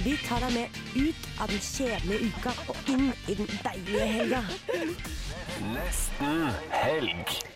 [0.00, 4.40] Vi tar deg med ut av den kjedelige uka og inn i den deilige helga.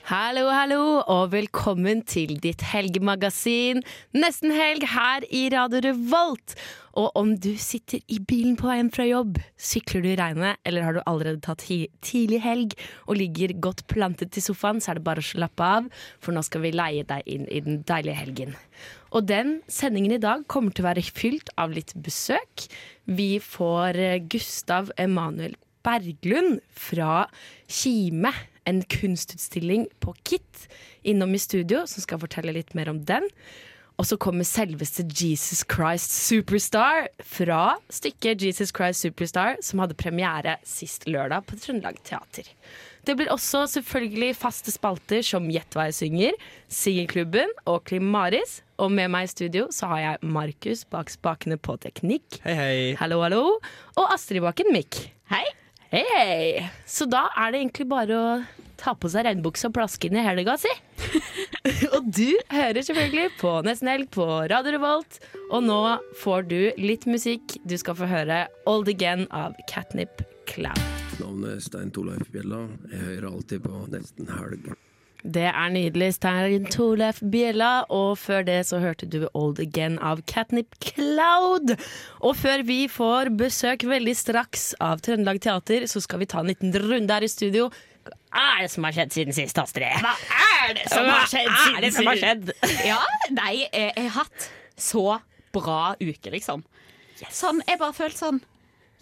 [0.06, 3.80] Hallo, hallo, og velkommen til ditt helgemagasin
[4.15, 6.59] Nesten helg her i Radio Revolt.
[6.96, 10.84] Og om du sitter i bilen på veien fra jobb, sykler du i regnet, eller
[10.84, 12.77] har du allerede tatt tidlig helg
[13.07, 15.91] og ligger godt plantet i sofaen, så er det bare å slappe av,
[16.21, 18.57] for nå skal vi leie deg inn i den deilige helgen.
[19.15, 22.66] Og den sendingen i dag kommer til å være fylt av litt besøk.
[23.06, 25.55] Vi får eh, Gustav Emanuel
[25.87, 27.29] Berglund fra
[27.70, 28.32] Kime,
[28.66, 30.66] en kunstutstilling på KIT,
[31.07, 33.29] innom i studio, som skal fortelle litt mer om den.
[33.96, 40.59] Og så kommer selveste Jesus Christ Superstar fra stykket Jesus Christ Superstar, som hadde premiere
[40.68, 42.51] sist lørdag på Trøndelag Teater.
[43.07, 46.37] Det blir også selvfølgelig faste spalter som Gjett hva jeg synger,
[46.68, 48.60] Singelklubben og Klim Maris.
[48.82, 52.41] Og med meg i studio så har jeg Markus bak spakene på teknikk.
[52.45, 52.80] Hei, hei.
[53.01, 53.45] Hallo, hallo.
[53.96, 54.99] Og Astrid Bakken Mikk.
[55.33, 55.45] Hei.
[55.93, 56.66] Hei, hei.
[56.85, 58.30] Så da er det egentlig bare å
[58.77, 60.73] ta på seg regnbukse og plaske inn i helga si.
[61.96, 65.21] og du hører selvfølgelig på Nesten Helg på Radio Revolt.
[65.49, 65.81] Og nå
[66.21, 67.56] får du litt musikk.
[67.65, 70.83] Du skal få høre Old Again av Catnip Cloud.
[71.16, 72.66] Navnet er Stein Torleif Bjella.
[72.93, 74.75] Jeg hører alltid på Nesten Helg.
[75.22, 76.12] Det er nydelig.
[76.16, 77.86] Stein Torleif Bjella.
[77.92, 81.75] Og før det så hørte du Old Again av Catnip Cloud.
[82.20, 86.50] Og før vi får besøk veldig straks av Trøndelag Teater, så skal vi ta en
[86.53, 87.70] liten runde her i studio.
[88.06, 90.03] Hva er det som har skjedd siden sist, Astrid?
[90.04, 90.12] Hva
[90.60, 92.53] er det som har skjedd siden det som har skjedd?
[92.87, 93.00] Ja,
[93.34, 95.06] nei, jeg, har hatt så
[95.56, 96.62] bra uke, liksom.
[97.32, 98.43] Sånn, jeg bare følte sånn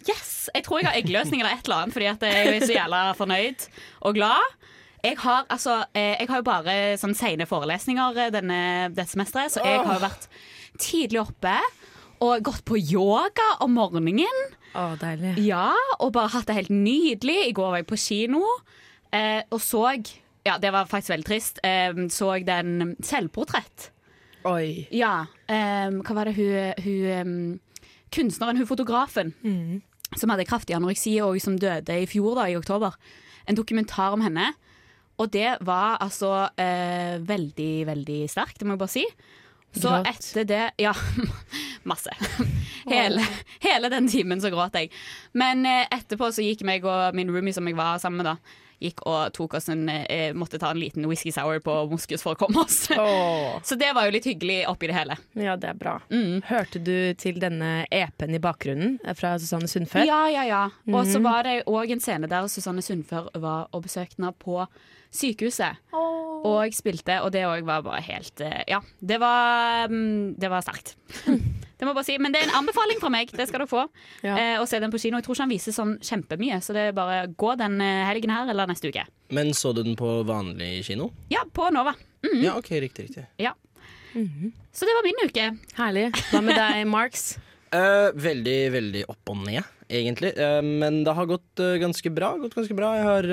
[0.05, 0.51] Yes!
[0.53, 3.63] Jeg tror jeg har eggløsning eller et eller annet, fordi jeg er så jævla fornøyd
[4.05, 4.53] og glad.
[5.05, 8.59] Jeg har, altså, eh, jeg har jo bare sånn sene forelesninger eh, denne,
[8.95, 10.27] dette semesteret, så jeg har jo vært
[10.81, 11.55] tidlig oppe
[12.25, 14.39] og gått på yoga om morgenen.
[14.75, 15.35] Å, deilig.
[15.45, 17.37] Ja, og bare hatt det helt nydelig.
[17.49, 18.41] I går var jeg på kino
[19.13, 19.85] eh, og så
[20.45, 21.59] Ja, det var faktisk veldig trist.
[21.65, 23.91] Eh, så den selvportrett.
[24.45, 24.87] Oi.
[24.93, 25.25] Ja.
[25.49, 27.05] eh, hva var det hun, hun
[27.55, 27.61] eh,
[28.15, 29.33] Kunstneren, hun fotografen,
[30.15, 32.93] som hadde kraftig anoreksi og som døde i fjor, da, i oktober.
[33.49, 34.53] En dokumentar om henne.
[35.21, 39.05] Og det var altså eh, veldig, veldig sterkt, det må jeg bare si.
[39.75, 40.07] Så Gråt?
[40.07, 40.93] etter det Ja,
[41.89, 42.11] masse.
[42.85, 43.23] Hele,
[43.63, 44.91] hele den timen så gråt jeg.
[45.33, 48.61] Men eh, etterpå så gikk meg og min roomie som jeg var sammen med, da
[48.85, 52.35] Gikk og tok oss en eh, Måtte ta en liten whisky sour på Moskus for
[52.35, 52.85] å komme oss.
[52.95, 53.59] Oh.
[53.65, 55.15] Så det var jo litt hyggelig oppi det hele.
[55.37, 55.97] Ja, det er bra.
[56.13, 56.39] Mm.
[56.47, 60.05] Hørte du til denne EP-en i bakgrunnen fra Susanne Sundfør?
[60.07, 60.63] Ja, ja, ja.
[60.87, 61.23] Og så Mhm.
[61.27, 64.63] var det òg en scene der Susanne Sundfør var og besøkte henne på
[65.15, 65.77] sykehuset.
[66.45, 70.61] Og spilte, og det òg var bare helt eh, Ja, det var, mm, det var
[70.65, 70.95] sterkt.
[71.75, 72.17] det må jeg bare si.
[72.21, 73.31] Men det er en anbefaling fra meg.
[73.35, 73.85] Det skal du få.
[74.23, 74.35] Ja.
[74.35, 75.19] Eh, å se den på kino.
[75.19, 78.33] Jeg tror ikke han viser sånn kjempemye, så det er bare gå den eh, helgen
[78.33, 79.05] her eller neste uke.
[79.35, 81.11] Men så du den på vanlig kino?
[81.33, 81.95] Ja, på Nova.
[82.25, 82.41] Mm.
[82.43, 83.27] Ja, ok, riktig, riktig.
[83.41, 83.55] Ja.
[84.15, 85.49] Så det var min uke.
[85.75, 86.07] Herlig.
[86.31, 87.33] Hva med deg, Marks?
[87.75, 90.31] Uh, veldig, veldig opp og ned, egentlig.
[90.39, 92.31] Uh, men det har gått uh, ganske bra.
[92.39, 92.93] Gått ganske bra.
[92.95, 93.27] Jeg har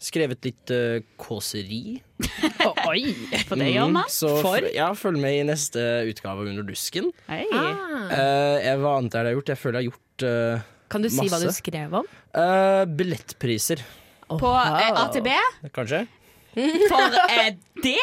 [0.00, 2.00] skrevet litt uh, kåseri.
[2.90, 3.02] Oi!
[3.48, 4.08] For det gjør Mm, man.
[4.12, 4.64] Så For?
[4.74, 7.10] ja, følg med i neste utgave av Under dusken.
[7.28, 7.46] Hey.
[7.52, 8.08] Ah.
[8.08, 9.52] Eh, jeg, hva annet er det jeg har gjort?
[9.54, 12.08] Jeg føler jeg har gjort uh, Kan du si hva du skrev om?
[12.34, 13.84] Uh, billettpriser,
[14.30, 15.28] På uh, AtB.
[15.76, 16.04] kanskje?
[16.90, 17.50] For uh,
[17.84, 17.96] det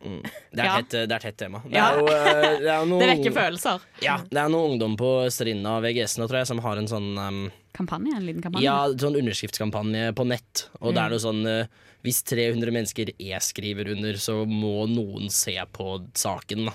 [0.54, 0.78] Det er, Ja.
[0.80, 1.60] et, tett, det er tett tema.
[1.64, 1.90] Det, Ja.
[1.92, 3.80] er jo, eh, det, er noe, Det vekker følelser.
[4.02, 7.10] Ja, det er noen ungdom på Strinda VGS nå, tror jeg, som har en sånn
[7.20, 7.40] um,
[7.76, 8.16] Kampanje?
[8.16, 8.64] En liten kampanje?
[8.64, 10.64] Ja, sånn underskriftskampanje på nett.
[10.80, 11.14] Og det er Mm.
[11.14, 11.66] noe sånn uh,
[12.02, 16.72] Hvis 300 mennesker e-skriver under, så må noen se på saken, da.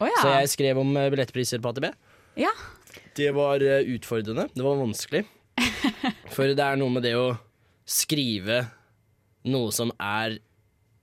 [0.00, 0.16] Oh, ja.
[0.20, 1.92] Så jeg skrev om eh, billettpriser på AtB.
[2.36, 2.50] ja.
[3.16, 4.48] Det var eh, utfordrende.
[4.52, 5.22] Det var vanskelig.
[6.34, 7.38] For det er noe med det å
[7.86, 8.58] skrive
[9.48, 10.34] noe som er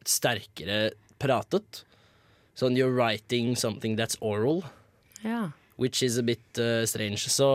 [0.05, 0.91] sterkere
[1.23, 1.83] pratet.
[2.59, 4.61] Sånn you're writing something that's oral,
[5.23, 5.47] Ja.
[5.81, 7.23] which is a bit uh, strange.
[7.31, 7.47] Så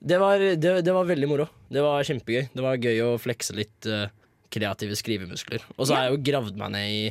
[0.00, 1.48] det var, det, det var veldig moro.
[1.68, 2.48] Det var kjempegøy.
[2.54, 4.06] Det var gøy å flekse litt uh,
[4.54, 5.64] kreative skrivemuskler.
[5.76, 7.02] Og så har jeg jo gravd meg ned i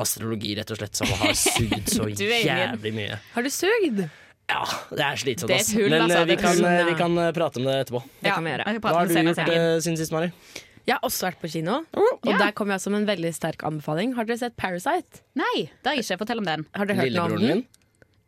[0.00, 3.20] astrologi, rett og slett, som har sugd så jævlig mye.
[3.34, 4.04] Har du sugd?
[4.52, 5.70] Ja, det er slitsomt, er ass.
[5.76, 6.58] Men altså, eh, vi kan,
[6.88, 8.00] vi kan prate om det etterpå.
[8.24, 8.72] Det kan vi gjøre.
[8.82, 10.32] Hva har du gjort siden sist, Mari?
[10.86, 12.00] Jeg har også vært på kino, Ja.
[12.26, 14.14] og der kom jeg som en veldig sterk anbefaling.
[14.16, 15.20] Har dere sett Parasite?
[15.38, 16.18] Nei, det har jeg ikke.
[16.24, 16.66] Fortell om den.
[16.74, 17.46] Har dere hørt noe om den?
[17.62, 17.64] min?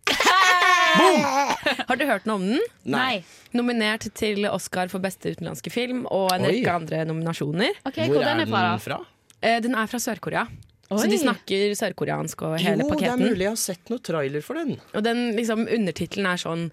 [1.88, 2.60] Har du hørt noe om den?
[2.94, 3.22] Nei.
[3.56, 6.52] Nominert til Oscar for beste utenlandske film og en Oi.
[6.58, 7.80] rekke andre nominasjoner.
[7.88, 8.62] Okay, Hvor Hvor den er fra?
[8.70, 8.78] da?
[8.78, 8.98] fra?
[9.42, 10.46] Eh, Den er fra Sør-Korea.
[10.94, 14.42] Så de snakker sørkoreansk og hele jo, det er mulig jeg har sett noe trailer
[14.44, 14.76] for den.
[14.94, 16.68] Og den liksom, undertittelen er sånn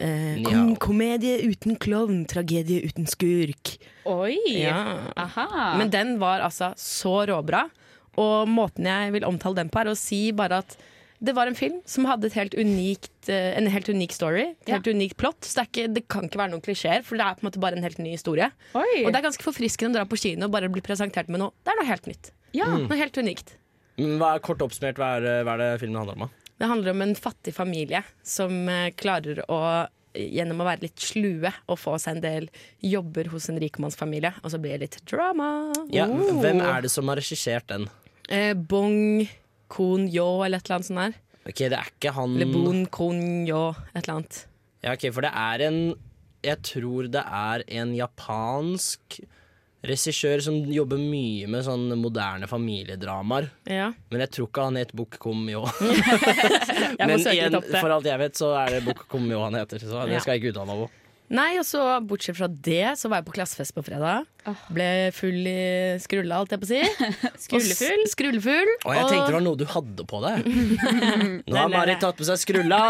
[0.00, 3.76] eh, kom Komedie uten klovn, tragedie uten skurk.
[4.06, 4.36] Oi!
[4.62, 5.10] Ja.
[5.16, 5.74] Aha.
[5.78, 7.66] Men den var altså så råbra.
[8.20, 10.76] Og måten jeg vil omtale den på, er å si bare at
[11.24, 14.42] det var en film som hadde et helt unikt, eh, en helt unik story.
[14.60, 14.74] Et Ja.
[14.76, 15.40] helt unikt plott.
[15.40, 17.48] Så det, er ikke, det kan ikke være noen klisjeer, for det er på en
[17.50, 18.50] måte bare en helt ny historie.
[18.74, 19.04] Oi.
[19.06, 21.50] Og det er ganske forfriskende å dra på kino og bare bli presentert med noe.
[21.64, 22.30] Det er noe helt nytt.
[22.52, 22.66] ja.
[22.66, 23.54] Noe helt unikt.
[23.96, 26.28] Hva er Kort oppsummert, hva er, hva er det filmen handler om?
[26.28, 26.43] da?
[26.58, 29.58] Det handler om en fattig familie som eh, klarer å
[30.14, 32.44] gjennom å være litt slue og få seg en del
[32.86, 34.30] jobber hos en rikmannsfamilie.
[34.46, 35.48] Og så blir det litt drama.
[35.90, 36.38] Ja, Oh.
[36.38, 37.88] Hvem er det som har regissert den?
[38.30, 39.26] Eh, Bong
[39.74, 41.16] Kon Yo eller et eller annet sånt der.
[41.44, 43.18] Ok, Det er ikke han Eller Bon Kon
[43.48, 44.38] Yo, et eller annet.
[44.86, 45.80] Ja, ok, For det er en
[46.46, 49.18] Jeg tror det er en japansk
[49.88, 53.50] regissør som jobber mye med sånn moderne familiedramaer.
[53.70, 53.90] Ja.
[54.12, 55.64] Men jeg tror ikke han het Kom Yo.
[56.98, 59.82] Men igjen, for alt jeg vet, så er det Kom Yo han heter.
[59.84, 61.03] Så det skal jeg ikke uttale meg på.
[61.32, 64.26] Nei, og så bortsett fra det, så var jeg på klassefest på fredag.
[64.76, 66.80] Ble full i skrulla, alt jeg på å si.
[67.46, 68.68] Skrullefull?
[68.84, 70.44] Og s- Og jeg tenkte det var noe du hadde på deg.
[71.48, 72.82] Nå har Marit tatt på seg skrulla!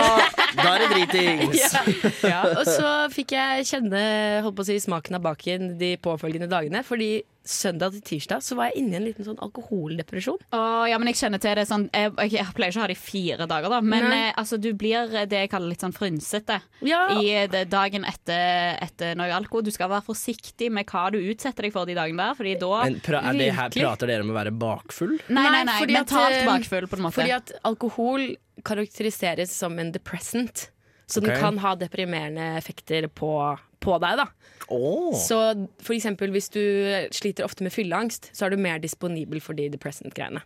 [0.58, 1.76] Da er det dritings!
[2.32, 4.02] ja, og så fikk jeg kjenne
[4.44, 6.82] holdt på å si, smaken av baken de påfølgende dagene.
[6.84, 7.12] Fordi
[7.44, 10.40] søndag til tirsdag så var jeg inne i en liten sånn alkoholdepresjon.
[10.56, 12.96] Å, ja, men jeg kjenner til det sånn Jeg, jeg, pleier ikke å ha det
[12.96, 13.80] i fire dager, da.
[13.84, 17.04] Men eh, altså, du blir det jeg kaller litt sånn frynsete Ja.
[17.20, 19.62] i det, dagen etter, etter noe alko.
[19.64, 22.72] Du skal være forsiktig med hva du utsetter deg for de dagene der, Fordi da
[22.86, 25.18] Men pra er det her, prater dere om å være bakfull?
[25.28, 25.78] Nei, nei, nei.
[25.82, 27.18] fordi mentalt at, bakfull, på en måte.
[27.20, 28.30] Fordi at alkohol
[28.64, 30.70] karakteriseres som en depressant.
[31.06, 31.34] Så okay.
[31.34, 33.30] den kan ha deprimerende effekter på,
[33.84, 34.28] på deg, da.
[34.72, 35.12] Oh.
[35.20, 35.38] Så
[35.84, 36.62] for eksempel hvis du
[37.14, 40.42] sliter ofte med fylleangst, så er du mer disponibel for de depressant-greiene.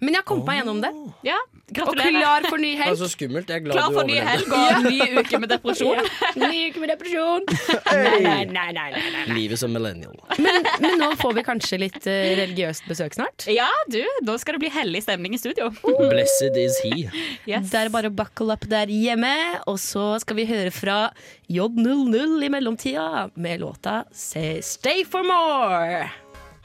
[0.00, 0.90] Men jeg kom meg gjennom det.
[1.26, 1.36] ja,
[1.66, 2.14] Og gratulerer.
[2.20, 2.98] klar for ny Det er helg.
[3.00, 3.48] så skummelt.
[3.50, 4.30] Jeg er glad Klar du for ny overlevde.
[4.30, 6.10] helg og ny uke med depresjon.
[6.36, 7.46] Ny uke med depresjon.
[7.96, 9.24] Nei, nei, nei, nei, nei, nei.
[9.34, 10.14] Livet som millennial.
[10.38, 13.46] Men, men nå får vi kanskje litt eh, religiøst besøk snart.
[13.50, 15.70] Ja, du, da skal det bli hellig stemning i studio.
[15.82, 17.06] Blessed is he.
[17.48, 17.70] Yes.
[17.72, 19.32] Det er bare å buckle up der hjemme,
[19.66, 21.10] og så skal vi høre fra
[21.50, 26.06] J00 i mellomtida med låta Say Stay for more.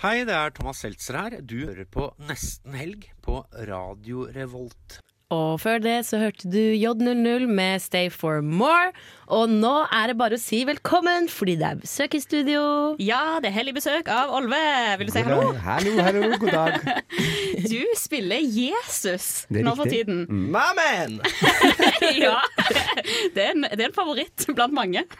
[0.01, 1.33] Hei, det er Thomas Seltzer her.
[1.45, 3.35] Du hører på Nesten Helg på
[3.69, 4.95] Radio Revolt.
[5.29, 8.89] Og før det så hørte du J00 med Stay for more.
[9.31, 12.61] Og nå er det bare å si velkommen, fordi det er besøk i studio.
[12.99, 14.59] Ja, det er hellig besøk av Olve.
[14.99, 15.53] Vil du si hallo?
[15.63, 16.75] Hallo, hallo, god dag.
[17.61, 20.23] Du spiller Jesus Det er nå for tiden.
[20.51, 21.19] Mamen!
[22.23, 22.39] ja.
[23.35, 25.05] Det er, en, det er en favoritt blant mange.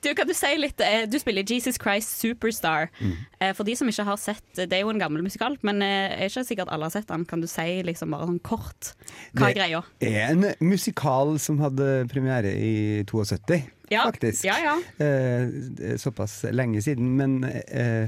[0.00, 2.88] Du, kan du si litt eh, Du spiller Jesus Christ Superstar.
[3.02, 3.12] Mm.
[3.58, 6.30] For de som ikke har sett Det er jo en gammel musikal, men eh, er
[6.30, 7.26] ikke sikkert alle har sett den.
[7.28, 8.92] Kan du si liksom bare sånn kort
[9.36, 14.04] hva er Det- er en musikal som hadde premiere i 72, Ja.
[14.06, 14.44] faktisk.
[14.46, 14.76] Ja, ja.
[15.04, 18.06] Eh, såpass lenge siden, men eh,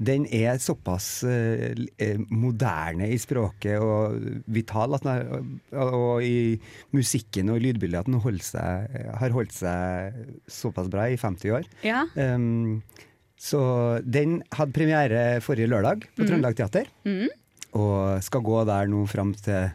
[0.00, 4.16] den er såpass eh, eh, moderne i språket og
[4.48, 5.26] vital er,
[5.76, 6.56] og, og i
[6.96, 11.52] musikken og i lydbildet at den holdt seg, har holdt seg såpass bra i 50
[11.58, 11.68] år.
[11.84, 12.06] Ja.
[12.16, 12.80] Um,
[13.40, 13.60] så
[14.04, 16.88] den hadde premiere forrige lørdag på Trøndelag Teater.
[17.04, 17.28] mm.
[17.78, 19.68] Og skal gå der nå fram til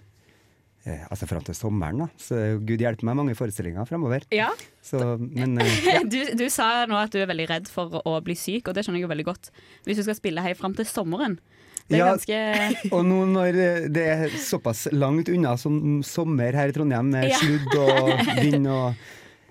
[0.86, 2.08] Altså fram til sommeren, da.
[2.22, 4.25] Så gud hjelpe meg, mange forestillinger framover.
[4.32, 4.51] ja.
[4.86, 8.36] Så, men eh, Du, du sa nå at du er veldig redd for å bli
[8.38, 9.50] syk, og det skjønner jeg jo veldig godt.
[9.88, 11.39] Hvis du skal spille her fram til sommeren.
[11.89, 12.12] Det er Ja.
[12.13, 17.10] ganske Og nå når eh, det er såpass langt unna som sommer her i Trondheim,
[17.13, 17.39] med Ja.
[17.42, 18.12] sludd og
[18.44, 18.94] vind og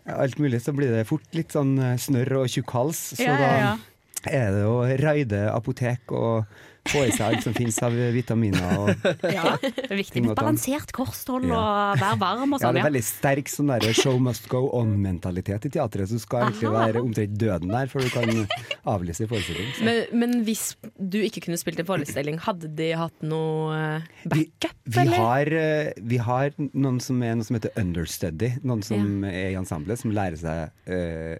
[0.06, 3.02] alt mulig, så blir det fort litt sånn eh, snørr og tjukk hals.
[3.16, 3.74] Så Ja, ja, ja.
[4.22, 6.44] da er det å raide apotek og
[6.90, 8.64] få i seg alt som finnes av vitaminer.
[8.78, 8.90] Og,
[9.32, 11.56] Ja, det er viktig med balansert kosthold Ja.
[11.94, 12.74] og være varm og Ja, sånn.
[12.76, 16.08] det er veldig sterk sånn der show must go on-mentalitet i teatret.
[16.10, 18.46] Så du skal egentlig være omtrent døden der før du kan
[18.94, 19.72] avlyse forestilling.
[19.84, 24.92] Men, men hvis du ikke kunne spilt en forestilling, hadde de hatt noe backup, Vi,
[24.98, 25.16] vi, eller?
[25.16, 28.52] har, eh, vi har noen som er noe som heter understudy.
[28.62, 31.38] Noen som er i ensemblet, som lærer seg eh, eh,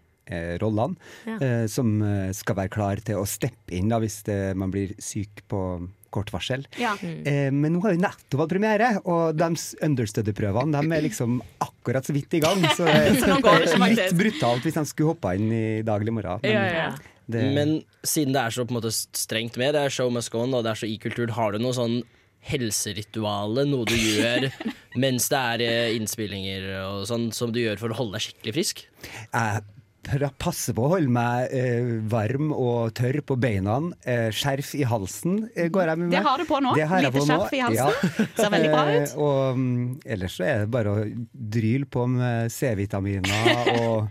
[0.63, 0.97] rollene.
[1.29, 1.37] Ja.
[1.41, 4.95] eh, som eh, skal være klar til å steppe inn da, hvis det, man blir
[5.03, 5.61] syk på
[6.15, 6.63] kort varsel.
[6.79, 6.95] Ja.
[7.03, 9.49] Eh, men nå har jo nettopp hatt premiere, og de
[9.89, 12.63] understudy-prøvene de er liksom akkurat så vidt i gang.
[12.77, 16.45] Så det er litt brutalt hvis de skulle hoppa inn i dag eller i morgen.
[16.45, 16.91] Men Ja, ja.
[17.27, 17.77] det, Men
[18.07, 20.55] siden det er så på en måte strengt med, det er show must go on,
[20.55, 22.03] og det er så i-kultur, har du noe sånn
[22.45, 24.51] helserituale, noe du gjør
[25.03, 28.55] mens det er eh, innspillinger og sånn, som du gjør for å holde deg skikkelig
[28.59, 28.85] frisk?
[29.09, 29.65] jeg
[30.41, 33.79] passer på å holde meg eh, varm og tørr på beina.
[34.05, 36.13] Eh, skjerf i halsen eh, går jeg med.
[36.15, 36.75] Det har du på nå.
[36.79, 38.15] Lite på nå, skjerf i halsen.
[38.39, 38.93] Ser veldig bra ut.
[39.05, 44.07] Eh, og um, ellers så er det bare å dryle på med C-vitaminer og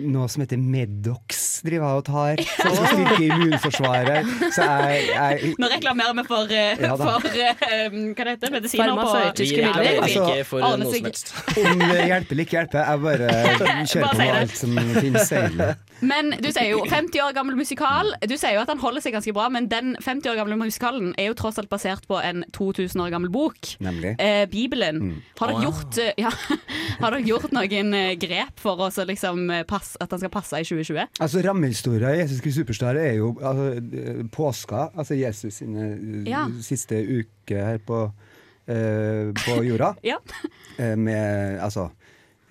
[0.00, 4.32] noe som heter Medox driver jeg og tar, så skal styrke immunforsvaret.
[4.54, 8.94] Så jeg, jeg Nå reklamerer vi for, eh, Ja for um, hva det heter medisiner
[8.98, 9.08] på
[9.38, 9.88] Vi midler.
[9.88, 11.32] er Altså, ikke for noe som helst.
[11.60, 13.28] om det hjelper eller ikke hjelper, jeg bare
[13.92, 15.32] kjører Bare på med alt som finnes.
[15.32, 15.68] egentlig.
[16.04, 18.10] Men du sier jo 50 år gammel musikal.
[18.28, 21.12] Du sier jo at han holder seg ganske bra, men den 50 år gamle musikalen
[21.20, 23.74] er jo tross alt basert på en 2000 år gammel bok.
[23.84, 24.16] Nemlig.
[24.20, 25.00] Eh, Bibelen.
[25.04, 25.22] Mm.
[25.38, 26.32] Har, dere gjort, eh, ja,
[27.02, 31.06] har dere gjort noen grep for å liksom pass, at han skal passe i 2020?
[31.24, 33.66] Altså Rammehistoria i Jesus Kristus Superstar er jo altså,
[34.00, 36.46] eh, påska, altså Jesus sine eh, Ja.
[36.64, 38.04] siste uke her på,
[38.68, 39.94] eh, på jorda.
[40.10, 40.16] Ja.
[40.78, 41.90] Eh, med altså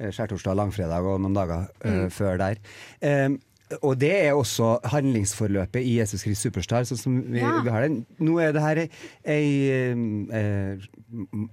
[0.03, 2.09] skjærtorsdag, langfredag og noen dager Mm.
[2.11, 2.55] før der.
[3.01, 3.29] Eh,
[3.81, 7.61] og det er også handlingsforløpet i Jesus Kristus Superstar, sånn som vi, Ja.
[7.63, 8.05] vi har den.
[8.19, 8.89] Nå er det her ei,
[9.25, 9.69] ei
[10.29, 10.77] eh,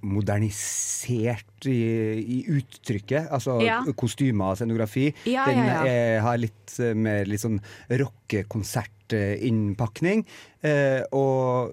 [0.01, 1.81] modernisert i,
[2.21, 3.83] i uttrykket, altså Ja.
[3.97, 5.13] kostymer og scenografi.
[5.25, 10.25] Ja, Den eh, har litt eh, mer litt sånn rockekonsertinnpakning.
[10.63, 11.71] Eh, og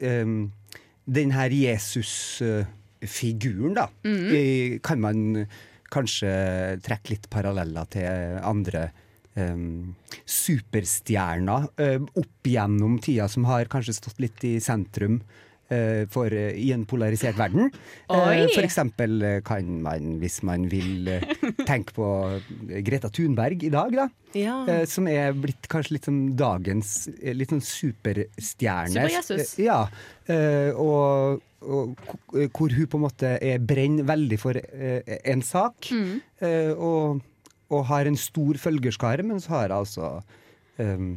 [0.00, 0.24] eh,
[1.08, 4.78] den her Jesus-figuren, da, mm -hmm.
[4.82, 5.46] kan man
[5.90, 8.04] kanskje trekke litt paralleller til
[8.42, 8.90] andre
[9.38, 9.94] um,
[10.26, 15.20] superstjerner uh, opp gjennom tida som har kanskje stått litt i sentrum
[15.68, 17.70] eh, for, uh, i en polarisert verden.
[18.08, 21.10] Uh, for eksempel kan man, hvis man vil
[21.68, 22.06] tenke på
[22.86, 24.06] Greta Thunberg i dag, da.
[24.32, 24.54] Ja.
[24.88, 29.04] Som er blitt kanskje litt som dagens eh, litt sånn superstjerne.
[29.04, 29.52] Super-Jesus.
[29.60, 29.82] Ja.
[30.80, 32.08] og, og
[32.56, 35.92] hvor hun på en måte er brenner veldig for en sak.
[35.92, 36.16] Mm.
[36.80, 37.27] og,
[37.70, 40.12] og har en stor følgerskare, men så har jeg altså
[40.80, 41.10] um,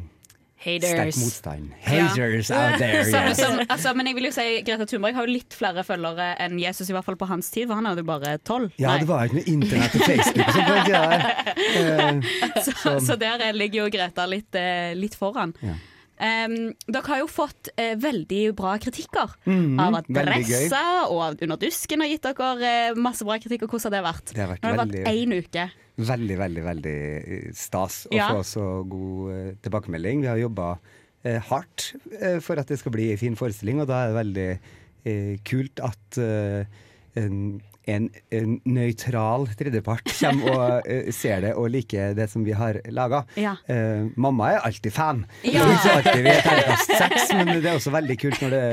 [0.62, 1.18] sterk Haters.
[1.18, 1.70] motstand.
[1.82, 3.40] Haters out there, Som, yes.
[3.40, 6.58] som, altså, men jeg vil jo si Greta Thunberg har jo litt flere følgere enn
[6.60, 8.74] Jesus, i hvert fall på hans tid, for han hadde jo bare tolv.
[8.80, 11.46] Ja, det var ikke noe internett og Facebook som på den tida der.
[11.72, 15.56] Uh, så, så der eh, ligger jo Greta litt, uh, litt foran.
[15.64, 15.78] Ja.
[16.22, 21.58] Um, dere har jo fått uh, veldig bra kritikker mm, av at Dressa og Under
[21.58, 23.64] dusken har gitt dere eh, masse bra kritikk.
[23.66, 24.30] Og hvordan har det vært?
[24.30, 25.64] Det har vært Nå har det vært én uke.
[26.00, 28.30] Veldig, veldig veldig eh, stas å Ja.
[28.32, 30.22] få så god eh, tilbakemelding.
[30.24, 30.78] Vi har jobba
[31.24, 31.90] eh, hardt
[32.40, 34.48] for at det skal bli en fin forestilling, og da er det veldig
[35.04, 36.64] eh, kult at eh,
[37.20, 37.60] en,
[37.92, 42.78] en, en nøytral tredjepart kommer og uh, ser det og liker det som vi har
[42.94, 43.24] laga.
[43.36, 43.56] Ja.
[43.68, 45.24] Uh, mamma er alltid fan.
[45.44, 45.66] Ja.
[45.74, 48.64] Ikke alltid vi er terningkast seks, men det er også veldig kult når det,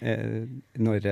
[0.00, 0.40] uh,
[0.88, 1.10] når,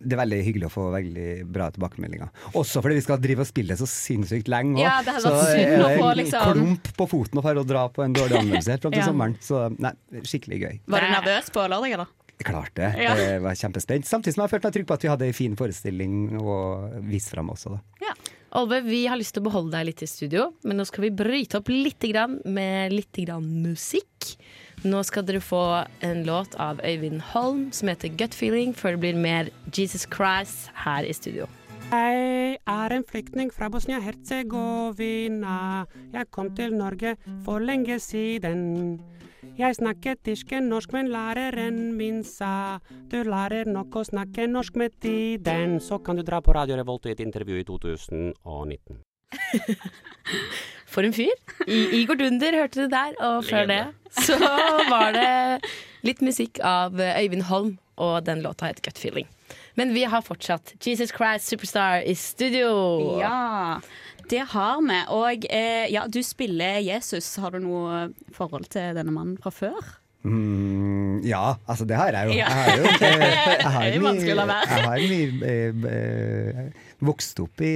[0.00, 2.28] det er veldig hyggelig å få veldig bra tilbakemeldinger.
[2.58, 4.76] Også fordi vi skal drive og spille så sinnssykt lenge.
[4.78, 4.84] også.
[4.84, 7.38] Ja, det hadde så vært synd er å det få, en liksom- klump på foten
[7.38, 9.08] og for å dra på en dårlig anmeldelse helt fram til Ja.
[9.10, 9.36] sommeren.
[9.42, 10.80] Så nei, skikkelig gøy.
[10.86, 12.06] Var du nervøs på lørdag, eller?
[12.38, 12.94] Klart det.
[13.02, 13.16] Ja.
[13.18, 14.06] Jeg var kjempespent.
[14.06, 16.58] Samtidig som jeg følte meg trygg på at vi hadde en fin forestilling å
[17.02, 17.72] vise fram også.
[17.74, 17.80] Da.
[18.06, 18.14] Ja.
[18.62, 21.10] Olve, vi har lyst til å beholde deg litt i studio, men nå skal vi
[21.10, 22.06] bryte opp litt
[22.46, 24.36] med litt musikk.
[24.86, 29.00] Nå skal dere få en låt av Øyvind Holm som heter Gut Feeling, før det
[29.02, 31.48] blir mer Jesus Christ her i studio.
[31.90, 35.84] Jeg er en flyktning fra Bosnia-Hercegovina.
[36.12, 39.00] Jeg kom til Norge for lenge siden.
[39.58, 42.78] Jeg snakket ikke norsk, men læreren min sa
[43.10, 45.80] du lærer nok å snakke norsk med tiden.
[45.82, 49.02] Så kan du dra på Radio Revolt i et intervju i 2019.
[50.88, 51.34] For en fyr.
[51.68, 53.82] I Igor Dunder hørte du der, og før det
[54.24, 54.38] så
[54.88, 55.68] var det
[56.06, 59.28] litt musikk av Øyvind Holm, og den låta heter Gut Feeling.
[59.78, 63.20] Men vi har fortsatt Jesus Christ Superstar i studio.
[63.20, 63.78] Ja,
[64.30, 64.98] det har vi.
[65.14, 67.30] Og eh, ja, du spiller Jesus.
[67.38, 69.92] Har du noe forhold til denne mannen fra før?
[70.26, 72.36] Mm, ja, altså det har jeg jo.
[72.40, 73.22] Jeg har jo eh,
[73.62, 74.68] jeg har Det er mye- vanskelig å la være.
[74.68, 77.72] Jeg har mye eh, eh, vokst opp i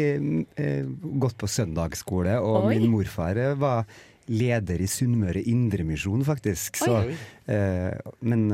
[1.22, 2.74] Gått på søndagsskole, og Oi.
[2.74, 3.86] min morfar var
[4.32, 6.78] leder i Sunnmøre Indremisjon, faktisk.
[6.82, 6.98] Så,
[7.46, 7.94] eh,
[8.26, 8.44] men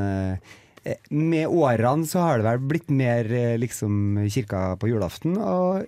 [1.12, 3.26] med årene så har det vel blitt mer
[3.60, 5.84] liksom kirka på julaften, og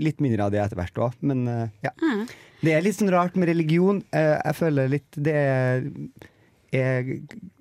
[0.00, 1.16] litt mindre av det etter hvert òg.
[1.26, 1.42] Men
[1.84, 1.92] ja.
[2.00, 2.22] Mm.
[2.60, 4.02] Det er litt sånn rart med religion.
[4.12, 5.84] Eh, jeg føler litt det er,
[6.72, 7.16] er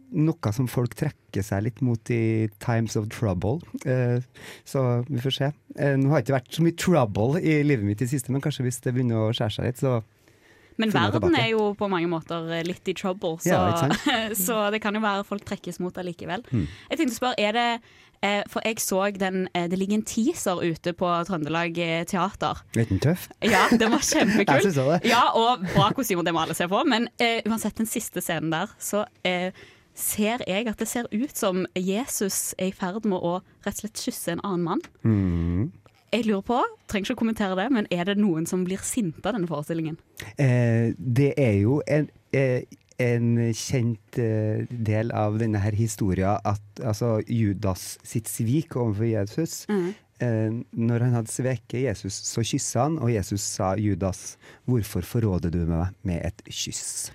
[0.10, 3.60] noe som folk trekker seg litt mot i times of trouble.
[3.86, 4.22] Eh,
[4.68, 5.52] så vi får se.
[5.78, 8.34] Eh, nå har det ikke vært så mye trouble i livet mitt i det siste,
[8.34, 10.00] men kanskje hvis det begynner å skjære seg litt, så
[10.80, 14.82] Men verden er jo på mange måter eh, litt i trouble, så, Ja, så det
[14.82, 16.46] kan jo være folk trekkes mot allikevel.
[16.50, 16.66] Mm.
[16.90, 17.70] Jeg tenkte å spørre, er det
[18.52, 22.64] For jeg så den eh, Det ligger en teaser ute på Trøndelag eh, Teater.
[22.76, 23.30] er tøff?
[23.46, 24.64] Ja, den var kjempekul.
[24.66, 25.00] Jeg det.
[25.08, 26.84] Ja, og bra kostymer, det må alle se på.
[26.90, 29.68] Men uh, uansett, den siste scenen der, så uh,
[30.00, 33.82] ser jeg at det ser ut som Jesus er i ferd med å rett og
[33.84, 34.84] slett kysse en annen mann.
[35.04, 35.70] Mm.
[36.10, 36.60] Jeg lurer på,
[36.90, 40.00] trenger ikke å kommentere det, men er det noen som blir sinte av denne forestillingen?
[40.42, 42.66] Eh, det er jo en, eh,
[43.00, 49.66] en kjent eh, del av denne her historien at altså, Judas sitt svik overfor Jesus
[49.70, 49.94] Mm.
[50.20, 54.36] eh, Når han hadde sveket Jesus, så kyssa han, og Jesus sa Judas,
[54.68, 57.12] hvorfor forråder du meg med et kyss?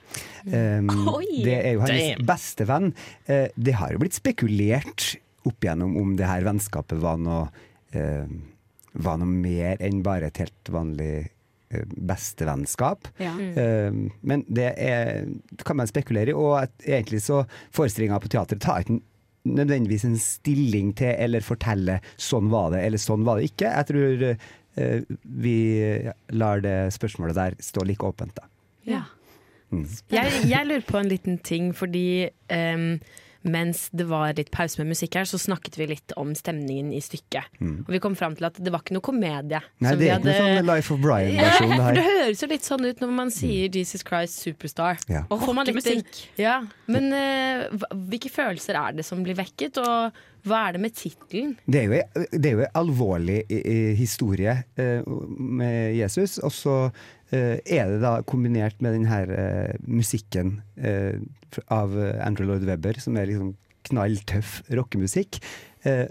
[0.47, 0.88] Um,
[1.45, 2.25] det er jo hans Damn.
[2.26, 2.95] beste venn.
[3.29, 7.50] Eh, det har jo blitt spekulert opp igjennom om det her vennskapet var noe,
[7.93, 8.25] eh,
[8.95, 11.29] var noe mer enn bare et helt vanlig
[11.97, 13.09] bestevennskap.
[13.23, 13.33] Ja.
[13.40, 18.33] Eh, men det er, det kan man spekulere i, og at egentlig så forestillinga på
[18.33, 19.00] teatret tar ikke
[19.45, 23.75] nødvendigvis en stilling til eller forteller 'sånn var det' eller 'sånn var det ikke'.
[23.76, 24.25] Jeg tror
[24.76, 25.59] eh, vi
[26.31, 28.49] lar det spørsmålet der stå like åpent, da.
[28.85, 29.02] Ja.
[29.71, 29.87] Mm.
[30.11, 33.00] Jeg, jeg lurer på en liten ting, fordi em,
[33.45, 37.01] mens det var litt pause med musikk her, så snakket vi litt om stemningen i
[37.05, 37.45] stykket.
[37.61, 39.61] Og vi kom fram til at det var ikke noe komedie.
[39.61, 39.85] Mm.
[39.85, 42.65] Nei, det er ikke noe sånn Life of Brian-versjon, det for det høres jo litt
[42.69, 44.97] sånn ut når man sier 'Jesus Christ Superstar'.
[45.09, 45.25] Ja.
[45.31, 46.29] Og Får man litt- musikk.
[46.39, 47.69] Ja, Men uh,
[48.09, 50.13] hvilke følelser er det som blir vekket, og
[50.45, 51.57] hva er det med tittelen?
[51.67, 55.01] Det er jo det er jo en alvorlig i- i historie eh,
[55.39, 61.16] med Jesus, og så eh, er det da kombinert med den her eh, musikken eh,
[61.73, 63.54] av eh, Andrew Lloyd Webber, som er liksom
[63.88, 65.40] knalltøff rockemusikk.
[65.85, 66.07] Eh,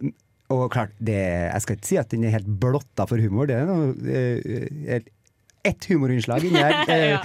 [0.54, 3.56] og klart, det, jeg skal ikke si at den er helt blotta for humor, det
[3.62, 4.68] er noe eh,
[4.98, 5.10] et-
[5.64, 6.74] ett humorinnslag inni her.
[6.92, 7.22] eh, Ja.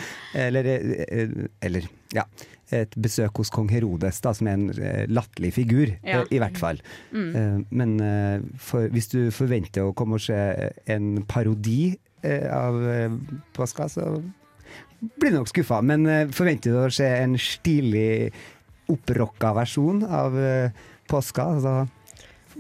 [0.47, 1.33] eller, eh,
[1.67, 2.23] eller, ja.
[2.71, 6.21] Et besøk hos kong Herodes, da, som er en eh, latterlig figur, Ja.
[6.21, 6.79] eh, i hvert fall.
[7.11, 7.31] Mm.
[7.35, 10.39] Eh, men eh, for, hvis du forventer å komme og se
[10.87, 11.99] en parodi eh,
[12.53, 13.13] av eh,
[13.57, 14.23] påska, så
[14.99, 15.81] blir du nok skuffa.
[15.83, 18.33] Men eh, forventer du å se en stilig,
[18.89, 20.71] opprocka versjon av eh,
[21.11, 21.75] påska, så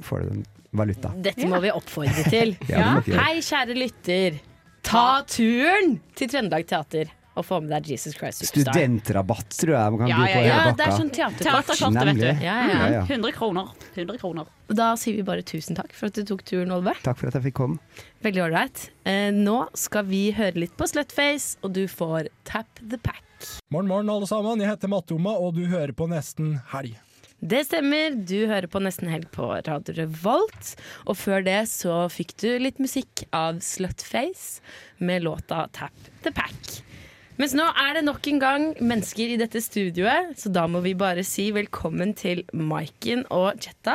[0.04, 1.12] får du en valuta.
[1.16, 2.56] Dette må vi oppfordre til.
[2.68, 2.98] Ja.
[3.00, 4.42] Hei, kjære lytter.
[4.84, 8.74] Ta turen til Trøndelag Teater og få med deg Jesus Christ Superstar.
[8.74, 11.72] Studentrabatt tror jeg man kan Ja, by ja, på ja, hele det er sånn teaterkort.
[12.08, 12.26] Vet du.
[12.44, 12.68] Ja, ja.
[12.68, 13.02] Ja, ja.
[13.06, 13.72] 100 kroner.
[13.94, 14.50] 100 kroner.
[14.68, 16.94] Da sier vi bare tusen takk for at du tok turen, Olve.
[17.06, 17.80] Takk for at jeg fikk komme.
[18.26, 18.88] Veldig ålreit.
[19.08, 23.24] Eh, nå skal vi høre litt på Slutface, og du får Tap the Pack.
[23.70, 24.60] Morgen, morgen, alle sammen.
[24.60, 26.98] Jeg heter Mattoma, og du hører på Nesten Helg.
[27.38, 30.72] Det stemmer, du hører på Nesten Helg på Radio Revolt.
[31.06, 34.58] Og før det så fikk du litt musikk av Slutface
[34.98, 36.82] med låta Tap the Pack.
[37.38, 40.96] Mens nå er det nok en gang mennesker i dette studioet, så da må vi
[40.98, 43.94] bare si velkommen til Maiken og Jetta.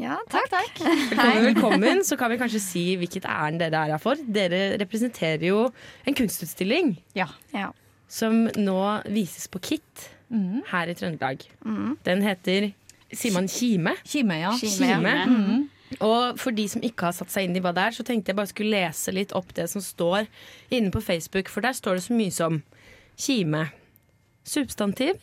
[0.00, 0.80] Ja, takk, takk.
[0.80, 2.00] Velkommen, velkommen.
[2.08, 4.16] Så kan vi kanskje si hvilket ærend dere er her for.
[4.24, 5.66] Dere representerer jo
[6.08, 7.28] en kunstutstilling Ja.
[8.08, 8.80] som nå
[9.12, 10.62] vises på KIT mm.
[10.72, 11.44] her i Trøndelag.
[11.68, 11.98] Mm.
[12.08, 12.70] Den heter
[13.12, 13.92] Sier man Kime?
[14.08, 14.56] Kime, ja.
[14.56, 14.88] Kime.
[14.88, 15.14] Kime.
[15.28, 15.62] Mhm.
[16.00, 18.32] Og for de som ikke har satt seg inn i hva det er, så tenkte
[18.32, 20.30] jeg bare skulle lese litt opp det som står
[20.72, 22.62] inne på Facebook, for der står det så mye som
[23.20, 23.66] kime.
[24.48, 25.20] Substantiv.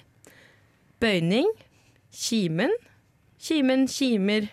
[1.02, 1.50] Bøyning.
[2.14, 2.74] Kimen.
[3.40, 4.50] Kimen, kimer.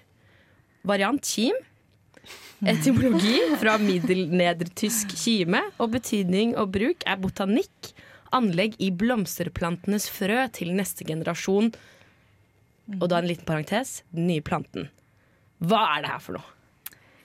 [0.86, 1.56] Variant kim.
[2.66, 7.92] Etymologi fra middelnedertysk kime, og betydning og bruk er botanikk.
[8.34, 11.70] Anlegg i blomsterplantenes frø til neste generasjon.
[12.96, 14.88] Og da en liten parentes den nye planten.
[15.58, 16.52] Hva er det her for noe?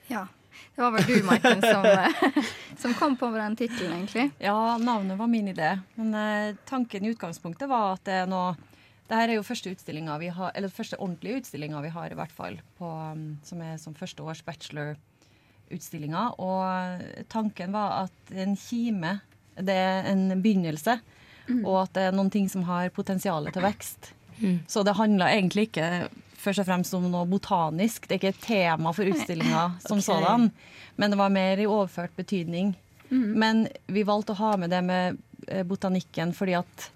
[0.08, 0.26] Ja.
[0.74, 2.44] Det var vel du, Maiken, som, eh,
[2.80, 4.30] som kom på den tittelen, egentlig.
[4.40, 5.74] Ja, navnet var min idé.
[5.94, 8.54] Men eh, tanken i utgangspunktet var at det er noe
[9.12, 12.54] Dette er jo første vi har, eller første ordentlige utstillinga vi har, i hvert fall,
[12.78, 16.22] på, um, som er som førsteårs bachelorutstillinga.
[16.40, 19.18] Og tanken var at en kime,
[19.58, 20.96] det er en begynnelse,
[21.58, 24.14] og at det er noen ting som har potensial til vekst.
[24.70, 26.08] Så det handla egentlig ikke
[26.42, 28.06] først og fremst om noe botanisk.
[28.06, 30.08] Det er ikke et tema for utstillinga som okay.
[30.10, 30.48] sådan,
[30.98, 32.74] men det var mer i overført betydning.
[33.12, 36.86] Men vi valgte å ha med det med eh, botanikken fordi at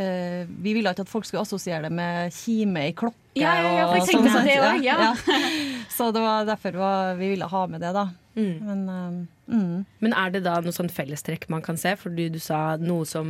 [0.00, 3.22] uh, vi ville ikke at folk skulle assosiere det med kime i klokke.
[3.36, 5.46] Ja, ja, ja, for jeg og tenkte sånn, det også, ja.
[5.96, 8.06] Så det var derfor var, vi ville ha med det, da.
[8.36, 9.84] Men, uh, mm.
[10.04, 11.94] Men er det da noe sånn fellestrekk man kan se?
[12.00, 13.28] Fordi du sa noe som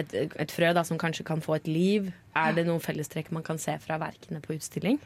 [0.00, 2.10] et, et frø da, som kanskje kan få et liv.
[2.36, 4.98] Er det noen fellestrekk man kan se fra verkene på utstilling?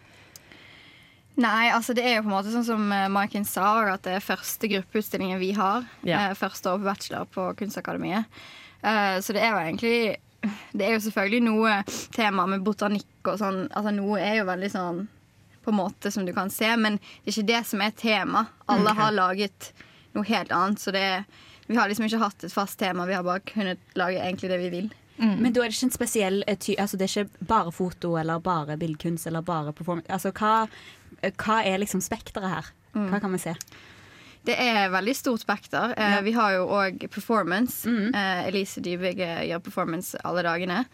[1.39, 4.17] Nei, altså det er jo på en måte sånn som eh, Maiken sa, at det
[4.17, 5.87] er første gruppeutstillingen vi har.
[6.03, 6.29] Ja.
[6.29, 8.27] Eh, første år på bachelor på Kunstakademiet.
[8.83, 9.99] Eh, så det er jo egentlig
[10.71, 11.79] Det er jo selvfølgelig noe
[12.15, 13.65] tema med botanikk og sånn.
[13.75, 15.01] Altså noe er jo veldig sånn
[15.65, 18.45] på en måte som du kan se, men det er ikke det som er tema.
[18.71, 19.01] Alle okay.
[19.03, 19.71] har laget
[20.15, 21.27] noe helt annet, så det er,
[21.69, 23.07] vi har liksom ikke hatt et fast tema.
[23.09, 24.89] Vi har bare kunnet lage egentlig det vi vil.
[25.19, 28.13] Men da er det ikke en spesiell eh, ty Altså det er ikke bare foto
[28.21, 30.07] eller bare billedkunst eller bare performance.
[30.15, 30.69] Altså hva,
[31.43, 32.69] hva er liksom spekteret her?
[32.95, 33.55] Hva kan vi se?
[34.47, 35.93] Det er veldig stort spekter.
[35.99, 36.21] Ja.
[36.25, 37.83] Vi har jo òg performance.
[37.89, 38.15] Mm.
[38.49, 40.85] Elise Dybvig eh, gjør performance alle dagene.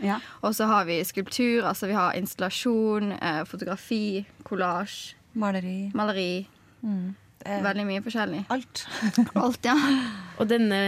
[0.43, 5.15] Og så har vi skulptur, altså vi har installasjon, eh, fotografi, collage.
[5.35, 5.93] Maleri.
[5.95, 6.47] Maleri.
[7.45, 8.45] Veldig mye forskjellig.
[8.55, 8.85] Alt.
[9.45, 9.75] Alt, ja.
[10.41, 10.79] Og denne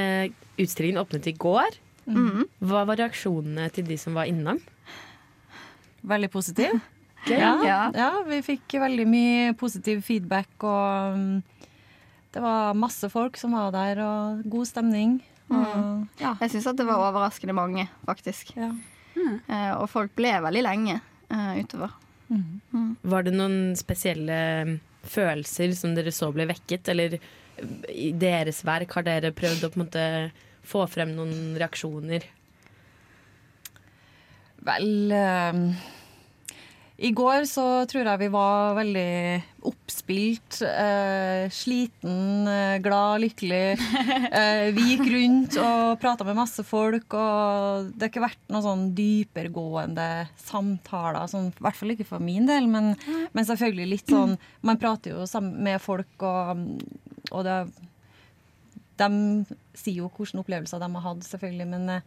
[0.57, 1.77] utstillingen åpnet i går.
[2.07, 2.45] Mm.
[2.65, 4.61] Hva var reaksjonene til de som var innom?
[6.07, 6.79] Veldig positiv.
[7.27, 7.41] Okay.
[7.41, 7.79] Ja, Ja.
[7.91, 11.43] ja, vi fikk veldig mye positiv feedback, og um,
[12.31, 15.17] det var masse folk som var der, og god stemning.
[15.51, 16.37] Og, ja.
[16.43, 18.55] Jeg syns det var overraskende mange, faktisk.
[19.17, 19.41] Mm.
[19.81, 21.01] og folk ble veldig lenge
[21.33, 21.95] uh, utover.
[23.07, 24.37] Var det noen spesielle
[25.11, 27.19] følelser som dere så ble vekket, eller
[27.93, 30.07] i deres verk har dere prøvd å på en måte
[30.67, 32.27] få frem noen reaksjoner?
[34.67, 35.63] Vel um,
[36.97, 39.09] I går så tror jeg vi var veldig
[39.69, 43.65] oppspilt, eh, sliten, eh, glad, lykkelig.
[44.37, 48.65] Eh, vi gikk rundt og prata med masse folk, og det har ikke vært noen
[48.65, 50.07] sånn dypergående
[50.41, 51.29] samtaler.
[51.31, 52.91] Sånn, I hvert fall ikke for min del, men,
[53.33, 54.35] men selvfølgelig litt sånn
[54.67, 56.65] Man prater jo med folk, og,
[57.31, 57.57] og det
[59.01, 59.09] De
[59.79, 62.07] sier jo hvilke opplevelser de har hatt, selvfølgelig, men eh,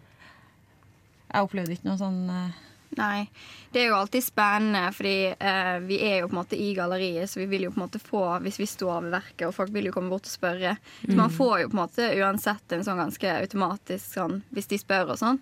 [1.30, 2.62] jeg opplevde ikke noe sånn eh,
[2.98, 3.30] Nei.
[3.72, 7.30] Det er jo alltid spennende, fordi eh, vi er jo på en måte i galleriet,
[7.30, 9.70] så vi vil jo på en måte få, hvis vi står ved verket, og folk
[9.76, 10.72] vil jo komme bort og spørre
[11.06, 11.36] Så man Mm.
[11.38, 15.18] får jo på en måte uansett en sånn ganske automatisk sånn hvis de spør og
[15.22, 15.40] sånn.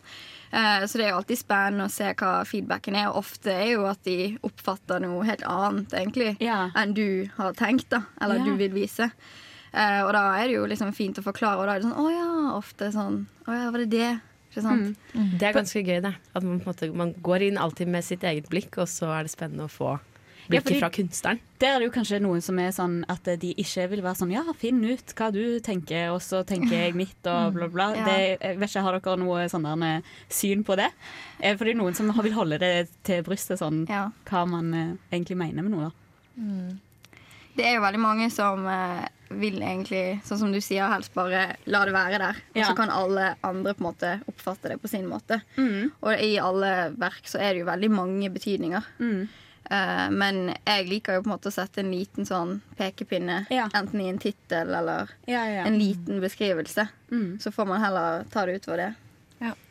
[0.51, 3.71] Eh, så det er jo alltid spennende å se hva feedbacken er, og ofte er
[3.77, 6.37] jo at de oppfatter noe helt annet, egentlig,
[6.75, 8.43] enn du har tenkt, da, eller Ja.
[8.43, 9.11] du vil vise.
[9.73, 11.99] Eh, og da er det jo liksom fint å forklare, og da er det sånn
[11.99, 14.21] Å ja, ofte sånn Å ja, var det det?
[14.57, 15.07] Ikke sant?
[15.37, 16.13] Det er ganske gøy, det.
[16.33, 19.11] At man, på en måte, man går inn alltid med sitt eget blikk, og så
[19.13, 19.91] er det spennende å få
[20.47, 21.41] Ja, blikket ja, fra kunstneren.
[21.59, 24.31] Der er det jo kanskje noen som er sånn at de ikke vil være sånn
[24.33, 27.87] Ja, finn ut hva du tenker, og så tenker jeg mitt, og bla, bla.
[27.97, 28.07] Ja.
[28.07, 30.89] Det, jeg vet ikke, Har dere noe sånn eh, syn på det?
[31.43, 32.73] For det er noen som vil holde det
[33.07, 35.91] til brystet, sånn hva man eh, egentlig mener med noe.
[35.91, 36.03] da.
[37.57, 41.55] Det er jo veldig mange som eh, vil egentlig, sånn som du sier, helst bare
[41.67, 42.37] la det være der.
[42.53, 42.67] Og Ja.
[42.69, 45.41] så kan alle andre på en måte oppfatte det på sin måte.
[46.01, 48.83] Og i alle verk så er det jo veldig mange betydninger.
[49.69, 53.99] Eh, men jeg liker jo på en måte å sette en liten sånn pekepinne, enten
[53.99, 55.65] i en tittel eller Ja, ja.
[55.67, 56.87] en liten beskrivelse.
[57.41, 58.93] Så får man heller ta det utover det.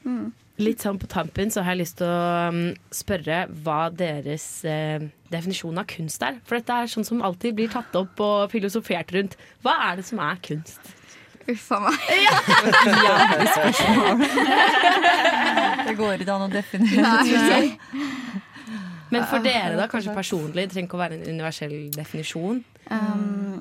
[0.04, 0.32] Mm.
[0.56, 2.60] Litt sånn på tampen så har jeg lyst til å um,
[2.94, 6.38] spørre hva deres eh, definisjon av kunst er.
[6.48, 9.36] For dette er sånn som alltid blir tatt opp og filosofert rundt.
[9.66, 10.80] Hva er det som er kunst?
[11.46, 11.94] Uff a meg.
[15.86, 17.20] Det går ikke an å definere.
[17.22, 17.76] Nei.
[19.12, 22.58] Men for dere, da, kanskje personlig, det trenger ikke å være en universell definisjon.
[22.90, 23.60] Um,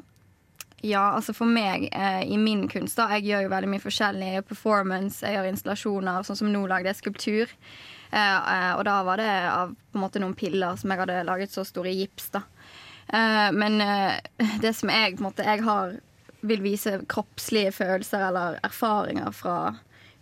[0.83, 4.25] ja, altså for meg, eh, i min kunst, da Jeg gjør jo veldig mye forskjellig.
[4.25, 7.53] Jeg gjør performance, jeg gjør installasjoner, sånn som nå lagde jeg skulptur.
[8.11, 11.23] Eh, eh, og da var det av på en måte noen piller som jeg hadde
[11.27, 12.43] laget så store i gips, da.
[13.07, 14.19] Eh, men eh,
[14.61, 15.97] det som jeg på en måte Jeg har,
[16.41, 19.75] vil vise kroppslige følelser eller erfaringer fra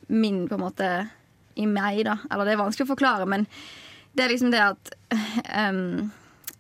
[0.08, 0.90] min på en måte
[1.56, 2.18] i meg, da.
[2.32, 3.48] Eller det er vanskelig å forklare, men
[4.14, 4.94] det er liksom det at
[5.50, 6.12] em,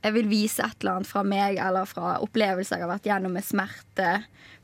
[0.03, 3.31] jeg vil vise et eller annet fra meg eller fra opplevelser jeg har vært gjennom
[3.33, 4.09] med smerte,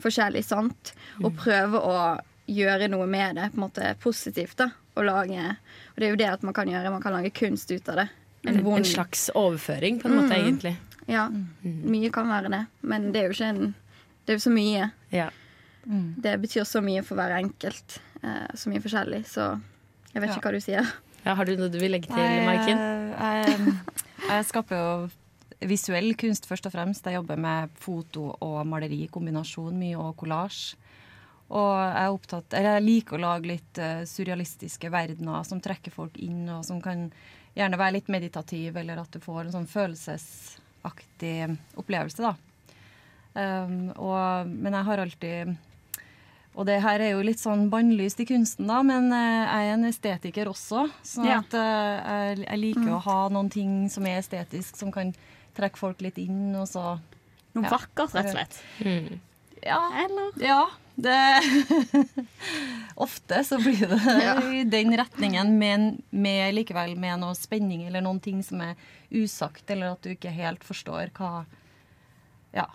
[0.03, 1.95] forskjellig sånt, og prøve å
[2.49, 4.69] gjøre noe med det, på en måte positivt, da.
[4.97, 6.91] Og lage Og det er jo det at man kan gjøre.
[6.91, 8.07] Man kan lage kunst ut av det.
[8.47, 10.45] En, en slags overføring, på en måte, Mm.
[10.47, 10.75] egentlig.
[11.07, 11.29] Ja.
[11.63, 12.65] Mye kan være det.
[12.81, 13.75] Men det er jo ikke en
[14.25, 14.91] Det er jo så mye.
[15.11, 15.29] Ja.
[16.21, 17.99] Det betyr så mye for hver enkelt.
[18.23, 19.23] Eh, så mye forskjellig.
[19.25, 19.59] Så
[20.13, 20.35] jeg vet Ja.
[20.35, 20.91] ikke hva du sier.
[21.25, 22.77] Ja, har du noe du vil legge til, Maiken?
[23.19, 23.75] Jeg,
[24.29, 25.09] jeg skaper jo
[25.61, 27.05] visuell kunst først og fremst.
[27.05, 30.75] Jeg jobber med foto og maleri i kombinasjon, mye og kollasj.
[31.49, 35.91] Og jeg, er opptatt, eller jeg liker å lage litt uh, surrealistiske verdener som trekker
[35.91, 37.07] folk inn, og som kan
[37.57, 42.35] gjerne være litt meditativ, eller at du får en sånn følelsesaktig opplevelse, da.
[43.33, 45.51] Um, og, men jeg har alltid
[46.57, 49.73] Og det her er jo litt sånn bannlyst i kunsten, da, men uh, jeg er
[49.75, 50.87] en estetiker også.
[51.05, 51.37] Så Ja.
[51.39, 51.99] at, eh,
[52.35, 52.95] jeg, jeg liker Mm.
[52.97, 55.13] å ha noen ting som er estetisk, som kan
[55.57, 56.99] trekke folk litt inn, og så
[57.55, 57.69] Noe ja.
[57.73, 58.59] vakkert, rett og slett.
[59.65, 59.79] Ja.
[60.03, 60.35] Eller?
[60.43, 60.59] Ja.
[60.99, 61.15] Det
[62.99, 64.35] Ofte så blir det Ja.
[64.51, 68.75] i den retningen, men med likevel med noe spenning eller noen ting som er
[69.09, 71.45] usagt, eller at du ikke helt forstår hva
[72.55, 72.67] Ja.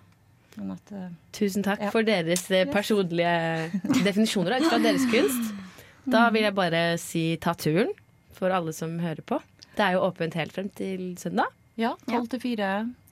[0.57, 1.91] Men at eh, Tusen takk Ja.
[1.91, 3.71] for deres eh, personlige
[4.05, 5.53] definisjoner fra deres kunst.
[6.05, 7.89] Da vil jeg bare si ta turen
[8.37, 9.39] for alle som hører på.
[9.75, 11.49] Det er jo åpent helt frem til søndag.
[11.77, 12.69] Ja, tolv til fire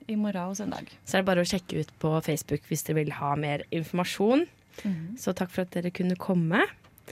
[0.07, 0.87] i morgen og søndag.
[1.05, 4.45] Så er det bare å sjekke ut på Facebook hvis dere vil ha mer informasjon.
[4.83, 5.17] Mhm.
[5.19, 6.63] Så takk for at dere kunne komme.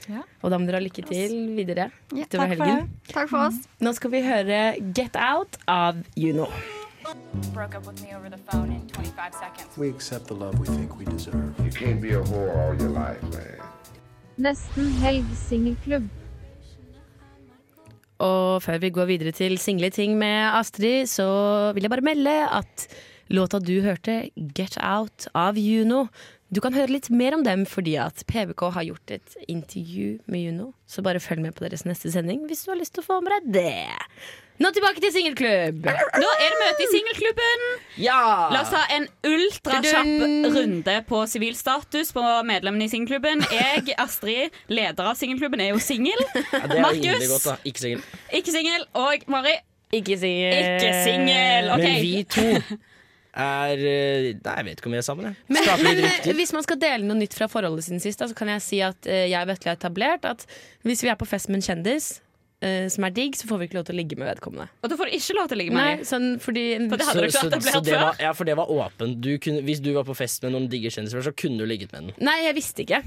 [0.08, 0.22] Ja.
[0.42, 2.88] Og da må dere ha lykke til videre Ja, utover takk for.
[3.12, 3.58] Takk for oss.
[3.80, 4.60] Nå skal vi høre
[4.94, 6.46] Get Out av Juno.
[7.52, 9.76] Broke up with me over the phone in 25 seconds.
[9.76, 11.52] We accept the love we think we deserve.
[11.60, 13.60] You can't be a whore all your life, man.
[14.38, 16.08] Nesten helg singelklubb.
[18.22, 21.26] Og før vi går videre til single ting med Astrid, så
[21.74, 22.86] vil jeg bare melde at
[23.32, 26.06] låta du hørte, Get Out av Juno
[26.52, 30.42] Du kan høre litt mer om dem fordi at PBK har gjort et intervju med
[30.44, 30.66] Juno.
[30.84, 33.20] Så bare følg med på deres neste sending hvis du har lyst til å få
[33.24, 33.86] med deg det.
[34.60, 35.86] Nå tilbake til singelklubb.
[35.86, 37.64] Nå er det møte i singelklubben.
[38.04, 38.18] Ja!
[38.52, 43.42] La oss ta en ultrakjapp runde på sivilstatus på medlemmene i singelklubben.
[43.48, 46.20] Jeg, Astrid, leder av singelklubben, er jo singel.
[46.52, 47.58] Ja, inderlig godt, da.
[47.68, 48.06] Ikke singel.
[48.32, 48.86] Ikke singel.
[48.98, 49.56] Og Mari
[49.92, 50.56] Ikke singel.
[50.76, 51.70] Ikke singel.
[51.72, 51.84] OK.
[51.84, 52.80] Men vi to
[53.32, 55.36] er eh, Nei, jeg vet ikke om vi er sammen, jeg.
[55.48, 58.50] Men, men hvis man skal dele noe nytt fra forholdet siden sist, da, så kan
[58.52, 60.44] jeg si at eh, jeg og Vetle har etablert at
[60.84, 62.18] hvis vi er på fest med en kjendis
[62.62, 64.68] eh, som er digg, så får vi ikke lov til å ligge med vedkommende.
[64.82, 67.08] Og da får du ikke lov til å ligge med Nei, sånn fordi For det
[67.08, 69.30] hadde du ikke så, så det var, ja, for det var åpent.
[69.68, 72.18] Hvis du var på fest med noen digge kjendiser, så kunne du ligget med den.
[72.28, 73.02] Nei, jeg visste ikke.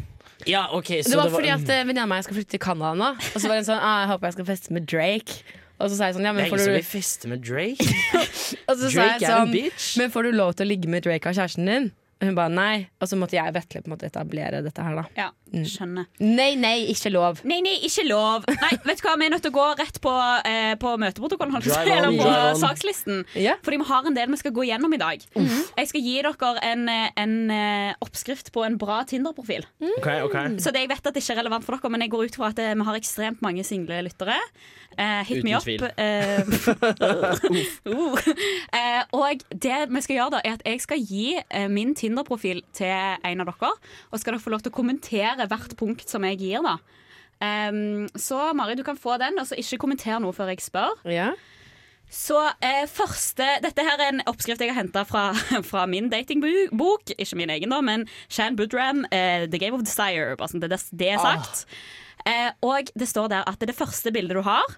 [0.49, 3.13] Ja, okay, så det var fordi at uh, venninna mi skal flytte til Canada nå.
[3.15, 5.37] Og så var det sånn ah, Jeg håper jeg skal feste med Drake.
[5.75, 7.87] Og så sa jeg sånn Ja, Det men er får du vil feste med Drake.
[8.67, 9.93] Drake sånn, er en sånn bitch.
[9.99, 11.89] Men får du lov til å ligge med Drake av kjæresten din?
[12.23, 12.75] Hun bare nei.
[13.03, 15.03] Og så måtte jeg og Vetle på en måte etablere dette her, da.
[15.17, 15.27] Ja,
[15.67, 16.07] skjønner.
[16.23, 17.41] Nei, nei, ikke lov.
[17.47, 18.47] Nei, nei, ikke lov.
[18.47, 20.13] Nei, vet du hva, Vi er nødt til å gå rett på,
[20.47, 23.25] eh, på møteprotokollen, holdt jeg på å si, eller på sakslisten.
[23.35, 23.59] Yeah.
[23.65, 25.27] Fordi vi har en del vi skal gå gjennom i dag.
[25.35, 29.67] Jeg skal gi dere en, eh, en eh, oppskrift på en bra Tinder-profil.
[29.83, 29.93] Mm.
[29.99, 30.55] Okay, okay.
[30.63, 32.39] Så det jeg vet at det ikke er relevant for dere, men jeg går ut
[32.39, 34.39] fra at eh, vi har ekstremt mange single lyttere.
[34.97, 35.63] Eh, hit Uten me up.
[35.63, 35.83] tvil.
[35.97, 36.39] Eh,
[37.91, 38.15] uh.
[38.71, 42.61] Eh, og det vi skal gjøre da, er at jeg skal gi eh, min Tinder-profil
[42.75, 42.93] til
[43.25, 43.73] en av dere.
[44.11, 46.77] Og skal dere få lov til å kommentere hvert punkt som jeg gir, da.
[47.35, 51.03] Um, så Mari, du kan få den, og så ikke kommenter noe før jeg spør.
[52.11, 55.31] Så eh, første Dette her er en oppskrift jeg har henta fra,
[55.69, 57.15] fra min datingbok.
[57.17, 60.37] Ikke min egen, da, men Shan Budram, eh, 'The Game of Desire'.
[60.39, 61.65] Bare sånn det, det er sagt.
[62.25, 64.77] Eh, og det står der at det første bildet du har,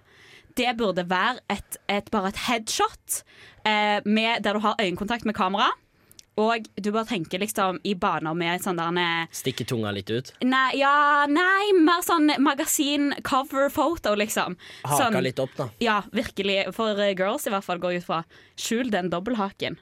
[0.58, 3.22] det burde være et, et, bare et headshot
[3.68, 5.70] eh, med, der du har øyekontakt med kamera.
[6.38, 10.30] Og du bare tenker liksom i baner med sånn der Stikke tunga litt ut.
[10.46, 14.56] Nei, ja, nei, mer sånn magasin-cover-photo, liksom.
[14.84, 15.70] Haka Sånn- litt opp, da.
[15.82, 16.74] Ja, virkelig.
[16.76, 18.24] For eh, girls i hvert fall går ut fra.
[18.56, 19.80] Skjul den dobbelthaken.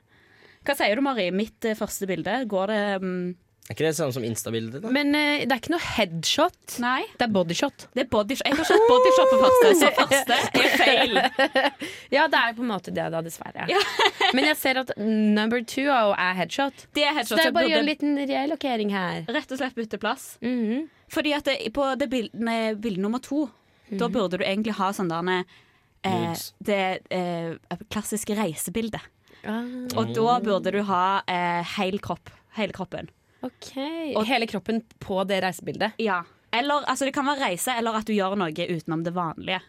[0.65, 1.29] Hva sier du, Mari?
[1.31, 4.83] Mitt eh, første bilde, går det mm, Er ikke det sånn samme som Insta-bildet?
[4.83, 4.89] da?
[4.93, 6.75] Men eh, det er ikke noe headshot.
[6.83, 6.99] Nei.
[7.17, 7.87] Det er bodyshot.
[7.97, 8.45] Det er bodyshot.
[8.45, 11.17] Jeg har sett bodyshot på første, så første er feil.
[12.15, 13.65] ja, det er på en måte det, da, dessverre.
[14.37, 16.85] Men jeg ser at number two er headshot.
[16.93, 19.25] Det er headshot, Så det er bare å gjøre en liten relokering her.
[19.33, 20.35] Rett og slett bytte plass.
[20.45, 20.85] Mhm.
[21.15, 23.47] Fordi at det, på det bild, nei, bilde nummer to,
[23.93, 26.47] da burde du egentlig ha sånn der eh, Nudes.
[26.65, 26.79] Det
[27.13, 29.05] eh, klassiske reisebildet.
[29.45, 29.61] Ah.
[29.97, 32.33] Og da burde du ha eh, hel kropp.
[32.57, 33.09] Hele kroppen.
[33.45, 33.73] Ok,
[34.29, 35.99] Hele kroppen på det reisebildet?
[36.01, 36.23] Ja.
[36.55, 39.59] Eller, altså Det kan være reise, eller at du gjør noe utenom det vanlige.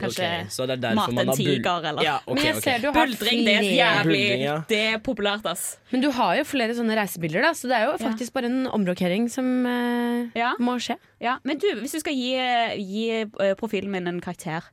[0.00, 2.82] Kanskje okay, så det er derfor mate en tiger, eller Ja, okay, Men jeg ser
[2.82, 4.56] du har Buldring, det er jævlig ja.
[4.70, 5.66] Det er populært, ass.
[5.92, 8.66] Men du har jo flere sånne reisebilder, da, så det er jo faktisk bare en
[8.66, 10.98] omrokering som eh, må skje.
[11.22, 12.34] Ja, Men du, hvis du skal gi,
[12.82, 14.66] gi eh, profilen min en karakter,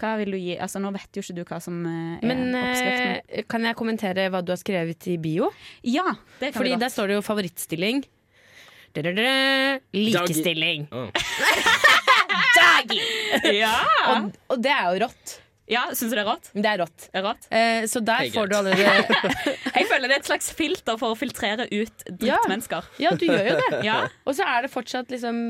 [0.00, 0.56] hva vil du gi?
[0.60, 3.14] Altså Nå vet jo ikke du hva som eh, er Men oppskriften.
[3.40, 5.48] eh, kan jeg kommentere hva du har skrevet i bio?
[5.82, 6.04] Ja,
[6.40, 6.84] det kan Fordi vi godt.
[6.86, 8.04] der står det jo favorittstilling.
[8.96, 10.86] Da-da-da, Likestilling.
[12.56, 13.00] Dagi!
[13.60, 13.74] Ja.
[14.12, 15.34] og, og det er jo rått.
[15.68, 16.48] Ja, Syns du det er rått?
[16.54, 17.06] Det er rått.
[17.10, 17.46] Det er rått.
[17.50, 19.16] Eh, så der Det er får du allerede
[19.76, 22.86] Jeg føler det er et slags filter for å filtrere ut drittmennesker.
[23.02, 23.80] Ja, du gjør jo det.
[23.88, 23.96] Ja.
[24.24, 25.40] Og så er det fortsatt liksom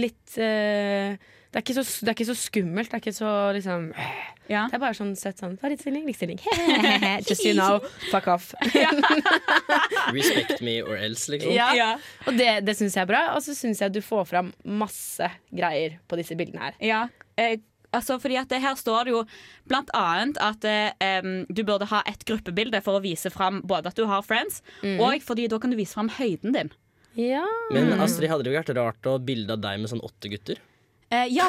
[0.00, 1.20] litt eh,
[1.52, 2.88] Det er, ikke så, det er ikke så skummelt.
[2.88, 6.38] Det er ikke så liksom Det er bare sånn sett sånn Favorittstilling, likestilling.
[7.28, 8.54] Just you know, fuck off.
[10.16, 11.52] Respect me or else, liksom.
[11.52, 11.90] Ja.
[12.24, 13.20] Og det, det syns jeg er bra.
[13.36, 16.80] Og så syns jeg du får fram masse greier på disse bildene her.
[16.80, 17.02] Ja,
[17.36, 17.58] eh,
[17.92, 19.22] altså fordi at det her står det jo
[19.68, 21.20] blant annet at eh,
[21.52, 24.96] du burde ha et gruppebilde for å vise fram både at du har friends, mm.
[25.04, 26.72] og fordi da kan du vise fram høyden din.
[27.20, 27.44] Ja.
[27.76, 30.64] Men Astrid, hadde det jo vært rart å bilde av deg med sånn åtte gutter?
[31.12, 31.48] Eh, ja.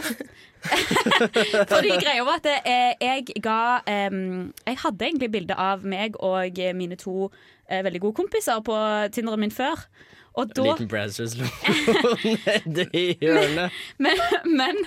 [1.73, 6.95] Fordi greia var at eh, jeg ga Jeg hadde egentlig bilde av meg og mine
[6.99, 7.29] to
[7.67, 8.75] eh, veldig gode kompiser på
[9.15, 9.87] Tinderen min før.
[10.33, 11.35] Og da liten Brazzers
[12.25, 13.75] nedi hjørnet.
[14.01, 14.79] men, men,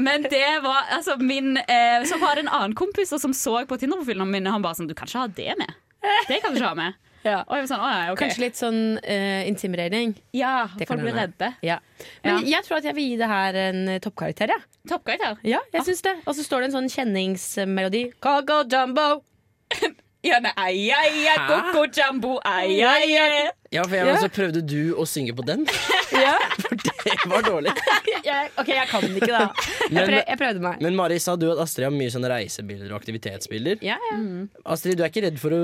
[0.00, 3.76] men det var altså min eh, Så var det en annen kompis som så på
[3.76, 5.76] Tinder-profilene mine, og han bare sånn Du kan ikke ha det med.
[6.30, 7.09] Det kan du ikke ha med.
[7.20, 8.18] Og jeg var sånn, å, ja, ok.
[8.22, 10.14] Kanskje litt sånn uh, intimidering.
[10.32, 11.36] Ja, Det kan folk blir hende.
[11.36, 11.50] redde.
[11.66, 11.78] Ja.
[12.24, 14.54] Men jeg tror at jeg vil gi det her en eh, toppkarakter.
[14.54, 14.60] Ja.
[14.88, 15.36] Toppkarakter?
[15.44, 16.14] Ja, jeg synes det.
[16.24, 18.06] Og så står det en sånn kjenningsmelodi.
[18.24, 19.10] Coco Jumbo.
[20.20, 23.36] Ja, nei, ai, ai, ai, Coco Jumbo, ai, ai, ai.
[23.72, 24.18] Ja, for jeg, Ja.
[24.20, 25.62] så prøvde du å synge på den.
[26.12, 26.34] Ja.
[27.00, 27.72] Det var dårlig.
[28.26, 29.46] Jeg, ok, jeg kan den ikke, da.
[29.56, 30.82] Jeg, Men- prøv, jeg prøvde meg.
[30.84, 33.78] Men Mari, sa du at Astrid har mye sånne reisebilder og aktivitetsbilder?
[33.86, 34.18] Ja, ja.
[34.74, 35.60] Astrid, du er ikke redd for å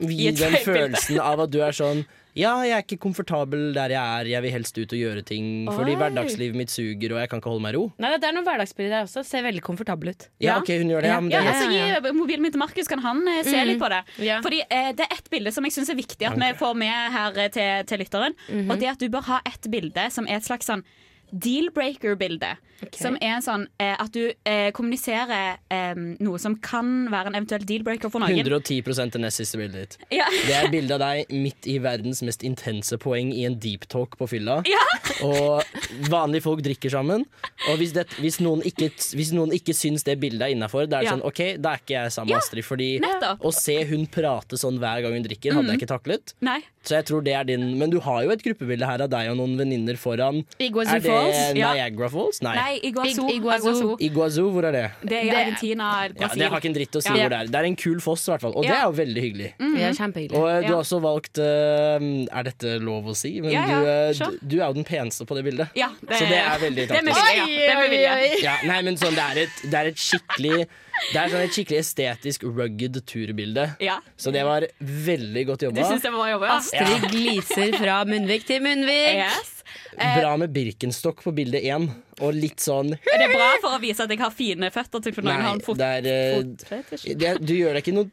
[0.00, 2.04] Gi den følelsen av at du er sånn
[2.38, 5.66] Ja, jeg er ikke komfortabel der jeg er, jeg vil helst ut og gjøre ting
[5.66, 7.82] fordi hverdagslivet mitt suger, og jeg kan ikke holde meg i ro.
[7.98, 9.24] Nei, det er noen hverdagsbilder der også.
[9.26, 10.28] Ser veldig komfortabel ut.
[10.38, 11.10] Ja, ok, hun gjør det.
[11.10, 11.66] Ja, men det Ja, altså,
[12.06, 13.66] gi mobilen min til Markus, kan han eh, se Mm.
[13.72, 14.00] litt på det.
[14.22, 14.38] Ja.
[14.46, 17.12] Fordi eh, Det er ett bilde som jeg syns er viktig at vi får med
[17.18, 18.38] her eh, til, til lytteren.
[18.48, 18.70] Mhm.
[18.70, 20.84] Og det er at du bør ha et bilde som er et slags sånn
[21.32, 22.56] deal-breaker-bilde.
[22.96, 27.36] Som er en sånn eh, at du eh, kommuniserer eh, noe som kan være en
[27.36, 28.38] eventuell deal-breaker for noen.
[28.40, 30.06] 110 det nest siste bildet ditt.
[30.20, 30.28] Ja.
[30.46, 34.16] Det er bilde av deg midt i verdens mest intense poeng i en deep talk
[34.20, 34.60] på fylla.
[34.68, 34.80] Ja.
[35.26, 37.26] Og vanlige folk drikker sammen.
[37.68, 41.00] Og hvis, det, hvis, noen, ikke, hvis noen ikke syns det bildet er innafor, da
[41.00, 41.16] er det Ja.
[41.18, 42.64] sånn OK, da er ikke jeg sammen med Ja, Astrid.
[42.64, 43.44] Fordi nettopp.
[43.44, 45.74] å se hun prate sånn hver gang hun drikker, hadde mm.
[45.74, 46.34] jeg ikke taklet.
[46.40, 46.60] Nei.
[46.86, 49.28] Så jeg tror det er din Men du har jo et gruppebilde her av deg
[49.32, 50.44] og noen venninner foran.
[50.56, 51.54] Iguazu er det Falls?
[51.54, 52.40] Niagara Falls?
[52.44, 52.54] Nei.
[52.56, 53.26] Nei, Iguazu.
[53.34, 53.96] Iguazu.
[54.08, 54.44] Iguazu.
[54.54, 54.84] Hvor er det?
[55.04, 55.90] Det er i Argentina.
[56.08, 57.14] Ja, det har ikke en dritt å si Ja.
[57.20, 57.50] hvor det er.
[57.52, 58.54] Det er en kul foss, i hvert fall.
[58.56, 59.50] Og det er jo veldig hyggelig.
[59.58, 59.76] Mhm.
[59.76, 60.40] Det er kjempehyggelig.
[60.40, 63.40] Og eh, du har også valgt uh, Er dette lov å si?
[63.40, 64.38] Men Ja, ja, du, eh, sure.
[64.42, 65.68] du, er jo den peneste på det bildet.
[65.78, 67.50] Ja, Så det er veldig Det er taktisk.
[67.50, 68.54] Det er med vilje.
[68.70, 70.66] Nei, men sånn, det er et, det er et skikkelig
[71.12, 73.66] Det er sånn et skikkelig estetisk rugged turbilde.
[73.80, 74.00] Ja.
[74.20, 75.80] Så det var veldig godt jobba.
[75.80, 76.46] Du synes det var jobba?
[76.50, 76.58] ja?
[76.58, 79.22] Astrid gliser fra munnvik til munnvik.
[79.22, 79.59] Yes.
[80.00, 81.88] Eh, Bra med Birkenstock på bilde én,
[82.20, 85.02] og litt sånn er det bra for å vise at jeg har fine føtter?
[85.04, 88.08] Til for noen har en fot, det er eh, det, Du gjør deg ikke noe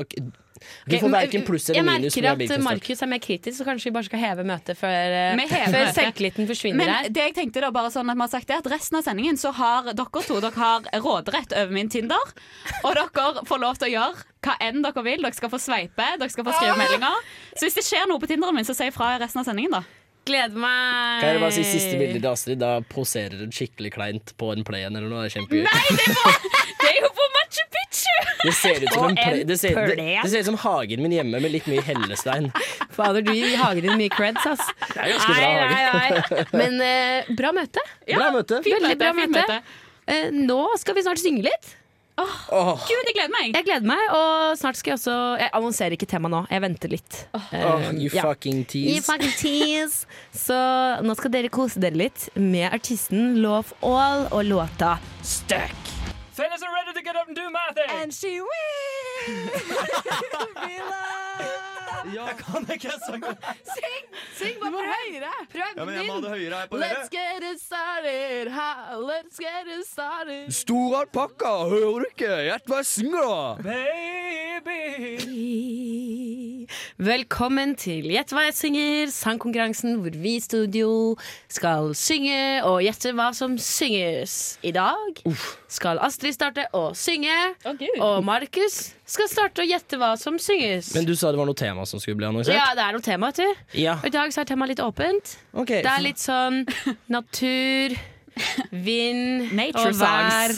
[0.00, 0.30] okay.
[0.84, 3.88] Du får verken pluss eller minus Jeg merker at Markus er mer kritisk, så kanskje
[3.88, 7.08] vi bare skal heve møtet før, eh, før selvtilliten forsvinner Men her.
[7.08, 9.40] det jeg tenkte da bare sånn at vi har sagt det At resten av sendingen
[9.40, 12.34] så har dere to Dere har råderett over min Tinder
[12.82, 16.10] Og dere får lov til å gjøre hva enn dere vil Dere skal få sveipe,
[16.20, 18.90] dere skal få skrive meldinger Så hvis det skjer noe på Tinderen min Så si
[18.92, 19.84] fra i resten av sendingen da
[20.28, 21.20] Gleder meg.
[21.22, 22.58] Kan jeg bare si siste bilde til Astrid?
[22.60, 25.24] Da poserer hun skikkelig kleint på en play eller noe.
[25.24, 25.64] Det er kjempegøy.
[25.64, 26.36] Nei, det, var,
[26.82, 29.96] det er jo på Machu Picchu Det ser ut som en play, det ser, det,
[30.20, 32.50] det ser ut som hagen min hjemme med litt mye hellestein.
[32.94, 34.68] Fader, du gir hagen din mye creds, ass.
[34.92, 35.50] Det er ganske bra
[35.98, 36.46] hage.
[36.60, 37.84] Men eh, bra møte.
[38.12, 38.62] Bra møte.
[38.66, 39.34] Fint Veldig bra møte.
[39.40, 39.60] møte.
[40.10, 41.76] Eh, nå skal vi snart synge litt.
[42.52, 45.92] Åh, Gud, jeg gleder meg Jeg gleder meg, og snart skal jeg også Jeg annonserer
[45.96, 47.12] ikke tema nå, jeg venter litt.
[47.36, 47.58] Oh, uh,
[47.94, 48.22] you ja.
[48.26, 49.04] fucking You tease.
[49.06, 49.96] fucking tease.
[50.46, 50.56] Så
[51.04, 55.76] nå skal dere kose dere litt med artisten Love All og låta Stuck.
[56.32, 57.90] Fellas are ready to get up and do my thing.
[58.02, 58.40] And she
[62.14, 63.36] Jeg kan ikke sangen.
[63.74, 64.04] Syng!
[64.38, 65.32] Syng bare prøv høyere.
[65.52, 68.50] Prøv Ja, men jeg må ha det høyere her på Let's get it started.
[68.56, 70.52] Ha, let's get it started.
[70.52, 72.32] Stor alpakka, hører du ikke?
[72.48, 73.40] Gjett hva jeg synger, da.
[73.70, 74.80] Baby.
[77.00, 80.90] Velkommen til Gjett hva jeg synger, sangkonkurransen hvor vi i studio
[81.48, 84.58] skal synge og gjette hva som synges.
[84.62, 85.22] I dag
[85.70, 87.34] skal Astrid starte å synge,
[87.68, 90.90] Oh, og Markus skal starte å gjette hva som synges.
[90.96, 92.56] Men du sa det var noe tema som skulle bli annonsert?
[92.56, 93.78] Ja, det er noe tema, vet du.
[93.84, 93.94] Ja.
[94.00, 95.36] Og I dag så er temaet litt åpent.
[95.54, 95.84] Okay.
[95.86, 96.64] Det er litt sånn
[97.12, 97.94] natur,
[98.74, 99.54] vind
[99.84, 100.56] og vær.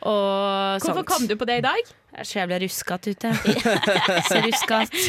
[0.00, 1.94] Og Hvorfor kom du på det i dag?
[2.10, 3.30] Det er jeg ble ruskete ute.
[4.28, 5.04] så ruskete.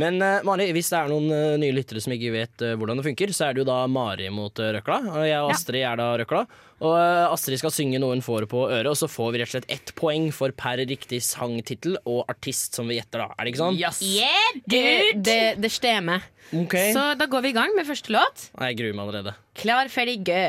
[0.00, 3.00] Men uh, Mari, hvis det er noen uh, nye lyttere som ikke vet uh, hvordan
[3.00, 4.98] det funker, så er det jo da Mari mot røkla.
[5.12, 6.44] Og jeg og Astrid er da røkla.
[6.78, 9.56] Og Astrid skal synge noe hun får på øret, og så får vi rett og
[9.56, 13.34] slett ett poeng for per riktig sangtittel og artist som vi gjetter, da.
[13.34, 13.80] Er det ikke sånn?
[13.80, 13.98] Yes.
[14.06, 14.84] Yeah, Det,
[15.26, 16.22] det, det stemmer.
[16.54, 16.94] Okay.
[16.94, 18.48] Så da går vi i gang med første låt.
[18.54, 19.34] Jeg gruer meg allerede.
[19.58, 20.46] Klar, ferdig, gø.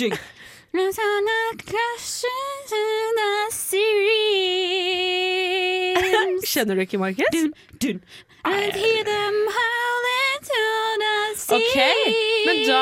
[0.00, 0.10] Sea.
[6.50, 7.26] Kjenner du ikke, Markus?
[7.34, 8.00] Dun, dun.
[8.44, 10.60] And hear them howling to
[11.02, 11.56] the sea.
[11.56, 11.76] Ok,
[12.46, 12.80] men da,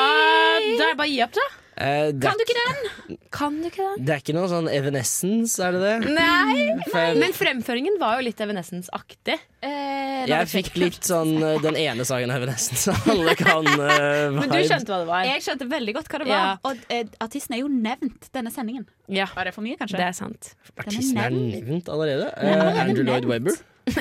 [0.79, 1.41] da er det bare å gi opp, da.
[1.79, 2.77] Uh, det, Kan du ikke den?
[3.31, 3.97] Kan du ikke den?
[4.03, 5.97] det er ikke noe sånn Evanescence, er det det?
[6.11, 6.55] Nei,
[6.91, 7.13] nei.
[7.21, 9.37] men fremføringen var jo litt Evanescence-aktig.
[9.63, 14.29] Eh, Jeg fikk litt sånn eh, den ene sangen over nesten, så alle kan uh,
[14.35, 15.25] Men du skjønte hva det var.
[15.29, 16.45] Jeg skjønte veldig godt hva det var.
[16.45, 16.53] Ja.
[16.67, 18.87] Og uh, artisten er jo nevnt denne sendingen.
[19.09, 19.97] Ja, Var det for mye, kanskje?
[20.01, 20.53] det er sant.
[20.77, 22.29] Artisten er nevnt allerede.
[22.37, 23.57] Eh, Andrew Lloyd Webber.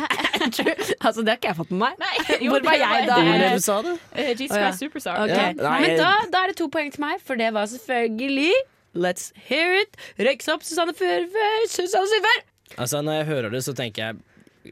[1.07, 2.01] altså, det har ikke jeg fått med meg.
[2.03, 3.21] Nei, Hvor var jeg da?
[3.25, 3.95] Hvem sa det?
[4.13, 4.57] Eh, Jesus.
[4.57, 5.23] Christ Superstar.
[5.25, 5.55] Okay.
[5.55, 8.53] Ja, nei, Men da, da er det to poeng til meg, for det var selvfølgelig
[8.99, 9.97] Let's hear it.
[10.19, 11.49] Røyks opp, Susanne Førve.
[11.71, 12.41] Susanne Syver.
[12.77, 14.17] Altså, når jeg hører det, så tenker jeg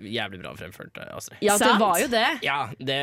[0.01, 1.39] jævlig bra fremført, eh, Astrid.
[1.45, 2.27] Ja, det var jo det.
[2.47, 2.99] Ja, det,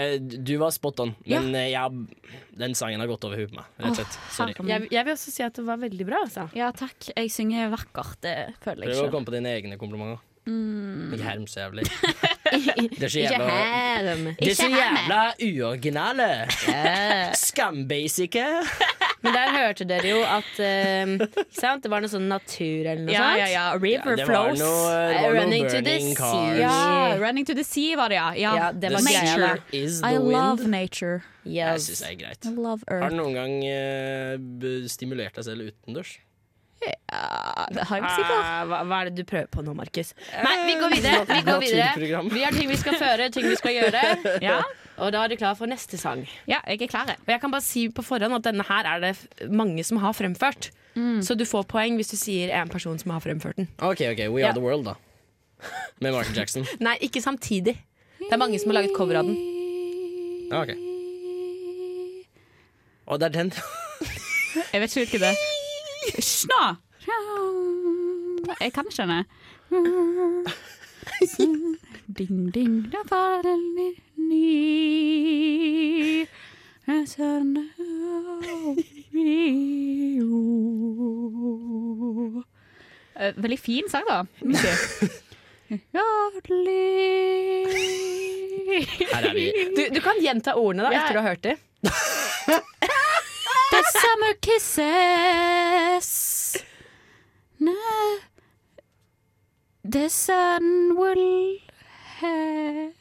[0.45, 1.85] du var spot on, men ja.
[1.87, 4.19] jeg, den sangen har gått over huet på meg, rett og slett.
[4.35, 4.57] Sorry.
[4.69, 6.23] Jeg, jeg vil også si at det var veldig bra.
[6.27, 6.47] Altså.
[6.57, 7.09] Ja, takk.
[7.13, 8.19] Jeg synger vakkert.
[8.23, 10.21] Det føler jeg Prøv å komme på dine egne komplimenter.
[10.45, 11.13] Mm.
[11.15, 11.85] Ikke herm så jævlig.
[12.99, 13.45] Det er så jævla.
[14.37, 16.27] Det er så jævla uoriginale.
[17.39, 18.43] Skambasice.
[19.23, 21.13] Men der hørte dere jo at eh,
[21.55, 21.85] sant?
[21.85, 23.39] Det var noe sånn natur eller noe Ja, sånt.
[23.39, 23.63] ja, ja.
[23.79, 24.59] River det var flows.
[24.59, 26.57] noe, det var noe Running to the sea.
[26.59, 26.73] Ja,
[27.21, 28.27] Running to the Sea var det, ja.
[28.35, 28.53] ja.
[28.59, 30.31] Ja, det var nature is the I wind.
[30.35, 30.73] love nature.
[30.75, 31.21] nature.
[31.45, 31.87] Jeg Yes.
[31.87, 32.45] syns det er greit.
[32.45, 36.17] I love Har du noen gang uh, stimulert deg selv utendørs?
[36.83, 38.39] Ja, det har jeg sikkert.
[38.43, 40.13] Ah, hva, hva er det du prøver på nå, Markus?
[40.43, 41.21] Nei, vi går videre.
[41.29, 44.01] Vi går videre Vi har ting vi skal føre, ting vi skal gjøre.
[44.49, 44.61] Ja.
[45.01, 46.19] Og da er du klar for neste sang.
[46.45, 47.07] ja, jeg er klar.
[47.15, 50.13] Og jeg kan bare si på forhånd at denne her er det mange som har
[50.13, 50.69] fremført.
[51.25, 53.67] Så du får poeng hvis du sier en person som har fremført den.
[53.81, 54.51] OK, ok, We Ja.
[54.51, 54.93] Are The World, da.
[55.99, 56.67] Med Martin Jackson.
[56.85, 57.73] Nei, ikke samtidig.
[58.19, 59.39] Det er mange som har laget cover av den.
[60.51, 60.75] Ja, ok.
[63.09, 63.49] Å, det er den.
[64.71, 65.62] Jeg vet ikke hvilken det er.
[66.03, 66.63] Hysj nå!
[68.59, 69.25] Jeg kan ikke denne.
[72.17, 73.55] Ding, ding, da var det
[74.29, 74.43] ny
[83.43, 84.23] Veldig fin sang, da.
[89.13, 89.33] Her er.
[89.75, 91.57] Du, du kan gjenta ordene da, etter du har hørt dem.
[94.03, 96.07] Summer kisses
[97.57, 98.17] no.
[99.85, 101.57] The sun will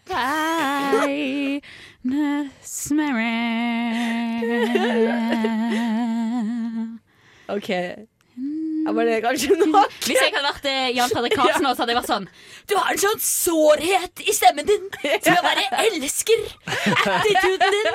[0.06, 1.60] high
[7.48, 8.06] Ok.
[8.82, 9.92] Var det kanskje nok?
[10.06, 12.26] Hvis jeg hadde vært eh, Jan Fredrik Karlsen, nå, så hadde jeg vært sånn
[12.68, 14.88] Du har en sånn sårhet i stemmen din
[15.22, 16.42] til å være elsker.
[17.12, 17.88] Attituden din.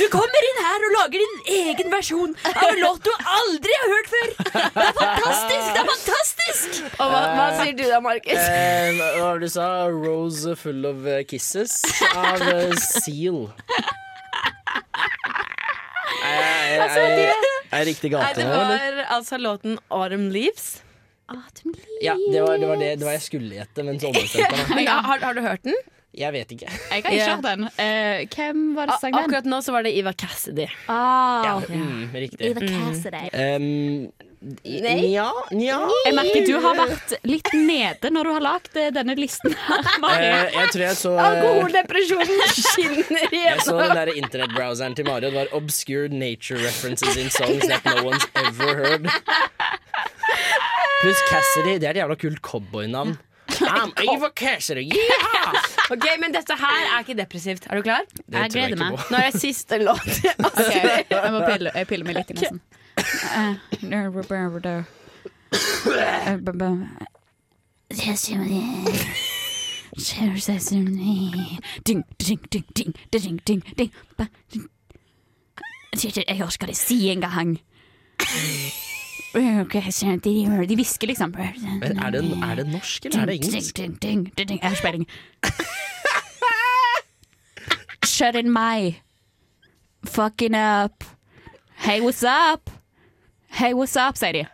[0.00, 3.94] Du kommer inn her og lager din egen versjon av en låt du aldri har
[3.94, 4.32] hørt før.
[4.40, 5.66] Det er fantastisk!
[5.70, 6.80] Det er fantastisk!
[6.96, 8.40] Og hva, hva sier du da, Markus?
[8.40, 9.68] Eh, hva var det du sa?
[9.92, 11.78] Rose full of eh, kisses
[12.14, 13.46] av eh, Seal.
[16.20, 18.96] Eh, Altså, er, er riktig Nei, det nå, eller?
[19.00, 20.82] var altså låten Autumn Leaves.
[22.02, 24.66] Ja, det var, det var det, det var jeg skulle gjette, men så ombestemte jeg
[24.66, 24.76] meg.
[24.80, 25.76] Men, ja, har, har du hørt den?
[26.18, 26.66] Jeg vet ikke.
[26.66, 27.68] Jeg har ikke hørt den.
[27.78, 29.20] Eh, hvem var det som sang den?
[29.28, 30.66] Akkurat nå så var det Ivar Cassidy.
[30.90, 32.50] Ah, Ja, mm, riktig.
[32.50, 33.30] Eva Cassidy.
[33.30, 38.86] Um, Nja, nja Jeg merker du har vært litt nede når du har lagd eh,
[38.96, 39.52] denne listen.
[39.52, 45.28] her, Eh, jeg tror jeg så Alkoholdepresjonen skinner Jeg så den der internettbrowseren til Mario.
[45.28, 49.10] Det var 'Obscure nature references in songs that no one's ever heard'.
[51.02, 51.76] Pluss Cassidy.
[51.80, 53.18] Det er et jævla kult cowboynavn.
[53.60, 55.52] I'm Ava Cassidy, yeah!
[55.90, 57.66] Ok, Men dette her er ikke depressivt.
[57.68, 58.06] Er du klar?
[58.16, 59.00] Det jeg gleder meg.
[59.10, 60.06] Nå er det siste låt.
[60.38, 61.02] okay.
[61.10, 62.60] jeg må pille, jeg piller meg litt i nesen.
[79.34, 80.68] Jeg orker ikke si en gang.
[80.68, 81.34] De hvisker liksom.
[81.34, 83.78] Men er det, er det norsk, eller er det engelsk?
[83.78, 83.90] Jeg
[84.62, 85.06] har ikke
[88.06, 88.94] Shut in my
[90.04, 91.04] fucking up.
[91.76, 92.70] Hey, what's up?
[93.52, 94.46] Hey, what's up, sier de.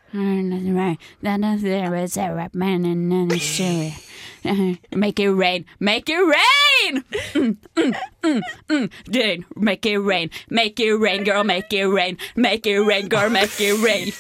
[4.94, 7.04] Make it rain, make it rain!
[7.34, 7.92] Mm, mm,
[8.22, 8.90] mm, mm.
[9.10, 13.28] Dude, make it rain, make it rain, girl, make it rain, make it rain, girl,
[13.28, 14.12] make it rain.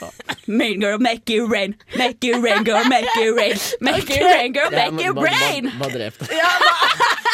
[0.48, 4.52] Mean girl, make it rain, make it rain, girl, make it rain, make it rain,
[4.52, 5.70] girl, make it rain.
[6.28, 7.25] Det.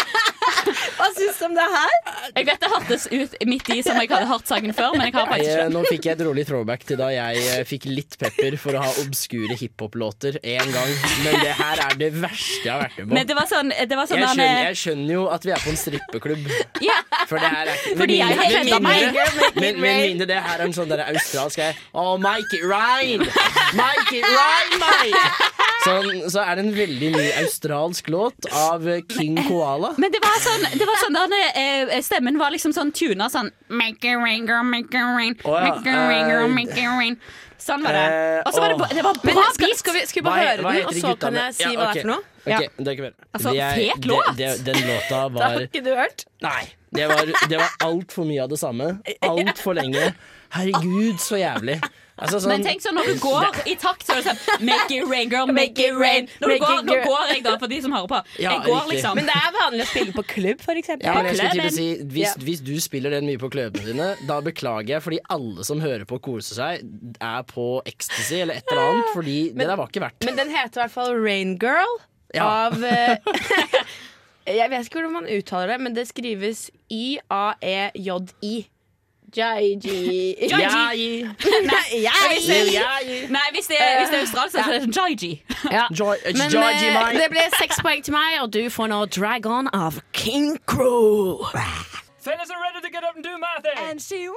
[1.03, 1.95] Hva syns du om det her?
[2.37, 5.15] Jeg vet det hørtes ut midt i som jeg hadde hørt sangen før, men jeg
[5.17, 5.69] har faktisk ikke.
[5.75, 8.85] nå fikk jeg et rolig throwback til da jeg eh, fikk litt pepper for å
[8.85, 10.93] ha obskure hiphop-låter én gang.
[11.25, 13.17] Men det her er det verste jeg har vært med på.
[13.19, 15.65] Men det var sånn, det var sånn jeg, skjønner, jeg skjønner jo at vi er
[15.67, 16.47] på en strippeklubb.
[16.87, 16.99] Ja.
[17.31, 19.03] For det her er ikke Fordi jeg med hevda meg.
[19.03, 21.59] mindre- Men mindre det her er en sånn der australsk
[21.93, 23.21] Oh, make it rain!
[23.77, 25.51] Make it rain, mate!
[25.83, 29.95] Sånn, så er det en veldig ny australsk låt av eh, King Koala.
[29.99, 33.51] Men det var sånn, det var sånn der, eh, Stemmen var liksom sånn tuna sånn
[33.69, 35.35] Make it rain, girl, make it rain.
[35.43, 35.65] Å, ja.
[35.73, 37.17] Make it rain, girl, Eh, make it rain.
[37.63, 38.07] Sånn var det.
[38.11, 39.79] eh, Og så var det, ba- det var Men bra skal, beat.
[39.79, 41.27] skal, vi, skal vi bare Hva he- høre hva den, heter og de så gutta
[41.27, 41.97] kan med- jeg si Ja, hva det ok.
[41.97, 42.23] er for noe?
[42.43, 43.15] Ok, det er ikke mer.
[43.35, 44.37] Altså, fet det- låt.
[44.37, 46.25] det- Den låta Det har var ikke du hørt?
[46.43, 46.63] Nei.
[46.93, 48.89] Det var, det var altfor mye av det samme.
[49.23, 50.15] Altfor lenge.
[50.53, 51.79] Herregud, så jævlig.
[52.23, 54.95] Altså, sånn, Men tenk sånn når du går i takt, så er det sånn Make
[54.97, 56.29] it rain, girl, make it rain.
[56.43, 58.21] Når du går, it nå går jeg, da, for de som hører på.
[58.43, 61.09] Ja, Jeg går liksom Men det er vanlig å spille på klubb, for eksempel.
[61.11, 61.75] Ja, men klubben.
[61.75, 65.67] si hvis, hvis du spiller den mye på klubbene dine, da beklager jeg, fordi alle
[65.67, 66.87] som hører på og koser seg,
[67.19, 69.11] er på ecstasy eller et eller annet.
[69.17, 70.25] Fordi det der var ikke verdt.
[70.31, 71.99] Men den heter i hvert fall Rain Girl
[72.33, 72.47] Ja.
[72.71, 73.19] av eh,
[74.59, 78.55] Jeg vet ikke hvordan man uttaler det, men det skrives E Y-A-E-J-I.
[79.37, 80.37] Jaiji.
[80.51, 81.23] Jaiji.
[83.37, 85.43] Nei, Hvis det- er, hvis det er australsk, så er det Jaiji.
[85.71, 85.87] Ja.
[86.41, 90.59] Men eh, det ble seks poeng til meg, og du får nå Dragon of King
[90.67, 91.45] Crew.
[92.23, 93.79] Fellas are ready to get up and do my thing.
[93.91, 94.29] And she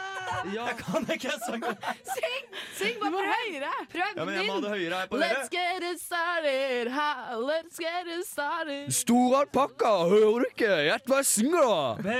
[0.52, 1.76] Jeg kan ikke sangen.
[2.04, 2.44] Syng!
[2.78, 3.70] Syng bare prøv høyere.
[3.92, 5.56] Prøv Ja, men jeg må ha det høyere her på Let's dere.
[5.56, 6.90] get it started.
[6.92, 7.08] Ha,
[7.40, 8.90] let's get it started.
[8.92, 10.68] Stor alpakka, hører du ikke?
[10.90, 12.10] Gjett hva jeg synger, da.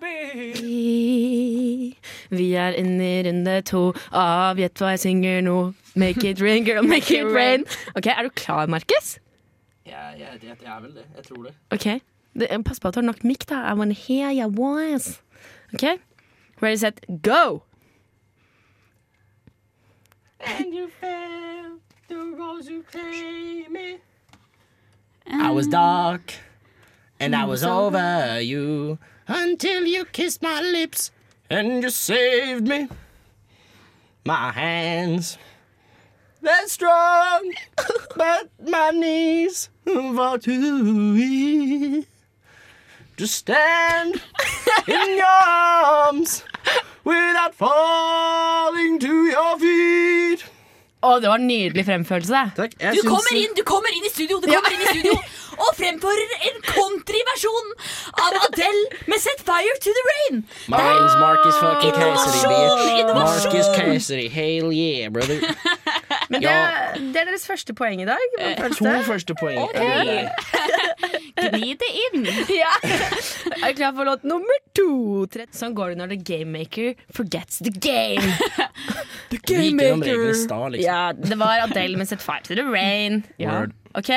[0.00, 1.94] Baby.
[2.30, 3.82] Vi er inne i runde to
[4.16, 5.56] av Gjett hva jeg synger nå.
[5.98, 7.64] Make it rain, girl, make it rain.
[7.96, 9.16] Ok, Er du klar, Markus?
[9.86, 11.06] Jeg, jeg, jeg, jeg er vel det.
[11.16, 11.54] Jeg tror det.
[11.74, 11.86] Ok,
[12.38, 13.64] det, Pass på at du har nok mikk, da.
[13.72, 15.18] I wanna hear your voice.
[16.60, 17.62] Ok, Ready, set, go!
[20.40, 23.96] And you fell the rose you claim me.
[25.26, 26.34] I was dark
[27.18, 31.10] and I was over you until you kissed my lips
[31.48, 32.88] and you saved me.
[34.26, 35.38] My hands,
[36.42, 37.54] they're strong,
[38.16, 42.06] but my knees are too weak
[43.20, 44.14] to stand
[44.88, 45.40] in your
[45.84, 46.42] arms
[47.04, 50.46] without falling to your feet.
[51.00, 52.40] Å, det var en nydelig fremførelse.
[52.56, 52.74] Takk.
[52.96, 55.14] Du kommer inn, du kommer inn i studio, du kommer inn i studio
[55.60, 57.72] og fremfører en countryversjon
[58.24, 60.42] av Adele med Set Fire to the Rain.
[60.72, 62.86] My name's Marcus fucking Cassidy, bitch.
[63.00, 63.52] Innovasjon!
[63.52, 65.40] Marcus Cassidy, hell yeah, brother.
[66.30, 66.92] Men det, Ja.
[66.96, 68.26] det er deres første poeng i dag.
[68.58, 68.78] Første.
[68.84, 69.58] To første poeng.
[71.40, 72.26] Gni det inn.
[72.52, 72.72] Ja.
[73.64, 75.26] Er klar for låt nummer to?
[75.56, 78.22] Sånn går det når the gamemaker forgets the game.
[79.30, 80.24] The gamemaker.
[80.34, 80.78] liksom.
[80.82, 83.24] Ja, det var Adele med Set Fire to the Rain.
[83.38, 83.64] Ja.
[83.94, 84.10] Ok,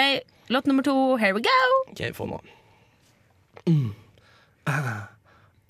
[0.54, 1.92] Låt nummer to, here we go.
[1.92, 2.42] Ok, få nå.
[3.66, 3.94] Mm.
[4.64, 5.08] Ah.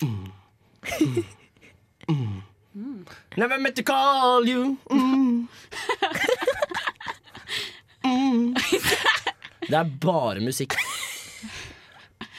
[0.02, 0.32] Mm.
[2.08, 2.42] Mm.
[2.74, 3.06] Mm.
[3.36, 4.76] Never meant to call you.
[4.90, 5.48] Mm.
[8.04, 8.54] Mm.
[9.68, 10.72] Det er bare musikk.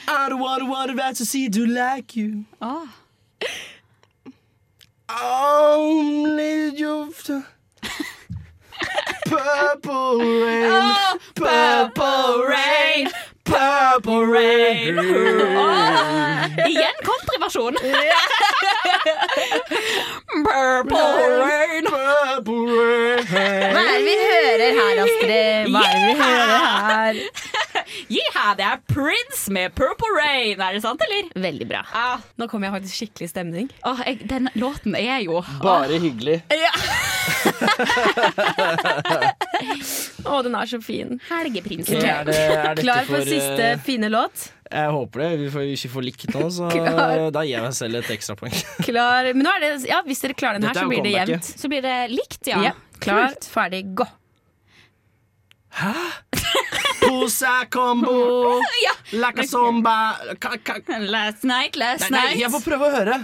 [0.08, 2.44] I don't wanna want about to see to like you.
[2.60, 2.86] Ah.
[5.08, 7.42] Only you've
[9.26, 11.95] Purple rain, purple rain, purple
[16.56, 16.68] rain.
[16.70, 17.74] Igjen countryversjon.
[20.46, 21.86] Purple rain.
[22.46, 25.70] Hva er det vi hører her, Astrid?
[25.72, 26.48] Hva er det vi hører
[26.90, 27.14] her?
[28.12, 30.60] Jiha, det er Prince med Purple Rain.
[30.60, 31.30] Er det sant, eller?
[31.46, 31.82] Veldig bra.
[31.96, 32.18] Ah.
[32.40, 33.70] Nå kommer jeg faktisk skikkelig stemning.
[33.88, 36.42] Åh, jeg, den låten er jo Bare hyggelig.
[40.26, 41.16] Å, den er så fin.
[41.30, 42.02] Helgeprinsen.
[42.02, 44.48] Er det- er Klar for for, siste uh, fine låt?
[44.66, 45.30] Jeg håper det.
[45.44, 46.68] Vi får ikke få likt nå, så
[47.36, 48.54] da gir jeg meg selv et ekstrapoeng.
[48.82, 49.30] Klar.
[49.32, 51.50] Men nå er det, ja, hvis dere klarer den her, er så blir det jevnt.
[51.62, 52.62] Så blir det likt, ja.
[52.70, 52.74] Ja.
[53.02, 54.06] Klart, ferdig, gå.
[57.00, 58.92] Pusa combo, Ja.
[59.12, 60.74] like a zomba ka, ka.
[60.98, 63.18] Last night, last Nei, nei, jeg får prøve å høre.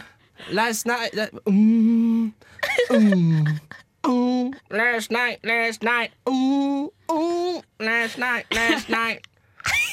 [0.53, 1.15] Last night
[1.49, 2.33] mm,
[2.91, 3.47] mm,
[4.05, 6.13] mm, Last night, last night.
[6.27, 9.21] Mm, mm, Last night, last night.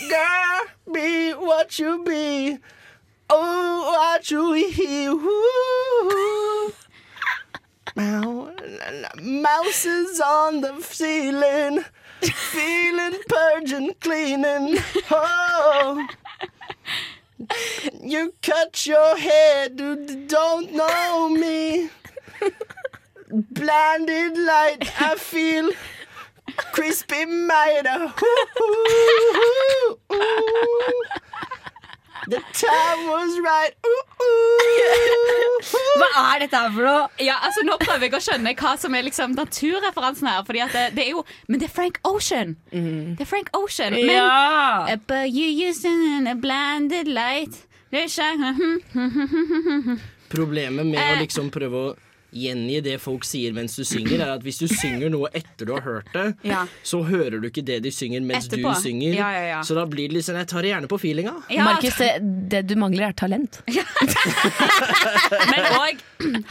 [0.10, 0.60] Girl,
[0.93, 2.57] be what you be.
[3.30, 5.14] Oh, what you hear.
[7.95, 11.84] Mouse- Mouses on the ceiling
[12.22, 14.78] Feeling purging, cleaning
[15.12, 16.08] Oh
[18.02, 21.90] you cut your hair, dude, don't know me.
[23.32, 25.72] Blinded light, I feel
[26.72, 28.14] crispy mitre.
[32.34, 33.74] The time was right.
[36.00, 37.08] Hva er dette her for noe?
[37.24, 40.44] Ja, altså Nå prøver jeg å skjønne hva som er liksom naturreferansen her.
[40.48, 42.56] Fordi at det, det er jo Men det er Frank Ocean.
[42.72, 43.94] Det er Frank Ocean.
[43.98, 44.28] Men Ja.
[44.90, 47.66] Uh, But you using a blinded light
[50.30, 51.20] Problemet med å Eh.
[51.24, 51.96] liksom prøve å
[52.34, 55.74] gjengi det folk sier mens du synger, er at hvis du synger noe etter du
[55.74, 56.66] har hørt det, Ja.
[56.84, 58.74] så hører du ikke det de synger mens Etterpå.
[58.76, 59.14] du synger.
[59.18, 59.62] Ja, ja, ja.
[59.66, 61.36] Så da blir det sånn Jeg tar det gjerne på feelinga.
[61.50, 61.64] Ja.
[61.66, 62.12] Markus, det,
[62.50, 63.62] det du mangler, er talent.
[65.52, 66.02] Men òg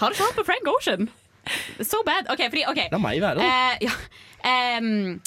[0.00, 1.08] Har du hørt på Frank Ocean?
[1.80, 2.28] So bad.
[2.32, 2.80] OK, fordi OK.
[2.92, 3.44] La meg være, da.
[3.48, 3.94] Uh, ja.
[4.78, 5.20] Um,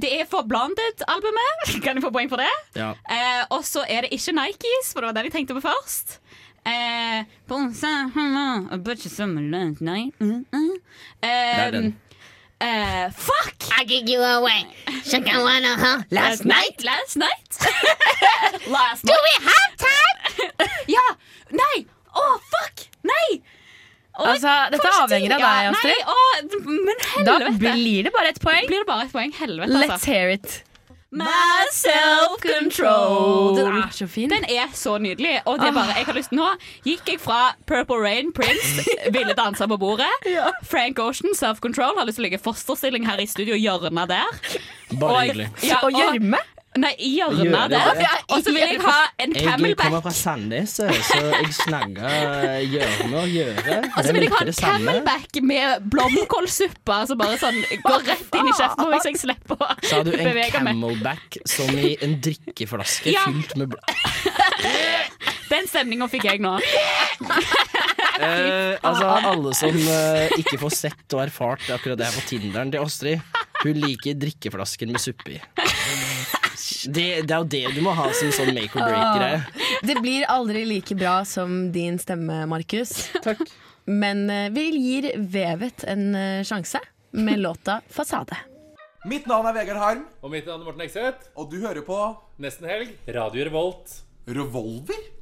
[0.00, 1.64] det er for Blonded-albumet.
[1.84, 2.48] Kan jeg få poeng for det?
[2.78, 2.92] Ja.
[3.10, 6.20] Eh, og så er det ikke Nikes, for det var den jeg tenkte på først.
[6.64, 7.24] Eh,
[9.80, 10.14] night.
[11.72, 11.96] Den.
[12.60, 13.54] Eh, fuck!
[13.78, 14.66] I give you away.
[15.04, 16.02] Shaka wanna, huh?
[16.10, 16.84] Last night?
[16.84, 17.56] Last night.
[18.68, 20.68] last Do we have time?
[20.96, 21.06] Ja!
[21.50, 21.86] Nei!
[22.12, 22.84] Å, fuck!
[23.02, 23.40] Nei!
[24.18, 25.94] Oh, Altså, dette avhenger av deg, Astrid.
[25.94, 27.58] Nei, oh, men Da helvete.
[27.62, 28.66] blir det bare ett poeng.
[28.68, 29.32] Blir det bare et poeng?
[29.38, 30.10] Helvete, Let's altså.
[30.12, 30.58] hear it.
[31.12, 33.56] My self-control.
[33.56, 34.30] Den er så fin.
[34.30, 35.40] Den er så nydelig.
[35.44, 36.46] Og det er bare, jeg har lyst, nå
[36.86, 38.84] gikk jeg fra Purple Rain, Prince,
[39.16, 40.06] ville danse på bordet.
[40.70, 44.30] Frank Ocean, Self-Control, har lyst til å ligge fosterstilling her i studio, hjørnet der.
[45.00, 45.48] Bare Og- hyggelig.
[45.66, 46.38] Ja, Og gjørme?
[46.78, 47.78] Nei, hjørnet det.
[47.98, 48.20] der.
[48.30, 49.66] Og så vil jeg ha en camelback.
[49.66, 52.12] Jeg kommer fra Sandnes, så jeg snakka
[52.62, 53.78] gjørme og gjøre.
[53.90, 57.00] Og så vil jeg ha en camelback med blomkålsuppe.
[57.10, 59.82] som bare sånn går rett inn i kjeften på meg, så jeg slipper å bevege
[59.82, 59.90] meg.
[59.90, 63.26] Sa du en camelback som i en drikkeflaske Ja.
[63.26, 63.82] fylt med blod?
[65.50, 66.54] Den stemninga fikk jeg nå.
[68.20, 72.70] Eh, altså, alle som eh, ikke får sett og erfart akkurat det her på Tinderen
[72.70, 73.22] til Astrid,
[73.64, 75.40] hun liker drikkeflasken med suppe i.
[76.86, 79.40] Det, det er jo det du må ha som sånn make or break-greie.
[79.86, 83.10] Det blir aldri like bra som din stemme, Markus.
[83.90, 86.80] Men eh, vi gir Vevet en eh, sjanse
[87.16, 88.38] med låta 'Fasade'.
[89.08, 90.04] Mitt navn er Vegard Harm.
[90.20, 91.30] Og mitt navn er Morten Ekseth.
[91.36, 91.96] Og du hører på
[92.40, 92.92] Nesten helg.
[93.08, 94.02] Radio Revolt.
[94.28, 95.19] Revolver?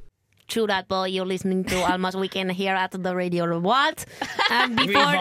[0.49, 1.05] True that, boy.
[1.09, 4.05] You're listening to Almas Weekend here at the Radio Revolt.
[4.49, 5.13] Um, before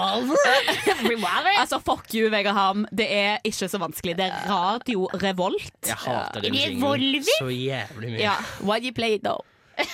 [1.05, 1.53] Revolver?
[1.59, 2.87] Altså, fuck you, Vegard Ham.
[2.91, 4.17] Det er ikke så vanskelig.
[4.17, 5.73] Det er Radio Revolt.
[5.87, 6.97] Jeg hater den Revolver?
[6.97, 8.21] jinglen så jævlig mye.
[8.21, 8.43] Yeah.
[8.65, 9.45] Why you play it though?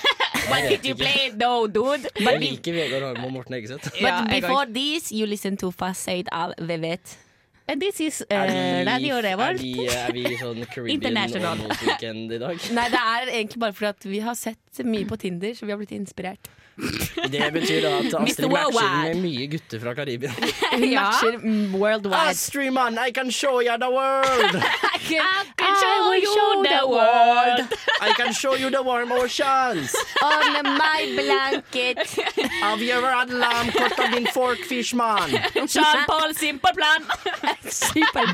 [0.50, 2.06] Why did you play it though, dude?
[2.20, 3.90] Jeg liker Vegard Harm og Morten Eggeseth.
[4.00, 7.18] But before this, you listen to Facade av Vevet.
[7.66, 11.62] And this is Er uh, Radio er vi, er vi sånn Caribbean International.
[11.80, 12.60] Weekend i dag?
[12.76, 15.72] Nei, det er egentlig bare fordi at vi har sett mye på Tinder, så vi
[15.72, 16.50] har blitt inspirert.
[17.32, 20.32] Det betyr da at Astrid matcher med mye gutter fra Karibia.
[20.76, 21.06] ja.
[21.06, 21.38] matcher
[21.72, 22.34] worldwide.
[22.34, 24.60] Astrid, man, I can show you the world!
[24.60, 27.23] I can show you the world.
[28.04, 29.94] I can show you the warm oceans!
[30.22, 31.98] On my blanket.
[32.60, 35.30] Have you ever had lamb cut of in fork fish, man?
[35.54, 37.02] Jean-Paul Simpelplan.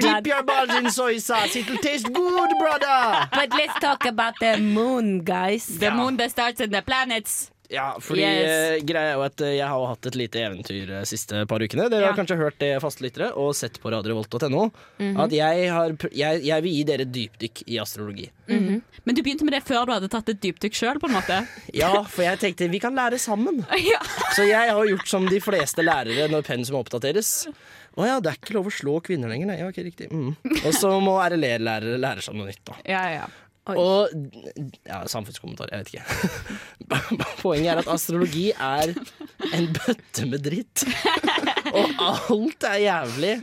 [0.01, 3.29] Dip your balls in soy sauce, it'll taste good, brother!
[3.33, 5.79] But let's talk about the moon, guys.
[5.79, 7.51] The moon that starts in the planets.
[7.71, 8.51] Ja, fordi Yes.
[8.51, 11.62] eh, greia er jo at eh, jeg har hatt et lite eventyr de siste par
[11.62, 11.85] ukene.
[11.89, 12.12] Dere Ja.
[12.12, 14.64] har kanskje hørt det, fastlyttere, og sett på radiorevolt.no.
[14.99, 15.21] Mhm.
[15.23, 18.29] At jeg, har, jeg, jeg vil gi dere et dypdykk i astrologi.
[18.49, 18.83] Mhm.
[19.07, 21.47] Men du begynte med det før du hadde tatt et dypdykk sjøl, på en måte.
[21.81, 23.62] Ja, for jeg tenkte vi kan lære sammen.
[23.91, 24.01] Ja.
[24.35, 27.47] Så jeg har gjort som de fleste lærere når pensum oppdateres.
[27.99, 29.47] Å ja, det er ikke lov å slå kvinner lenger.
[29.51, 30.11] Nei, ja, ikke riktig.
[30.11, 30.35] Mm.
[30.64, 32.75] Og så må RLE-lærere lære seg noe nytt, da.
[32.87, 33.25] Ja, ja.
[33.79, 34.09] Og
[34.89, 37.25] ja, samfunnskommentar, jeg vet ikke.
[37.45, 38.93] Poenget er at astrologi er
[39.55, 40.85] en bøtte med dritt.
[41.79, 43.35] Og alt er jævlig.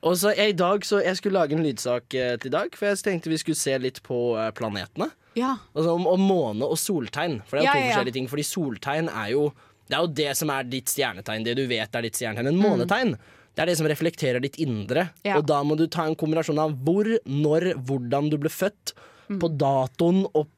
[0.00, 2.70] Og så jeg, i dag, så jeg skulle lage en lydsak eh, til i dag,
[2.78, 5.10] for jeg tenkte vi skulle se litt på eh, planetene.
[5.36, 5.56] Ja.
[5.76, 7.40] Altså om, om måne og soltegn.
[7.46, 7.90] For det er Ja, to ja, ja.
[7.92, 8.30] forskjellige ting.
[8.32, 9.50] Fordi soltegn er jo
[9.90, 11.44] det er jo det som er ditt stjernetegn.
[11.44, 12.46] Det du vet er ditt stjernetegn.
[12.52, 12.64] En Mm.
[12.64, 13.16] månetegn,
[13.50, 15.08] Det er det som reflekterer ditt indre.
[15.26, 15.36] Ja.
[15.36, 18.92] Og da må du ta en kombinasjon av hvor, når, hvordan du ble født.
[19.38, 20.48] På datoen og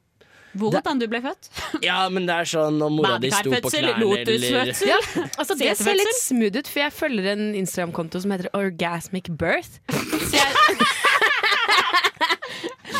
[0.53, 1.47] Hvordan du ble født?
[1.87, 4.69] Ja, men det er sånn om mora di sto på knærne eller.
[4.85, 4.99] Ja,
[5.41, 9.79] altså Det ser litt smooth ut, for jeg følger en Instagram-konto som heter Orgasmic Birth.
[10.29, 10.77] Så jeg,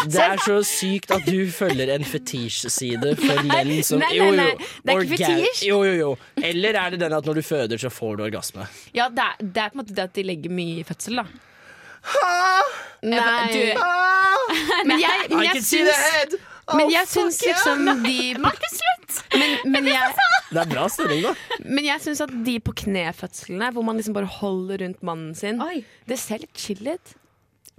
[0.09, 4.17] Det er så sykt at du følger en fetisj-side for Nei, menn som nei, nei,
[4.17, 4.35] Jo, jo.
[4.35, 5.63] nei, det er ikke fetisj.
[5.69, 6.09] Jo, jo, jo.
[6.43, 8.65] Eller er det den at når du føder, så får du orgasme?
[8.97, 11.21] ja, det er, det er på en måte det at de legger mye i fødsel,
[11.21, 11.52] da.
[13.03, 13.19] Nei.
[13.19, 13.73] Nei.
[14.87, 16.35] Men jeg, men jeg syns!
[16.73, 18.19] Men jeg syns liksom de
[19.39, 20.13] men, men jeg,
[20.53, 21.33] Det er bra stilling, da.
[21.65, 25.59] men jeg syns at de på knefødslene, hvor man liksom bare holder rundt mannen sin,
[26.07, 27.15] det ser litt chill ut.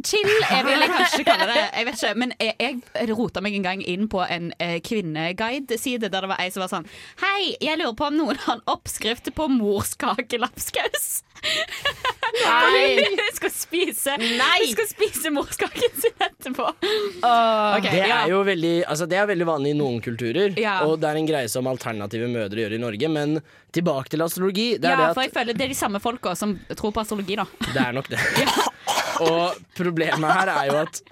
[0.04, 1.60] Chill, jeg vil kanskje kalle det.
[1.64, 6.10] Jeg vet ikke, men jeg, jeg rota meg en gang inn på en eh, kvinneguide-side
[6.10, 6.88] der det var ei som var sånn
[7.22, 11.06] Hei, jeg lurer på om noen har en oppskrift på morskakelapskaus.
[12.44, 13.04] Nei.
[13.18, 14.60] Hun skal spise Nei.
[14.64, 16.68] Hun skal spise morskaken sin etterpå.
[16.70, 18.22] Ok, det ja.
[18.22, 20.80] er jo veldig, altså det er veldig vanlig i noen kulturer, Ja.
[20.88, 23.12] og det er en greie som alternative mødre gjør i Norge.
[23.12, 23.38] Men
[23.74, 24.68] tilbake til astrologi.
[24.78, 27.02] Det er ja, det for jeg føler det er de samme folka som tror på
[27.02, 27.48] astrologi, da.
[27.72, 28.22] Det er nok det.
[29.22, 31.02] Og problemet her er jo at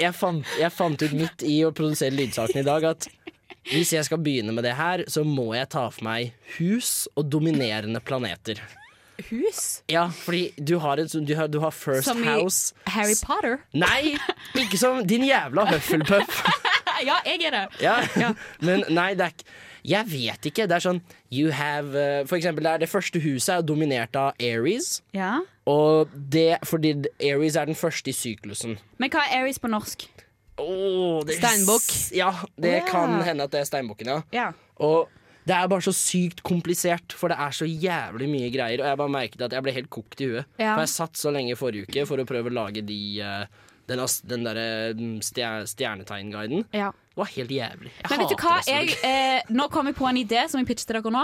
[0.00, 3.06] jeg fant, jeg fant ut midt i å produsere lydsaken i dag at
[3.66, 7.26] hvis jeg skal begynne med det her, så må jeg ta for meg hus og
[7.32, 8.60] dominerende planeter.
[9.30, 9.82] Hus?
[9.90, 12.36] Ja, fordi du har, en, du har, du har First Som i
[12.92, 13.62] Harry Potter.
[13.72, 14.14] Nei,
[14.54, 16.42] ikke som din jævla Hufflepuff.
[17.08, 17.64] ja, jeg er det.
[17.82, 17.96] Ja,
[18.66, 19.48] men nei, det er ikke
[19.86, 20.66] Jeg vet ikke.
[20.66, 24.34] Det er sånn you have uh, For eksempel, det, det første huset er dominert av
[24.42, 25.00] Aries.
[25.16, 25.38] Ja.
[25.70, 28.76] Og det fordi Aries er den første i syklusen.
[29.02, 30.08] Men hva er Aries på norsk?
[30.56, 31.86] Oh, det, Steinbukk.
[32.16, 32.88] Ja, det yeah.
[32.88, 34.22] kan hende at det er steinbukken, ja.
[34.32, 34.46] Ja.
[34.80, 35.12] Og
[35.46, 38.80] det er bare så sykt komplisert, for det er så jævlig mye greier.
[38.80, 40.48] Og jeg bare merket at jeg ble helt kokt i huet.
[40.58, 40.72] Ja.
[40.72, 43.44] For jeg satt så lenge i forrige uke for å prøve å lage de eh,
[43.86, 44.68] den, den derre
[44.98, 46.66] mm, stjernetegnguiden.
[46.74, 46.90] Ja.
[47.16, 47.90] Det var helt jævlig.
[47.96, 48.54] Jeg Men vet du hva?
[48.68, 51.22] Jeg, eh, nå kom jeg på en idé som jeg pitchet til dere nå.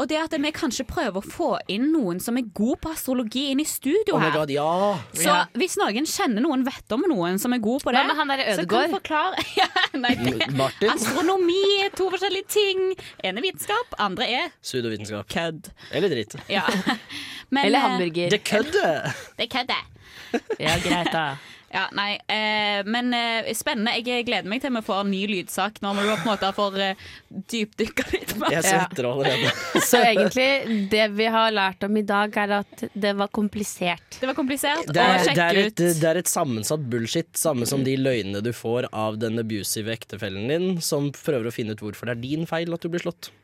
[0.00, 2.88] Og det er at vi kanskje prøver å få inn noen som er god på
[2.94, 4.38] astrologi, inn i studio Oh my her.
[4.38, 4.96] god, ja.
[5.12, 5.44] Så Ja.
[5.52, 8.28] hvis noen kjenner noen, vet om noen som er god på det, Hva med han
[8.32, 8.88] der så kan Ødegaard?
[8.88, 9.68] du forklare ja,
[10.00, 10.90] nei, det- Martin.
[10.96, 12.94] Astronomi er to forskjellige ting.
[13.22, 15.28] En er vitenskap, andre er Pseudovitenskap.
[15.28, 15.68] kødd.
[15.92, 16.36] Eller dritt.
[16.48, 16.62] Ja.
[17.50, 18.30] Men, Eller eh, hamburger.
[18.30, 19.12] Det kødder!
[19.36, 20.40] Det er kødd, det.
[20.58, 21.36] Ja, greit, da.
[21.74, 23.96] Ja, nei, eh, men eh, spennende.
[23.98, 26.76] Jeg gleder meg til vi får en ny lydsak når vi på en måte får
[26.84, 27.02] eh,
[27.50, 28.54] dypdykka litt mer.
[28.54, 29.50] Jeg svetter allerede.
[29.82, 30.46] Så egentlig,
[30.92, 34.20] det vi har lært om i dag, er at det var komplisert.
[34.20, 35.98] Det var komplisert Det er, å det, er et, ut.
[35.98, 40.46] det er et sammensatt bullshit, samme som de løgnene du får av den abusive ektefellen
[40.52, 43.34] din, som prøver å finne ut hvorfor det er din feil at du blir slått.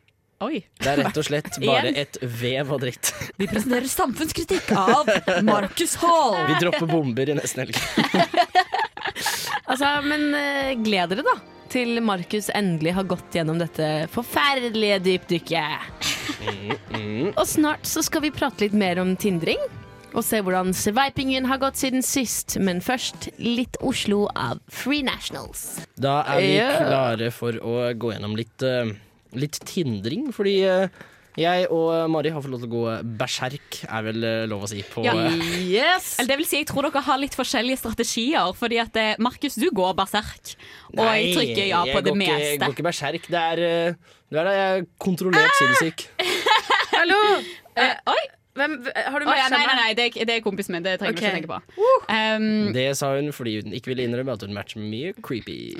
[0.41, 0.63] Oi.
[0.81, 3.11] Det er rett og slett bare et vev av dritt.
[3.37, 5.11] Vi presenterer samfunnskritikk av
[5.45, 6.39] Marcus Hall.
[6.49, 7.77] Vi dropper bomber i nesten helg.
[9.71, 11.35] Altså, men eh, gled dere, da.
[11.71, 16.09] Til Markus endelig har gått gjennom dette forferdelige dypdykket.
[17.39, 19.61] Og snart så skal vi prate litt mer om tindring.
[20.11, 22.57] Og se hvordan sveipingen har gått siden sist.
[22.59, 25.85] Men først litt Oslo av Free Nationals.
[25.95, 28.91] Da er vi klare for å gå gjennom litt, eh,
[29.39, 30.89] litt tindring, fordi eh,
[31.39, 34.69] jeg og Mari har fått lov til å gå berserk, er vel eh, lov å
[34.69, 34.83] si.
[34.83, 35.15] På, Ja.
[35.29, 36.17] eh, Yes!
[36.19, 38.51] Eller det vil si, jeg tror dere har litt forskjellige strategier.
[38.59, 40.57] Fordi at eh, Markus, du går berserk.
[40.97, 42.35] Og jeg trykker ja på det meste.
[42.35, 43.31] Nei, Jeg går ikke berserk.
[43.31, 46.09] Det er, eh, det er da jeg er kontrollert sinnssyk.
[46.99, 47.23] Hallo!
[47.79, 48.23] Eh, oi!
[48.59, 50.83] Hvem, har du oh, ja, nei, nei, nei, det er, det er kompisen min.
[50.83, 51.27] Det trenger vi Ok.
[51.27, 51.91] ikke tenke på.
[52.11, 55.77] Um, Det sa hun fordi hun ikke ville innrømme at hun matcher mye creepy.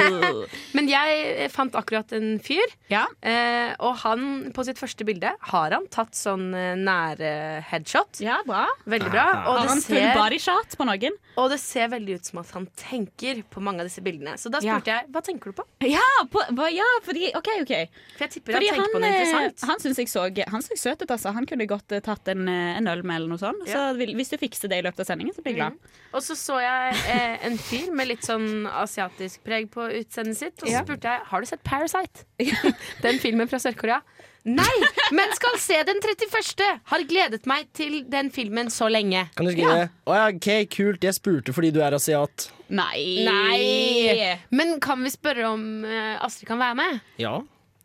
[0.76, 3.04] Men jeg fant akkurat en fyr, ja.
[3.22, 7.30] eh, og han på sitt første bilde har han tatt sånn eh, nære
[7.70, 8.20] headshot.
[8.24, 8.64] ja, bra.
[8.90, 9.26] Veldig bra.
[9.46, 11.18] Og Har det, han full ser, på noen?
[11.40, 14.34] og det ser veldig ut som at han tenker på mange av disse bildene.
[14.40, 14.76] Så da Ja.
[14.76, 15.64] spurte jeg hva tenker du på?
[15.88, 16.42] Ja, på,
[16.74, 17.72] ja fordi OK, OK.
[18.16, 19.64] For jeg tipper Fordi han tenker på noe eh, interessant.
[19.70, 21.32] han syns jeg så Han så søt ut, altså.
[21.32, 23.62] Han kunne godt eh, tatt en, eh, en øl med eller noe sånt.
[23.68, 23.92] Så Ja.
[23.92, 25.78] vil- hvis du fikser det i løpet av sendingen, så blir jeg glad.
[26.14, 30.62] Og så så jeg eh, en fyr med litt sånn asiatisk preg på utseendet sitt.
[30.62, 30.82] Og så Ja.
[30.84, 32.24] spurte jeg har du sett Parasite.
[33.02, 34.00] den filmen fra Sør-Korea.
[34.44, 34.64] Nei,
[35.12, 36.80] men skal se den 31.
[36.90, 39.28] Har gledet meg til den filmen så lenge.
[39.36, 42.48] Kan du skrive Å ja, ok, kult, jeg spurte fordi du er asiat.
[42.68, 43.22] Nei.
[43.24, 44.40] Nei.
[44.50, 47.00] Men kan vi spørre om eh, Astrid kan være med?
[47.22, 47.36] Ja.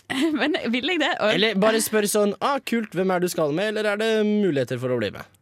[0.39, 1.14] Men vil jeg det?
[1.20, 4.12] Og, Eller bare spør sånn ah, kult, hvem er du skal med, eller er det
[4.28, 5.34] muligheter for å bli med?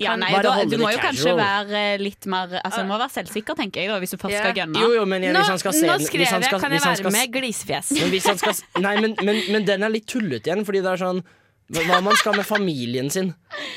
[0.00, 3.12] ja, nei, da, du må jo kanskje være eh, litt mer Altså, du må være
[3.18, 4.80] selvsikker, tenker jeg, da, hvis du først skal gønne.
[4.80, 7.12] Jo, jo, men jeg, hvis han skal se nå nå skrev jeg 'kan jeg være
[7.16, 7.90] med', glisefjes.
[7.98, 10.94] Men, hvis han skal, nei, men, men, men den er litt tullete igjen, fordi det
[10.94, 11.22] er sånn
[11.70, 13.28] Hva man skal med familien sin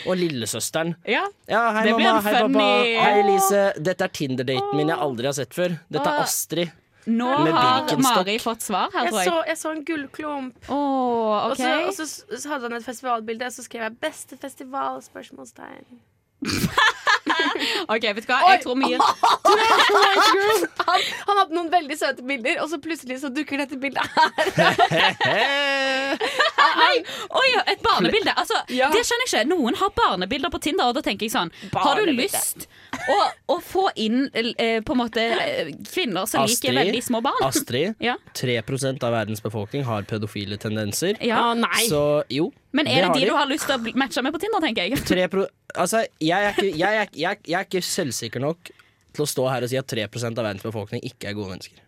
[0.10, 0.96] og lillesøsteren.
[1.06, 3.66] Ja, hei mamma, hei pappa, funny- hei Elise.
[3.78, 5.76] Dette er Tinder-daten min jeg aldri har sett før.
[5.94, 6.72] Dette er Astrid.
[7.06, 9.48] Nå har Mari fått svar her, Jeg tror så, jeg.
[9.48, 10.70] jeg så en gullklump.
[10.70, 12.06] Åh, Og så, og så,
[12.40, 16.00] så hadde han et festivalbilde, og så skrev jeg 'beste festival?' spørsmålstegn.
[17.94, 18.40] Ok, vet du hva?
[18.54, 18.98] Jeg tror mye
[20.84, 24.34] han, han hadde noen veldig søte bilder, og så plutselig så dukker dette bildet her.
[26.84, 26.96] Nei!
[27.40, 28.34] Oi, et barnebilde.
[28.38, 28.90] Altså, Ja.
[28.94, 29.44] Det skjønner jeg ikke.
[29.54, 32.68] Noen har barnebilder på Tinder, og da tenker jeg sånn Har du lyst
[33.12, 33.18] å,
[33.56, 37.42] å få inn eh, på en måte eh, kvinner som liker veldig små barn?
[37.48, 38.18] Astrid, Ja.
[38.38, 41.18] 3% av verdens befolkning har pedofile tendenser.
[41.24, 41.46] Ja.
[41.58, 41.86] Nei.
[41.90, 42.52] Så jo.
[42.74, 44.88] Men er det, det de du har lyst til å matche med på Tinder, tenker
[44.90, 45.04] jeg?
[45.08, 45.46] 3 pro
[45.76, 48.72] altså, jeg, er ikke, jeg, er, jeg, jeg er ikke selvsikker nok
[49.14, 51.82] til å stå her og si at 3 av verdens befolkning ikke er gode mennesker.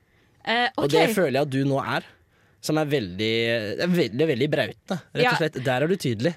[0.46, 2.06] Eh, Og det føler jeg at du nå er.
[2.66, 3.34] Som er veldig,
[3.86, 5.58] er veldig, veldig brautende, rett og slett.
[5.66, 6.32] Der er du tydelig.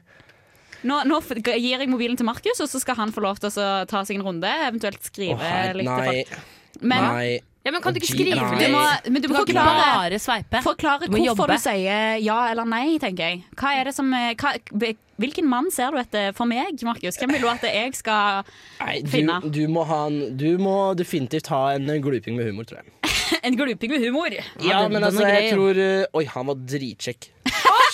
[0.87, 3.69] Nå, nå gir jeg mobilen til Markus, og så skal han få lov til å
[3.89, 4.51] ta seg en runde.
[4.69, 6.25] Eventuelt skrive oh, her- litt nei.
[6.85, 7.31] Men, Nei.
[7.67, 8.61] Ja, men kan du ikke skrive nei.
[8.61, 10.61] Du må, men du må ikke bare sveipe.
[10.65, 11.57] forklare Du må hvorfor jobbe.
[11.59, 13.43] du sier ja eller nei, tenker jeg.
[13.59, 14.55] Hva er det som, eh, hva,
[15.19, 17.19] hvilken mann ser du etter for meg, Markus?
[17.21, 18.45] Hvem vil du at jeg skal
[18.81, 19.41] Nei, du, finne?
[19.55, 22.95] du, må ha en, du må definitivt ha en gluping med humor, tror jeg.
[23.45, 24.33] En gluping med humor.
[24.65, 27.29] Ja, den- men altså, jeg tror uh, Oi, han var dritkjekk.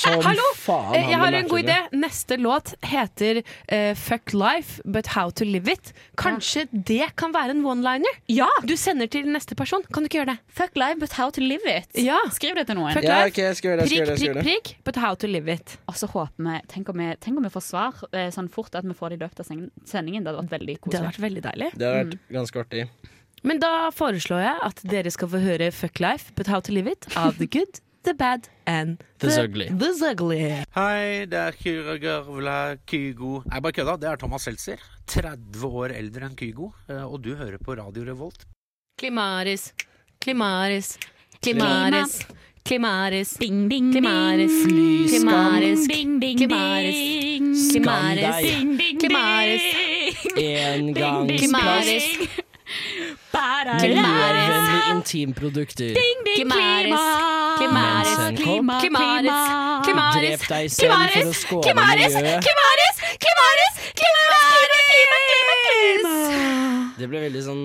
[0.05, 0.43] Som Hallo!
[0.59, 0.95] faen.
[0.99, 1.77] Eh, Jeg har en god idé.
[1.97, 3.39] Neste låt heter
[3.69, 5.93] eh, Fuck Life, but how to live it.
[6.21, 8.19] Kanskje det kan være en one-liner?
[8.29, 8.49] Ja!
[8.67, 9.85] Du sender til neste person.
[9.95, 10.37] Kan du ikke gjøre det?
[10.59, 11.89] Fuck life, but how to live it.
[11.97, 12.19] Ja.
[12.35, 12.93] Skriv det til noen.
[12.97, 14.43] Fuck Ja, life, ok, jeg skal gjøre det, jeg skal prikk, gjøre det, jeg skal
[14.43, 15.77] prikk, prikk, but how to live it.
[15.89, 18.75] Og så håper vi Tenk om vi, tenk om vi får svar eh, sånn fort
[18.79, 19.49] at vi får det i løpet av
[19.89, 20.25] sendingen.
[20.27, 21.71] Det hadde vært veldig Det hadde vært veldig deilig.
[21.81, 22.85] Det har vært ganske artig.
[23.45, 26.89] Men da foreslår jeg at dere skal få høre Fuck Life, but how to live
[26.91, 29.67] it av The Good, The Bad and The Zugly.
[29.81, 30.41] The Zugly.
[30.77, 33.95] Hei, det er Kyra Gørvla Kygo Nei, bare kødda.
[34.03, 34.83] Det er Thomas Seltzer.
[35.09, 36.73] 30 år eldre enn Kygo.
[36.89, 38.45] eh, Og du hører på Radio Revolt.
[39.01, 39.73] Klimaris,
[40.21, 40.99] klimaris,
[41.43, 42.21] klimaris,
[42.65, 47.49] klimaris, Bing, bing, klimaris, Bing, klimaris, Bing, bing, klimaris, ding.
[47.73, 49.63] klimaris, Ding, ding, klimaris,
[50.37, 50.45] ding.
[50.45, 52.19] Engangsplast.
[52.19, 52.43] Bara-
[53.35, 55.91] Miljøvennlige intimprodukter.
[55.97, 56.57] Ding, ding, klima.
[57.59, 59.03] klimaris, klima, klima.
[59.85, 62.47] klimaris, Drep deg selv for å skåne klimaris, miljøet.
[62.47, 64.87] klimaris, klimaris, klimaris,
[65.75, 66.99] klimaris.
[66.99, 67.65] Det ble veldig sånn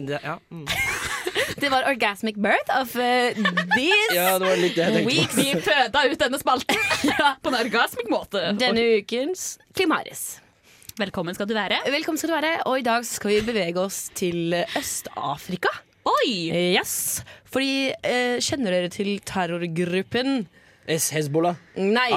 [0.00, 0.36] det, ja.
[0.50, 0.66] mm.
[1.60, 3.34] Det var orgasmic birth of uh,
[3.74, 5.36] this ja, det var litt det jeg tenkte Vi, på.
[5.36, 6.78] vi føda ut denne spalten
[7.42, 8.54] på en orgasmic måte.
[8.56, 10.39] denne ukens Klimaris.
[11.00, 11.78] Velkommen skal du være.
[11.88, 15.70] Velkommen skal du være, og i dag skal vi bevege oss til Øst-Afrika.
[16.10, 16.50] Oi!
[16.76, 20.42] Yes, fordi eh, Kjenner dere til terrorgruppen
[20.90, 21.56] Es Hezbollah.
[21.78, 22.10] Nei,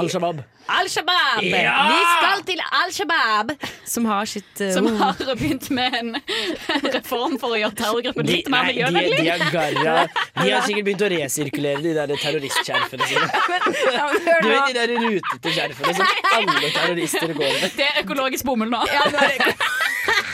[0.68, 1.38] Al-Shabaab.
[1.38, 1.44] Al-Shabaab!
[1.44, 1.76] Ja!
[1.90, 3.52] Vi skal til Al-Shabaab,
[3.90, 6.12] som har sitt uh, Som har begynt med en
[6.96, 9.20] reform for å gjøre terrorgruppen litt mer de, miljøvennlig.
[9.24, 9.96] de, garra,
[10.40, 13.28] de har sikkert begynt å resirkulere de der terroristskjerfene sine.
[13.94, 16.08] Ja, Du vet de der rutete skjerfene som
[16.38, 17.76] alle terrorister går med.
[17.78, 18.80] Det er økologisk bomull nå.
[18.94, 19.54] Ja, det er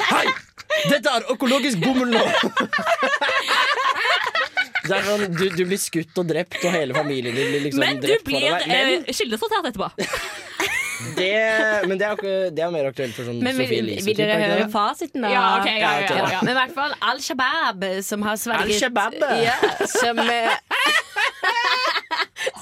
[0.10, 0.28] Hei!
[0.90, 2.22] Dette er økologisk bomull nå!
[4.90, 7.82] Det er sånn, du, du blir skutt og drept, og hele familien din blir liksom
[7.84, 8.70] Men drept blir foran deg.
[8.70, 9.88] Men, du blir kildesortert etterpå.
[11.20, 11.34] det,
[11.88, 12.16] men det, er,
[12.56, 14.06] det er mer aktuelt for sånn Men vil, Sophie Elise.
[14.08, 15.30] vil dere er høre fasiten, da?
[15.34, 16.40] Ja, ok, ja, ja, ja, ja.
[16.44, 19.14] Men i hvert fall Al-Shabaab, som har sverget Al-Shabaab?
[19.46, 19.58] Ja,
[19.94, 20.54] som eh,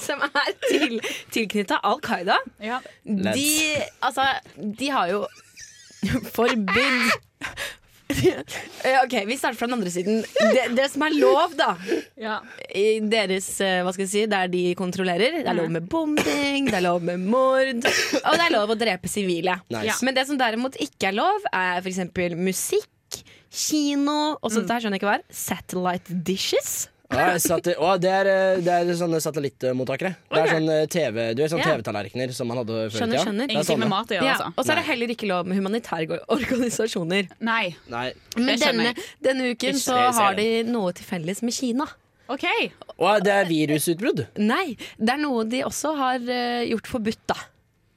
[0.02, 1.00] Som er til,
[1.34, 2.38] tilknytta Al Qaida.
[2.64, 2.78] Ja.
[3.06, 3.48] De,
[4.06, 4.24] altså,
[4.58, 5.20] de har jo
[6.34, 7.12] forbydd
[7.42, 7.48] Eh,
[9.04, 10.22] Ok, Vi starter fra den andre siden.
[10.56, 11.74] Det, det som er lov, da,
[12.20, 12.38] Ja.
[12.74, 16.70] i deres eh, Hva skal jeg si, der de kontrollerer, det er lov med bombing,
[16.70, 19.60] det er lov med mord, og det er lov å drepe sivile.
[19.74, 20.00] Nice.
[20.08, 22.04] Men det som derimot ikke er lov, er f.eks.
[22.38, 23.22] musikk,
[23.58, 25.28] kino Og sånt det her skjønner jeg ikke hva er.
[25.34, 26.74] Satellite dishes.
[27.08, 30.10] Ja, satte, å, det, er, eh, det er sånne satellittmottakere.
[30.28, 31.70] Det er sånn eh, TV Du er sånn Ja.
[31.78, 33.24] TV-tallerkener som man hadde før i Skjønner, tida?
[33.30, 33.54] skjønner.
[33.54, 34.50] Ingenting med mat å gjøre, Ja, altså.
[34.58, 37.30] og så er det heller ikke lov med humanitære organisasjoner.
[37.48, 37.76] Nei.
[37.88, 38.10] Nei.
[38.36, 38.92] Men denne,
[39.24, 41.88] denne uken så har de noe til felles med Kina.
[42.28, 42.44] OK.
[43.00, 44.26] Og det er virusutbrudd.
[44.44, 47.40] Nei, det er noe de også har eh, gjort forbudt, da.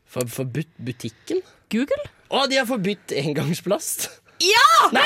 [0.06, 1.42] For, forbudt butikken?
[1.74, 1.98] Google?
[2.30, 4.06] Å, de har forbudt engangsplast!
[4.40, 4.68] Ja!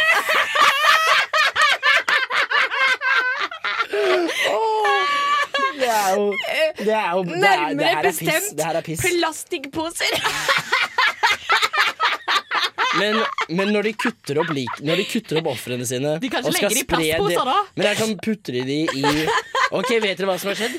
[5.74, 6.26] Det er jo
[6.78, 8.20] Det er jo det er, det Nærmere her er piss.
[8.22, 9.02] bestemt Det her er piss.
[9.04, 10.12] plastikkposer.
[12.94, 13.16] Men,
[13.50, 16.60] men når de kutter opp lik Når de kutter opp ofrene sine De kan ikke
[16.60, 17.56] legge det i plastposer, da.
[17.74, 19.04] Men jeg kan de de i
[19.74, 20.76] Ok, vet dere hva som har skjedd?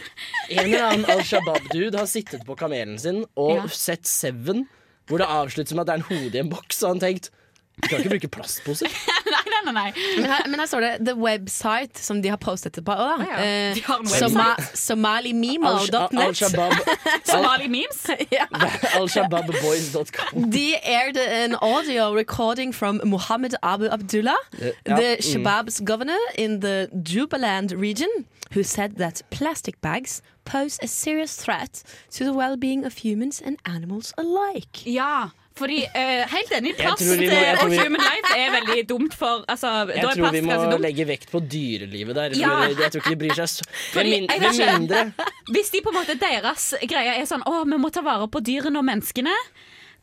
[0.54, 3.66] En eller annen Al Shabaab-dude har sittet på kamelen sin og Ja.
[3.68, 4.62] sett Seven,
[5.10, 7.28] hvor det avsluttes med at det er en hode i en boks, og han tenkt
[7.76, 8.88] Du kan ikke bruke plastposer.
[9.34, 9.90] nei, nei, nei, nei.
[10.22, 12.96] Men her, men her står det The Website, som de har postet det på.
[12.96, 13.18] Da.
[13.20, 13.40] ja.
[13.44, 16.24] Eh, Soma, somalimemo.net.
[16.26, 16.74] Al-Shabaab
[17.32, 18.06] Somalimemes?
[19.00, 20.50] Al-Shabaab-boys.com.
[20.52, 25.86] De aired an audio recording from Mohammed Abu Abdullah, Eh, ja, the mm.
[25.86, 28.10] Governor in the Jubaland region,
[28.54, 33.58] who said that plastic bags pose a serious threat to the well-being of humans and
[33.66, 34.86] animals alike.
[34.86, 36.74] Ja, fordi eh, Helt enig.
[36.78, 40.42] Plast må- jeg og vi- human life er veldig dumt for altså, Jeg tror vi
[40.42, 42.36] må legge vekt på dyrelivet der.
[42.40, 42.68] Ja.
[42.68, 45.06] jeg tror ikke de bryr seg så Fordi min- jeg mindre
[45.56, 48.42] Hvis de på en måte deres greie er sånn Å, vi må ta vare på
[48.44, 49.34] dyrene og menneskene,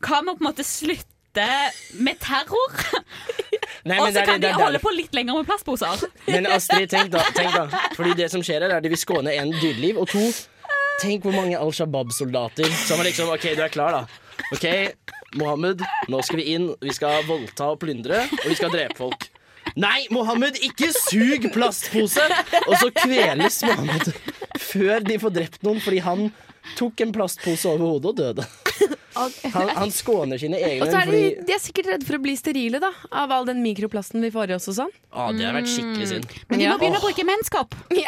[0.03, 1.09] hva med å på en måte slutte
[1.97, 2.73] med terror?
[3.83, 6.03] Og så det kan det de er holde på litt lenger med plastposer.
[6.29, 7.65] Men Astrid, tenk da, tenk da.
[7.97, 10.21] Fordi det som skjer her, er at de vil skåne en dyreliv, og to
[11.01, 14.03] Tenk hvor mange Al Shabaab-soldater som er liksom OK, du er klar, da.
[14.53, 14.67] OK,
[15.39, 15.81] Mohammed,
[16.11, 16.69] nå skal vi inn.
[16.83, 19.29] Vi skal voldta og plyndre, og vi skal drepe folk.
[19.79, 22.21] Nei, Mohammed, ikke sug plastpose!
[22.67, 24.11] Og så kveles Mohammed
[24.61, 26.27] før de får drept noen fordi han
[26.77, 28.45] tok en plastpose over hodet og døde.
[29.13, 32.17] Han, han skåner sine egne Og så er de, fordi de er sikkert redde for
[32.17, 34.93] å bli sterile da, av all den mikroplasten vi får i oss og sånn.
[35.13, 36.33] Å, det har vært skikkelig synd.
[36.49, 36.73] Men de Ja.
[36.73, 37.77] må begynne å bruke menskopp.
[37.93, 37.99] Al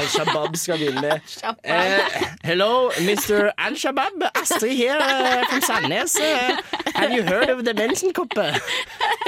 [0.00, 1.20] Shabaab skal med
[1.64, 2.00] eh,
[2.44, 3.50] Hello, Mr.
[3.58, 4.22] Al Shabaab.
[4.34, 6.16] Astrid here uh, from Sandnes.
[6.18, 6.56] Uh,
[6.94, 8.58] have you heard of the mensenkoppe?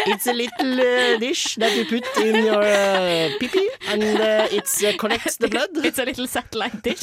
[0.07, 4.69] It's a little uh, dish that you put in your uh, pee-pee, and uh, it
[4.85, 5.69] uh, collects the blood.
[5.85, 7.01] It's a little satellite dish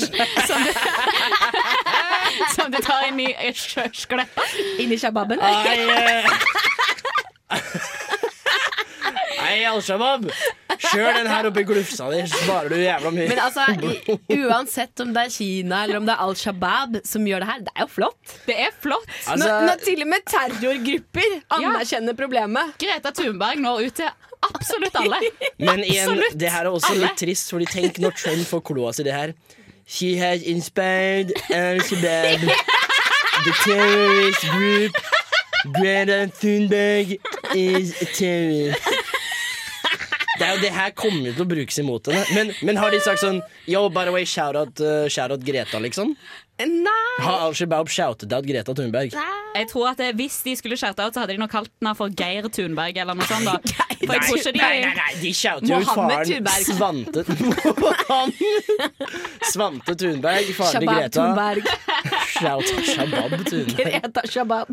[0.47, 0.71] som du,
[2.55, 4.41] som du tar inn i sjø- skleppa.
[4.79, 4.97] Inn i
[9.41, 10.27] Nei, Al Shabaab.
[10.81, 13.27] Kjør den her oppi glufsa di, så sparer du jævla mye.
[13.29, 17.25] Men altså, i, uansett om det er Kina eller om det er Al Shabaab som
[17.27, 18.35] gjør det her, det er jo flott.
[18.47, 19.07] Det er flott.
[19.25, 22.75] Altså- når, når til og med terrorgrupper anerkjenner problemet.
[22.81, 24.09] Greta Thunberg når ut til
[24.51, 25.21] absolutt alle.
[25.65, 27.07] Men igjen, Absolutt det her er også alle.
[27.09, 29.33] litt trist, Fordi tenk når Trump får kloa si det her.
[29.91, 32.45] She has inspired Al Shabaab,
[33.45, 35.01] the terrorist group.
[35.65, 37.19] Greta Thunberg
[37.55, 38.81] is a terrorist.
[40.39, 42.23] Det er jo det her kommer jo til å brukes imot henne.
[42.33, 45.43] Men, men har de sagt sånn Yo, by the way, shout out, uh, shout out
[45.45, 46.15] Greta, liksom?
[46.61, 47.03] Nei.
[47.21, 49.13] Har Al Shabaab shoutet out Greta Thunberg?
[49.13, 49.37] Nei.
[49.59, 51.93] Jeg tror at det, Hvis de skulle shoute out, så hadde de nok kalt henne
[51.97, 52.97] for Geir Thunberg.
[53.03, 53.57] Eller noe sånt da
[54.01, 56.63] For jeg tror ikke de nei, nei, nei, de shouter jo ut faren Thunberg.
[56.65, 57.21] Svante
[59.53, 61.17] Svante Thunberg, faren til Greta.
[61.19, 61.61] Thunberg.
[62.41, 63.69] Shout Shabab Tune.
[63.77, 64.71] Greta Shabab.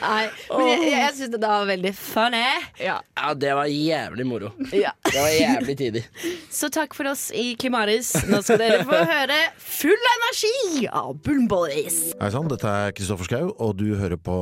[0.00, 2.42] Nei, men jeg, jeg syns det var veldig funny.
[2.82, 2.96] Ja.
[3.18, 4.50] Ja, det var jævlig moro.
[4.74, 4.92] Ja.
[5.06, 6.04] Det var jævlig tidig.
[6.58, 8.12] Så takk for oss i Klimaris.
[8.30, 11.98] Nå skal dere få høre Full energi av Bullboys.
[12.20, 14.38] Hei sann, dette er Kristoffer Schau, og du hører på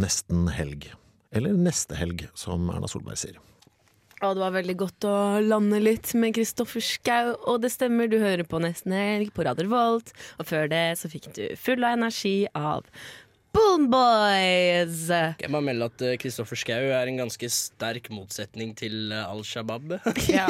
[0.00, 0.88] Nesten helg.
[1.34, 3.36] Eller Neste helg, som Erna Solberg sier.
[4.24, 7.34] Og det var veldig godt å lande litt med Kristoffer Schau.
[7.50, 10.14] Og det stemmer, du hører på Nesten Helg på Radio Volt.
[10.40, 12.88] Og før det så fikk du Full av energi av
[13.54, 15.04] Boomboys.
[15.38, 19.44] Jeg må melde at eh, Kristoffer Schou er en ganske sterk motsetning til eh, Al
[19.46, 19.98] Shabaab.
[20.34, 20.48] Ja.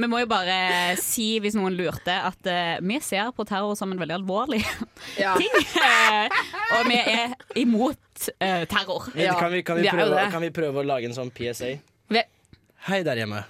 [0.00, 3.92] Vi må jo bare si, hvis noen lurte, at eh, vi ser på terror som
[3.92, 4.62] en veldig alvorlig
[5.18, 5.60] ting.
[5.82, 6.40] Eh,
[6.78, 9.10] og vi er imot terror.
[9.18, 9.36] Ja.
[9.36, 11.74] Kan, vi, kan, vi prøve, kan vi prøve å lage en sånn PSA?
[12.88, 13.42] Hei der hjemme.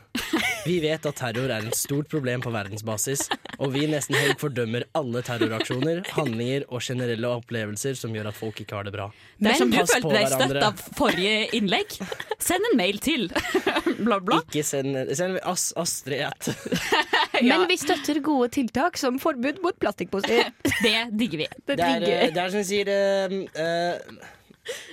[0.66, 3.28] Vi vet at terror er et stort problem på verdensbasis,
[3.62, 8.58] og vi nesten helt fordømmer alle terroraksjoner, handlinger og generelle opplevelser som gjør at folk
[8.64, 9.06] ikke har det bra.
[9.38, 11.94] Dersom du følte deg støtt av forrige innlegg,
[12.42, 13.28] send en mail til
[14.06, 14.40] bla, bla.
[14.42, 16.50] Ikke send, send As, Astrid at
[17.46, 20.50] Men vi støtter gode tiltak som forbud mot plastikkposer.
[20.84, 21.46] Det digger vi.
[21.70, 24.26] Det Det er, digger eh, det er som sier uh, uh,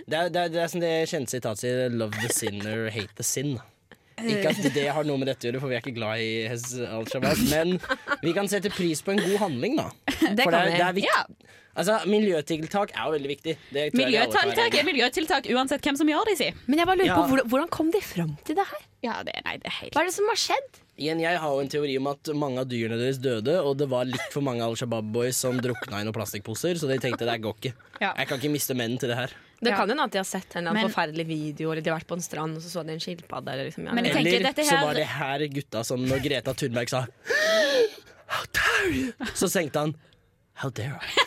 [0.05, 3.17] det, er, det, er, det er som det kjente sitatet sier 'love the sinner, hate
[3.17, 3.57] the sin'.
[4.17, 6.29] Ikke at det har noe med dette å gjøre, for vi er ikke glad i
[6.49, 7.43] Hez al-Shabaab.
[7.51, 7.75] Men
[8.23, 9.91] vi kan sette pris på en god handling, da.
[10.37, 10.73] Det For kan det, vi.
[10.73, 11.53] er- det er viktig.
[11.77, 13.53] Altså, Miljøtiltak er jo veldig viktig.
[13.93, 16.47] Miljøtiltak er miljøtiltak uansett hvem som gjør det, si.
[16.65, 17.17] Men jeg bare lurer Ja.
[17.19, 18.81] på, hvordan, hvordan kom de fram til det her?
[19.05, 20.79] Ja, det, nei, det er helt Hva er det som har skjedd?
[20.97, 23.85] Igjen, Jeg har jo en teori om at mange av dyrene deres døde, og det
[23.93, 27.37] var litt for mange Al Shabaab-boys som drukna i noen plastikkposer, så de tenkte det
[27.45, 27.73] går ikke.
[28.01, 28.15] Ja.
[28.17, 29.35] Jeg kan ikke miste menn til det her.
[29.59, 29.75] Det Ja.
[29.79, 32.13] kan hende at de har sett en Men- forferdelig video, eller de har vært på
[32.15, 33.49] en strand og så så de en skilpadde.
[33.51, 36.19] Eller liksom, ja, Men jeg tenker Eller dette så var det her gutta som når
[36.23, 37.05] Greta Thunberg sa
[38.27, 39.13] How dare you?
[39.33, 39.95] Så tenkte han
[40.61, 41.23] How dare I?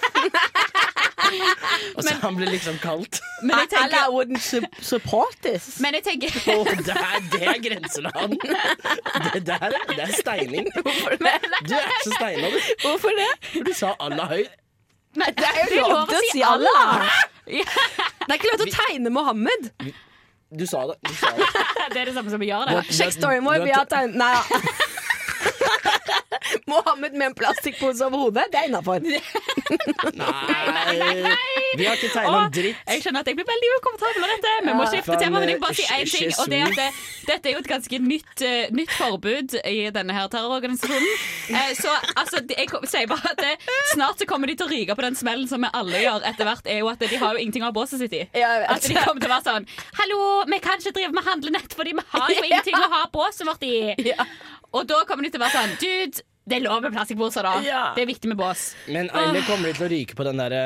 [1.97, 3.21] Og så han ble liksom kalt.
[3.43, 5.79] Men jeg tenker, I wouldn't su- support this.
[5.81, 8.35] men jeg tenker oh, det er, det er grenseland.
[9.35, 10.67] Det der det er steining.
[10.75, 12.59] Du er så steina, du.
[12.83, 13.29] Hvorfor det?
[13.53, 14.51] For du sa Allah høyt.
[15.19, 17.11] Nei, Det er jo lov til å si Allah!
[18.31, 19.65] Det er ikke lov til å tegne Mohammed.
[20.55, 20.95] Du sa det.
[21.03, 21.49] Du sa det.
[21.95, 22.85] Det er det samme som vi gjør det.
[22.95, 23.65] Sjekk storyen vår.
[23.67, 24.43] Vi har- har tegnet Nei da.
[26.69, 29.01] Mohammed med en plastikkpose over hodet, det er innafor.
[30.21, 31.35] Nei,
[31.79, 32.79] vi har ikke tegna en dritt.
[32.89, 34.53] Jeg skjønner at jeg blir veldig ukomfortabel med dette.
[34.67, 34.91] Vi må Ja.
[34.95, 36.33] skifte tema, men jeg bare si én ting.
[36.41, 36.89] Og det er at det,
[37.29, 41.15] dette er jo et ganske nytt, uh, nytt forbud i denne her terrororganisasjonen.
[41.51, 43.55] Uh, så altså, jeg sier bare at det,
[43.95, 46.45] snart så kommer de til å ryke på den smellen som vi alle gjør etter
[46.49, 48.25] hvert, er jo at de har jo ingenting å ha båset sitt i.
[48.35, 49.67] At de kommer til å være sånn
[50.01, 53.47] Hallo, vi kan ikke drive med handlenett fordi vi har jo ingenting å ha båset
[53.47, 53.95] vårt i.
[54.73, 57.61] Og da kommer de til å være sånn Dude, det er lov med plastikkposer, da.
[57.65, 57.83] Ja.
[57.97, 58.71] Det er viktig med bås.
[58.89, 60.63] Men eller kommer de til å ryke på den derre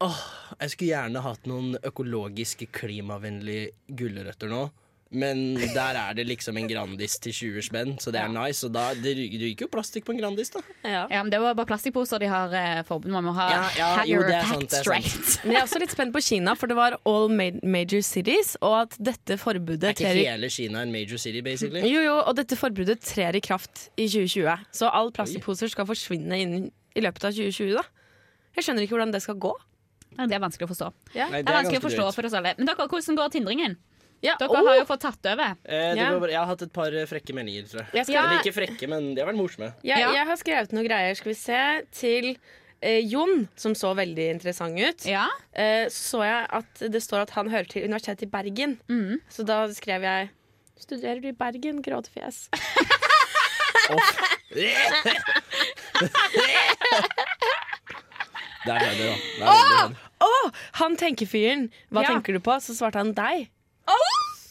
[0.00, 0.20] Åh,
[0.62, 4.62] jeg skulle gjerne hatt noen økologiske, klimavennlige gulrøtter nå.
[5.10, 8.62] Men der er det liksom en Grandis til 20 spenn, så det er nice.
[8.66, 10.60] Og da det ryker, jo plastikk på en Grandis, da.
[10.86, 11.00] Ja.
[11.10, 13.48] men Det var bare plastikkposer de har eh, forbud med å ha.
[13.50, 15.40] Ja, ja, jo, det er sant, det er sant.
[15.42, 18.54] Men jeg er også litt spent på Kina, for det var all ma- major cities,
[18.62, 21.82] og at dette forbudet Er ikke trer hele Kina en major city, basically?
[21.90, 24.62] Jo, jo, og dette forbudet trer i kraft i 2020.
[24.78, 27.82] Så all plastikkposer skal forsvinne innen, i løpet av 2020, da.
[28.54, 29.50] Jeg skjønner ikke hvordan det skal gå.
[30.18, 30.86] Ja, det er vanskelig å forstå.
[31.18, 31.26] Ja.
[31.30, 32.14] Nei, Det er vanskelig å forstå dyrt.
[32.14, 32.54] for oss alle.
[32.58, 33.76] Men dere, hvordan går tindringen?
[34.22, 34.66] Ja, Dere oh!
[34.68, 35.54] har jo fått tatt over.
[35.64, 36.10] Eh, det Ja.
[36.12, 36.28] går.
[36.28, 37.88] Jeg har hatt et par eh, frekke meldinger, tror jeg.
[37.94, 39.72] Jeg skal- Eller ikke frekke, men de har vært morsomme.
[39.82, 40.12] Jeg, Ja.
[40.12, 41.60] jeg har skrevet noen greier, skal vi se,
[41.92, 42.36] til
[42.82, 45.06] eh, Jon, som så veldig interessant ut.
[45.06, 45.26] Ja.
[45.54, 48.78] Eh, så jeg at det står at han hører til Universitetet i Bergen.
[48.88, 49.20] Mm.
[49.30, 50.30] Så da skrev jeg
[50.80, 51.82] Studerer du i Bergen?
[51.82, 52.48] Gråtefjes.
[58.66, 59.14] Der er det, da.
[59.14, 60.08] Det er veldig bra.
[60.20, 60.50] Å!
[60.80, 61.68] han tenkefyren.
[61.90, 62.08] Hva Ja.
[62.14, 62.52] tenker du på?
[62.60, 63.48] Så svarte han deg.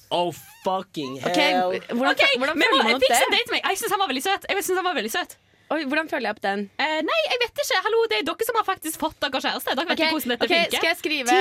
[0.09, 0.31] Oh,
[0.63, 1.35] fucking hell.
[1.35, 1.75] hell.
[1.93, 3.61] Hvordan, OK, hvordan må man opp date meg.
[3.61, 4.47] Jeg syns han var veldig søt.
[4.49, 5.35] Jeg synes han var veldig søt.
[5.69, 6.63] Oi, hvordan følger jeg opp den?
[6.81, 7.81] Eh, nei, jeg vet ikke.
[7.85, 9.75] Hallo, Det er dere som har faktisk fått dere kjæreste.
[9.77, 10.79] Dere vet okay, hvordan dette okay, funker.
[10.79, 11.35] Skal jeg skrive,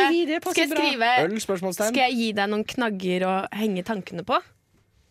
[0.53, 1.39] skal jeg skrive Øl?
[1.79, 4.43] Skal jeg gi deg noen knagger å henge tankene på?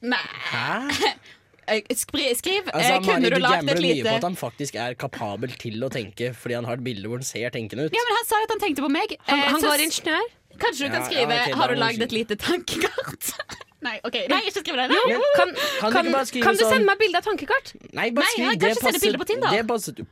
[0.05, 0.21] Nei.
[0.51, 0.69] Hæ?
[1.67, 2.69] Eh, Skri, skriv.
[2.71, 5.51] Altså, eh, kunne du lagt lagd et lite mye på at han faktisk er kapabel
[5.59, 7.97] til å tenke, fordi han har et bilde hvor han ser tenkende ut.
[7.97, 9.17] Ja, men Han sa jo at han tenkte på meg.
[9.27, 10.29] Han, Eh, han så går ingeniør.
[10.61, 13.31] Kanskje du kan skrive okay, 'Har du lagd et lite tankekart'?
[13.87, 14.87] Nei, ok, nei, ikke skriv det.
[14.89, 15.17] Nei.
[15.37, 17.75] Kan, kan, kan, du kan, du sånn- sende meg bilde av tankekart?
[17.93, 18.47] Nei, bare skriv.
[18.47, 19.53] Nei, det, passet, på Tinder.
[19.53, 20.07] det passet jo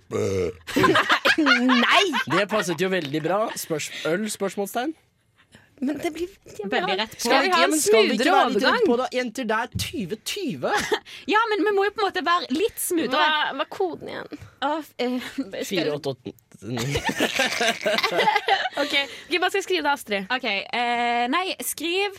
[1.82, 2.04] Nei!
[2.30, 3.40] Det passet jo veldig bra.
[3.58, 4.30] Spørs, øl?
[4.30, 4.94] Spørsmålstegn?
[5.82, 6.30] Men det blir
[6.72, 7.26] veldig rett på.
[7.26, 8.86] Skal vi ha en smoothere ja, overgang?
[8.88, 10.70] På, Jenter, det er 2020.
[11.34, 13.26] ja, men vi må jo på en måte være litt smoothere.
[13.26, 14.46] Hva, hva er koden igjen?
[15.74, 16.38] 488
[16.68, 16.78] ny.
[18.82, 18.96] OK.
[19.30, 20.32] okay bare skal skrive det, Astrid.
[20.34, 22.18] Ok, eh, Nei, skriv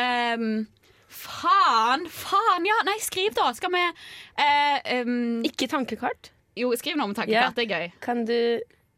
[0.00, 0.66] ehm,
[1.10, 2.04] Faen!
[2.14, 2.76] Faen, ja!
[2.86, 3.48] Nei, skriv, da!
[3.56, 6.30] Skal vi eh, ehm, Ikke tankekart?
[6.58, 7.56] Jo, skriv noe om tankekart.
[7.58, 7.90] Det er gøy.
[8.04, 8.36] Kan du,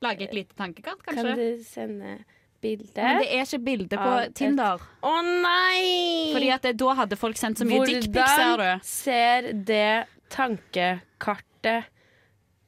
[0.03, 2.17] Lage et lite tankekart, kanskje kan du sende
[2.63, 2.97] bilde?
[2.99, 4.83] Men det er ikke bilde på et- Tinder.
[5.03, 6.33] Å nei!
[6.35, 11.85] Fordi at det, da hadde folk sendt så mye dickpics, ser Hvordan ser det tankekartet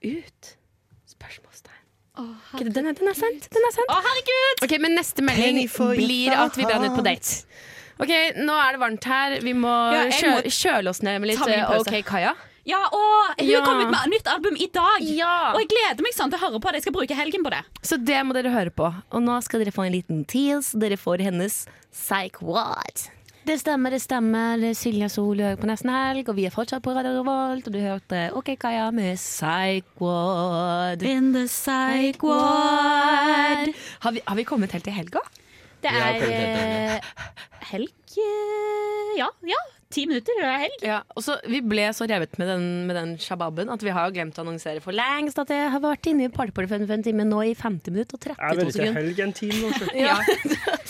[0.05, 0.55] ut?
[2.15, 2.55] Spørsmålstegn.
[2.55, 3.49] okay, den, er, den er sendt.
[3.51, 3.91] Den er sendt.
[3.91, 4.65] Å, herregud!
[4.67, 7.45] Ok, Men neste melding blir at vi drar ut på date.
[7.99, 8.11] Ok,
[8.43, 9.37] Nå er det varmt her.
[9.43, 11.79] Vi må, Ja, kjø må kjøle oss ned med litt eh.
[11.79, 12.35] OK, Kaja.
[12.65, 13.61] Ja, og hun Ja.
[13.65, 15.03] kom ut med nytt album i dag.
[15.05, 15.53] Ja.
[15.53, 16.81] Og jeg gleder meg sånn til å høre på det.
[16.81, 17.61] Jeg skal bruke helgen på det.
[17.83, 18.89] Så det må dere høre på.
[19.12, 20.73] Og nå skal dere få en liten tease.
[20.81, 23.11] Dere får hennes Psych What.
[23.45, 24.57] Det stemmer, det stemmer.
[24.57, 27.66] Det er Silja Soløy på Nesten Helg, og vi er fortsatt på Radio Revolt.
[27.68, 31.05] Og du hørte OK Kaja med Psych Ward.
[31.05, 33.68] In the psych ward.
[34.01, 35.20] Har vi, har vi kommet helt til helga?
[35.84, 37.12] Det er eh,
[37.68, 39.61] helg eh, Ja, ja.
[39.95, 40.80] Ti minutter, det er helg.
[40.82, 44.09] Ja, og så Vi ble så revet med den, med den shababen at vi har
[44.09, 47.28] jo glemt å annonsere for lengst at jeg har vært inne i Partyparty 55 timer
[47.31, 48.98] nå i 50 minutter og 32 sekunder.
[48.98, 49.70] helg en time.
[50.05, 50.16] Ja.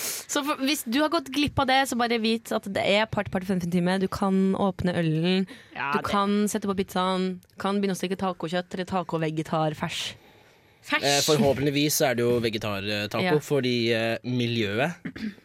[0.01, 3.05] så for, hvis du har gått glipp av det, så bare vit at det er
[3.13, 4.01] Partyparty 55 timer.
[4.01, 5.45] Du kan åpne ølen,
[5.77, 7.29] Ja, du det- kan sette på pizzaen,
[7.61, 10.15] kan begynne å stikke tacokjøtt eller taco-vegetar-fers.
[10.93, 13.39] Eh, forhåpentligvis er det jo vegetartaco, Ja.
[13.41, 14.93] fordi eh, miljøet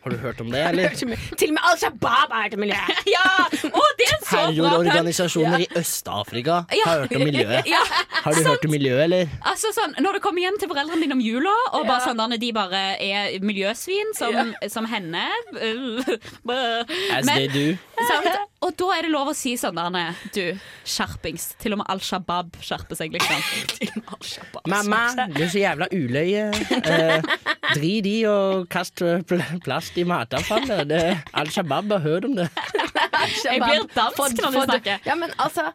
[0.03, 0.89] Har du hørt om det, eller?
[0.89, 1.07] Til
[1.49, 2.99] og med Al Shabaab er til miljøet!
[3.15, 3.45] Ja!
[3.71, 3.87] Oh,
[4.29, 4.59] Terrororganisasjoner er.
[4.59, 6.83] Terrororganisasjoner i Øst-Afrika Ja.
[6.85, 7.63] har hørt om miljøet.
[7.75, 7.81] Ja,
[8.23, 9.27] Har du hørt om miljøet, eller?
[9.45, 12.37] Altså sånn, Når du kommer hjem til foreldrene dine om jula, og bare sånn, der,
[12.37, 15.23] de bare er miljøsvin som, som henne
[17.15, 17.77] As Men- they do.
[18.07, 18.48] sant?
[18.69, 20.43] Og da er det lov å si sånn der, Du,
[20.85, 21.47] skjerpings.
[21.61, 24.03] Til og med Al Shabaab skjerper seg, liksom.
[24.69, 24.99] Mamma,
[25.33, 26.43] du er så jævla uløye.
[26.77, 27.29] Eh,
[27.73, 28.35] Drit i å
[28.69, 30.85] kaste pl plast i matavfallet.
[30.89, 32.49] Det- Al Shabaab har hørt om det.
[33.43, 34.99] Jeg blir dansk For- når du snakker.
[35.09, 35.71] Ja, men altså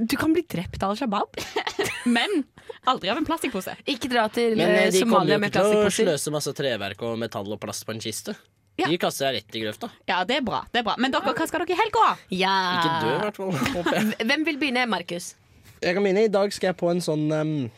[0.00, 1.36] Du kan bli drept av Al Shabaab.
[2.08, 2.44] Men
[2.88, 3.74] aldri av en plastikkpose.
[3.90, 7.02] Ikke dra til Men eh, Men de kommer jo ikke til å sløse masse treverk
[7.04, 8.32] og metall og plast på en kiste.
[8.88, 9.90] De kaster deg rett i grøfta.
[10.08, 10.62] Ja, det er bra.
[10.72, 12.06] det er bra Men dere, hva skal dere i helga?
[12.30, 12.54] Ja.
[12.78, 13.52] Ikke dø, i hvert fall.
[13.76, 14.14] håper jeg.
[14.30, 15.34] Hvem vil begynne, Markus?
[15.82, 16.24] Jeg kan begynne.
[16.24, 17.70] I dag skal jeg på en sånn um,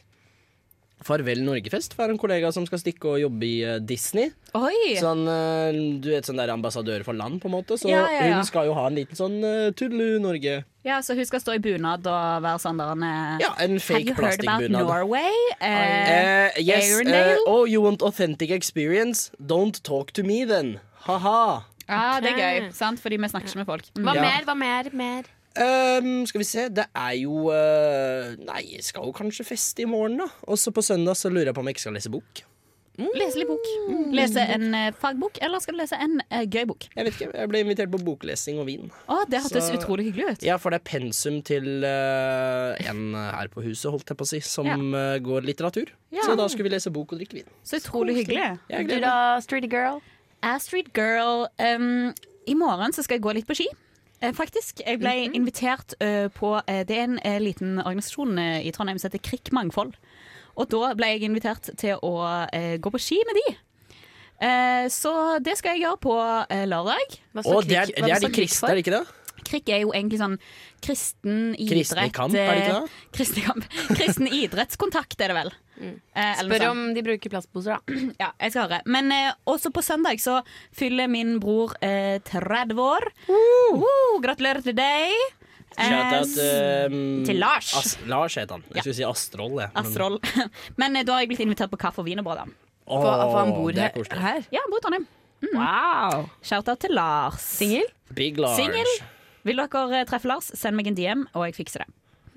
[1.02, 1.94] Farvel Norge-fest.
[1.96, 4.28] For jeg har en kollega som skal stikke og jobbe i uh, Disney.
[4.54, 4.92] Oi!
[5.00, 5.70] Sånn, uh,
[6.02, 7.74] du vet, sånn der ambassadør for land, på en måte.
[7.78, 8.36] Så Ja, ja, ja.
[8.38, 10.60] hun skal jo ha en liten sånn uh, Tudelu Norge.
[10.86, 13.02] Ja, Så hun skal stå i bunad og være sånn der en
[13.42, 14.86] Ja, en fake Have you heard about plastikkbunad.
[14.86, 15.42] Norway?
[15.60, 17.36] Eh, Eh, yes, Airnail?
[17.38, 19.30] eh, oh, you want authentic experience?
[19.38, 20.80] Don't talk to me then.
[21.06, 21.64] Ha-ha.
[21.88, 23.00] Ah, det er gøy, sant?
[23.02, 23.88] fordi vi snakker ikke med folk.
[23.96, 24.04] Mm.
[24.06, 24.22] Hva Ja.
[24.22, 24.44] mer?
[24.46, 24.90] Hva mer?
[24.92, 25.24] mer?
[25.56, 29.84] Ehm, skal vi se, det er jo eh, Nei, jeg skal jo kanskje feste i
[29.84, 30.28] morgen, da.
[30.48, 32.42] Og så på søndag så lurer jeg på om jeg ikke skal lese bok.
[32.98, 33.68] Lese litt bok.
[34.12, 36.86] Lese en eh, fagbok, eller skal du lese en eh, gøy bok?
[36.94, 38.90] Jeg vet ikke, jeg ble invitert på boklesing og vin.
[39.08, 40.42] Å, Det hørtes Så- utrolig hyggelig ut.
[40.44, 44.28] Ja, for det er pensum til eh, en her på huset, holdt jeg på å
[44.28, 44.76] si, som Ja.
[44.76, 45.88] eh, går litteratur.
[46.12, 46.20] Ja.
[46.22, 47.48] Så da skulle vi lese bok og drikke vin.
[47.64, 48.58] Så utrolig hyggelig.
[48.68, 49.02] Jeg Du gleder meg.
[49.08, 50.00] da, Streety Girl?
[50.42, 51.46] Astrid Girl.
[51.58, 52.12] Um,
[52.46, 53.66] I morgen så skal jeg gå litt på ski.
[54.22, 54.80] Eh, faktisk.
[54.86, 55.34] Jeg ble Mhm.
[55.34, 59.94] invitert eh, på eh, Det er en liten organisasjon i Trondheim som heter Krikk Mangfold.
[60.56, 62.12] Og da ble jeg invitert til å
[62.78, 63.56] gå på ski med de.
[64.42, 66.14] Eh, så det skal jeg gjøre på
[66.68, 67.18] lørdag.
[67.46, 69.06] Og det er, det er de kristne, er det ikke det?
[69.48, 70.36] Krikk er jo egentlig sånn
[70.82, 72.90] kristen idrett Kristen kamp, er det ikke det?
[73.16, 73.64] Kristen, kamp.
[73.98, 75.50] Kristen idrettskontakt er det vel.
[75.82, 78.00] Eh, Spør om de bruker plastposer, da.
[78.22, 78.80] Ja, jeg skal høre.
[78.86, 80.40] Men eh, også på søndag så
[80.76, 83.08] fyller min bror eh, 30 år.
[83.28, 85.14] Woo, gratulerer til deg.
[85.72, 87.70] Shout-out Eh, ehm, til Lars.
[87.78, 88.60] As Lars het han.
[88.74, 89.54] Jeg skulle si Astroll.
[89.62, 89.70] jeg.
[89.72, 90.18] Men- Astrol.
[90.80, 92.42] Men eh, da har jeg blitt invitert på kaffe og wienerbrød.
[92.84, 94.20] Oh, For, for han bor er her.
[94.20, 94.46] her.
[94.52, 95.06] Ja, han bor i Trondheim.
[95.42, 95.56] Mm.
[95.58, 96.26] Wow.
[96.44, 97.40] Shout-out til Lars.
[97.56, 97.88] Singel?
[98.14, 98.58] Big Lars.
[98.60, 98.84] Single.
[99.48, 101.88] Vil dere eh, treffe Lars, send meg en DM, og jeg fikser det.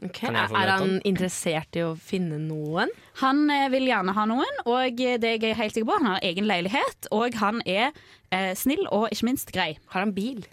[0.03, 2.89] Ok, Kan Er han interessert i å finne noen?
[3.21, 6.09] Han eh, vil gjerne ha noen, og det det jeg er helt sikker på, han
[6.11, 7.91] har egen leilighet, og han er
[8.31, 9.77] eh, snill og ikke minst grei.
[9.95, 10.43] Har han bil?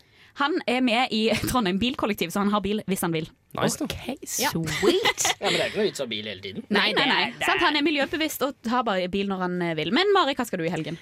[0.40, 3.26] Han er med i Trondheim Bilkollektiv, så han har bil hvis han vil.
[3.58, 3.84] Nice, da.
[3.84, 5.26] Ok, sweet.
[5.42, 6.64] Ja, men det er ikke noe vits å ha bil hele tiden.
[6.72, 7.24] Nei, nei, nei.
[7.32, 7.60] det- det- Sant?
[7.66, 9.90] Han er miljøbevisst og har bare bil når han eh, vil.
[9.92, 10.96] Men Mari, hva skal du i helgen?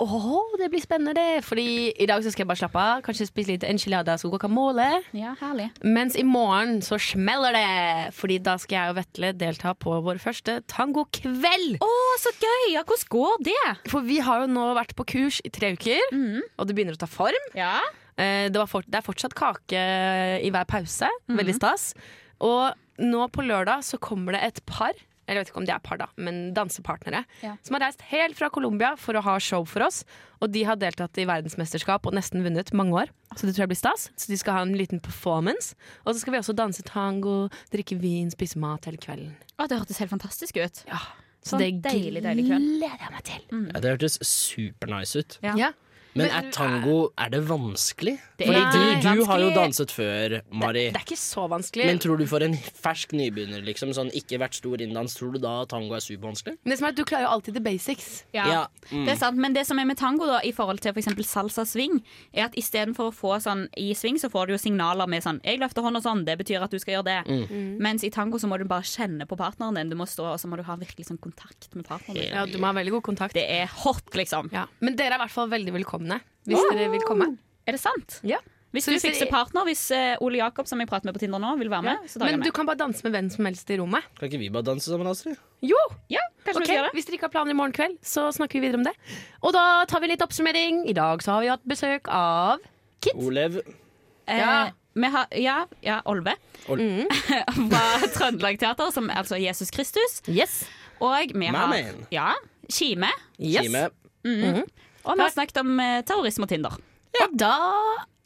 [0.00, 1.42] Åh, det blir spennende, det.
[1.44, 3.02] Fordi i dag så skal jeg bare slappe av.
[3.04, 4.86] Kanskje spise litt enchiladas og guacamole.
[5.16, 5.68] Ja, herlig.
[5.84, 8.14] Mens i morgen så smeller det.
[8.16, 11.78] Fordi da skal jeg og Vetle delta på vår første tangokveld.
[11.84, 11.90] Å,
[12.22, 12.70] så gøy!
[12.74, 13.58] Ja, hvordan går det?
[13.92, 16.00] For vi har jo nå vært på kurs i tre uker,
[16.56, 17.50] og det begynner å ta form.
[17.58, 17.76] Ja.
[18.16, 19.84] Eh, Det, var fort, det er fortsatt kake
[20.44, 21.08] i hver pause.
[21.28, 21.90] Veldig stas.
[22.40, 24.96] Og nå på lørdag så kommer det et par,
[25.30, 27.52] eller jeg vet ikke om de er par, da, men dansepartnere, Ja.
[27.62, 30.02] som har reist helt fra Colombia for å ha show for oss.
[30.42, 33.12] Og de har deltatt i verdensmesterskap og nesten vunnet mange år.
[33.36, 34.08] Så det tror jeg blir stas.
[34.18, 35.74] Så de skal ha en liten performance.
[36.04, 39.36] Og så skal vi også danse tango, drikke vin, spise mat hele kvelden.
[39.60, 40.82] Å, det hørtes helt fantastisk ut.
[40.90, 40.98] Ja.
[41.40, 42.66] Så Sånn det deilig, deilig kveld.
[42.80, 43.70] gleder jeg meg til.
[43.70, 45.38] Ja, det hørtes supernice ut.
[45.46, 45.54] Ja.
[45.56, 45.70] Ja.
[46.14, 48.18] Men Men- er tango Er det vanskelig?
[48.36, 50.90] Det Fordi er du, du har jo danset før, Mari.
[50.90, 51.86] Det er ikke så vanskelig.
[51.86, 55.38] Men tror du for en fersk nybegynner, liksom, sånn ikke vært stor innen tror du
[55.38, 56.56] da tango er supervanskelig?
[56.64, 58.24] Men det som er at du klarer jo alltid the basics.
[58.32, 59.04] Ja, Ja, mm.
[59.04, 59.36] det er sant.
[59.36, 61.06] Men det som er med tango da, i forhold til f.eks.
[61.26, 65.06] salsa swing, er at istedenfor å få sånn i sving, så får du jo signaler
[65.06, 67.50] med sånn 'Jeg løfter hånda sånn, det betyr at du skal gjøre det'.
[67.50, 67.78] Mm.
[67.78, 69.90] Mens i tango så må du bare kjenne på partneren din.
[69.90, 72.32] Du må stå, og så må du ha virkelig sånn kontakt med partneren din.
[72.32, 73.34] Ja, du må ha veldig god kontakt.
[73.34, 74.50] Det er hot, liksom.
[74.52, 74.66] Ja.
[74.80, 77.36] Men dere er i hvert fall veldig velkomne hvis dere vil komme.
[77.68, 78.20] Er det sant?
[78.24, 78.38] Ja.
[78.72, 81.18] Hvis Så du hvis fikser partner, hvis eh, Ole Jakob, som jeg prater med på
[81.18, 83.28] Tinder nå, vil være med, så tar jeg Men du kan bare danse med hvem
[83.30, 84.02] som helst i rommet.
[84.18, 85.36] Kan ikke vi bare danse sammen, Astrid?
[85.60, 85.76] Jo!
[86.08, 86.60] Ja, kanskje okay.
[86.60, 86.94] vi skal gjøre det?
[86.94, 88.92] Hvis dere ikke har planer i morgen kveld, så snakker vi videre om det.
[89.42, 90.84] Og da tar vi litt oppsummering.
[90.88, 92.62] I dag så har vi hatt besøk av
[93.02, 93.14] Kit.
[93.18, 93.58] Olev.
[94.28, 94.70] Eh, Ja.
[94.94, 96.36] vi har, ja, ja, Olve.
[96.68, 97.06] Ol- Mm.
[97.70, 100.22] Fra Trøndelag Teater, som er altså Jesus Kristus.
[100.28, 100.64] Yes.
[101.00, 101.74] Og vi har
[102.12, 102.34] ja,
[102.70, 103.10] Kime.
[103.40, 103.66] yes.
[103.66, 103.88] Kime.
[104.24, 104.62] Mhm.
[105.04, 106.76] Og vi har snakket om eh, terrorisme og Tinder.
[107.24, 107.54] Og da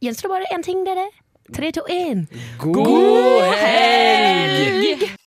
[0.05, 1.09] gjenstår det bare én ting, dere.
[1.55, 2.24] Tre, to, én.
[2.62, 5.14] God helg!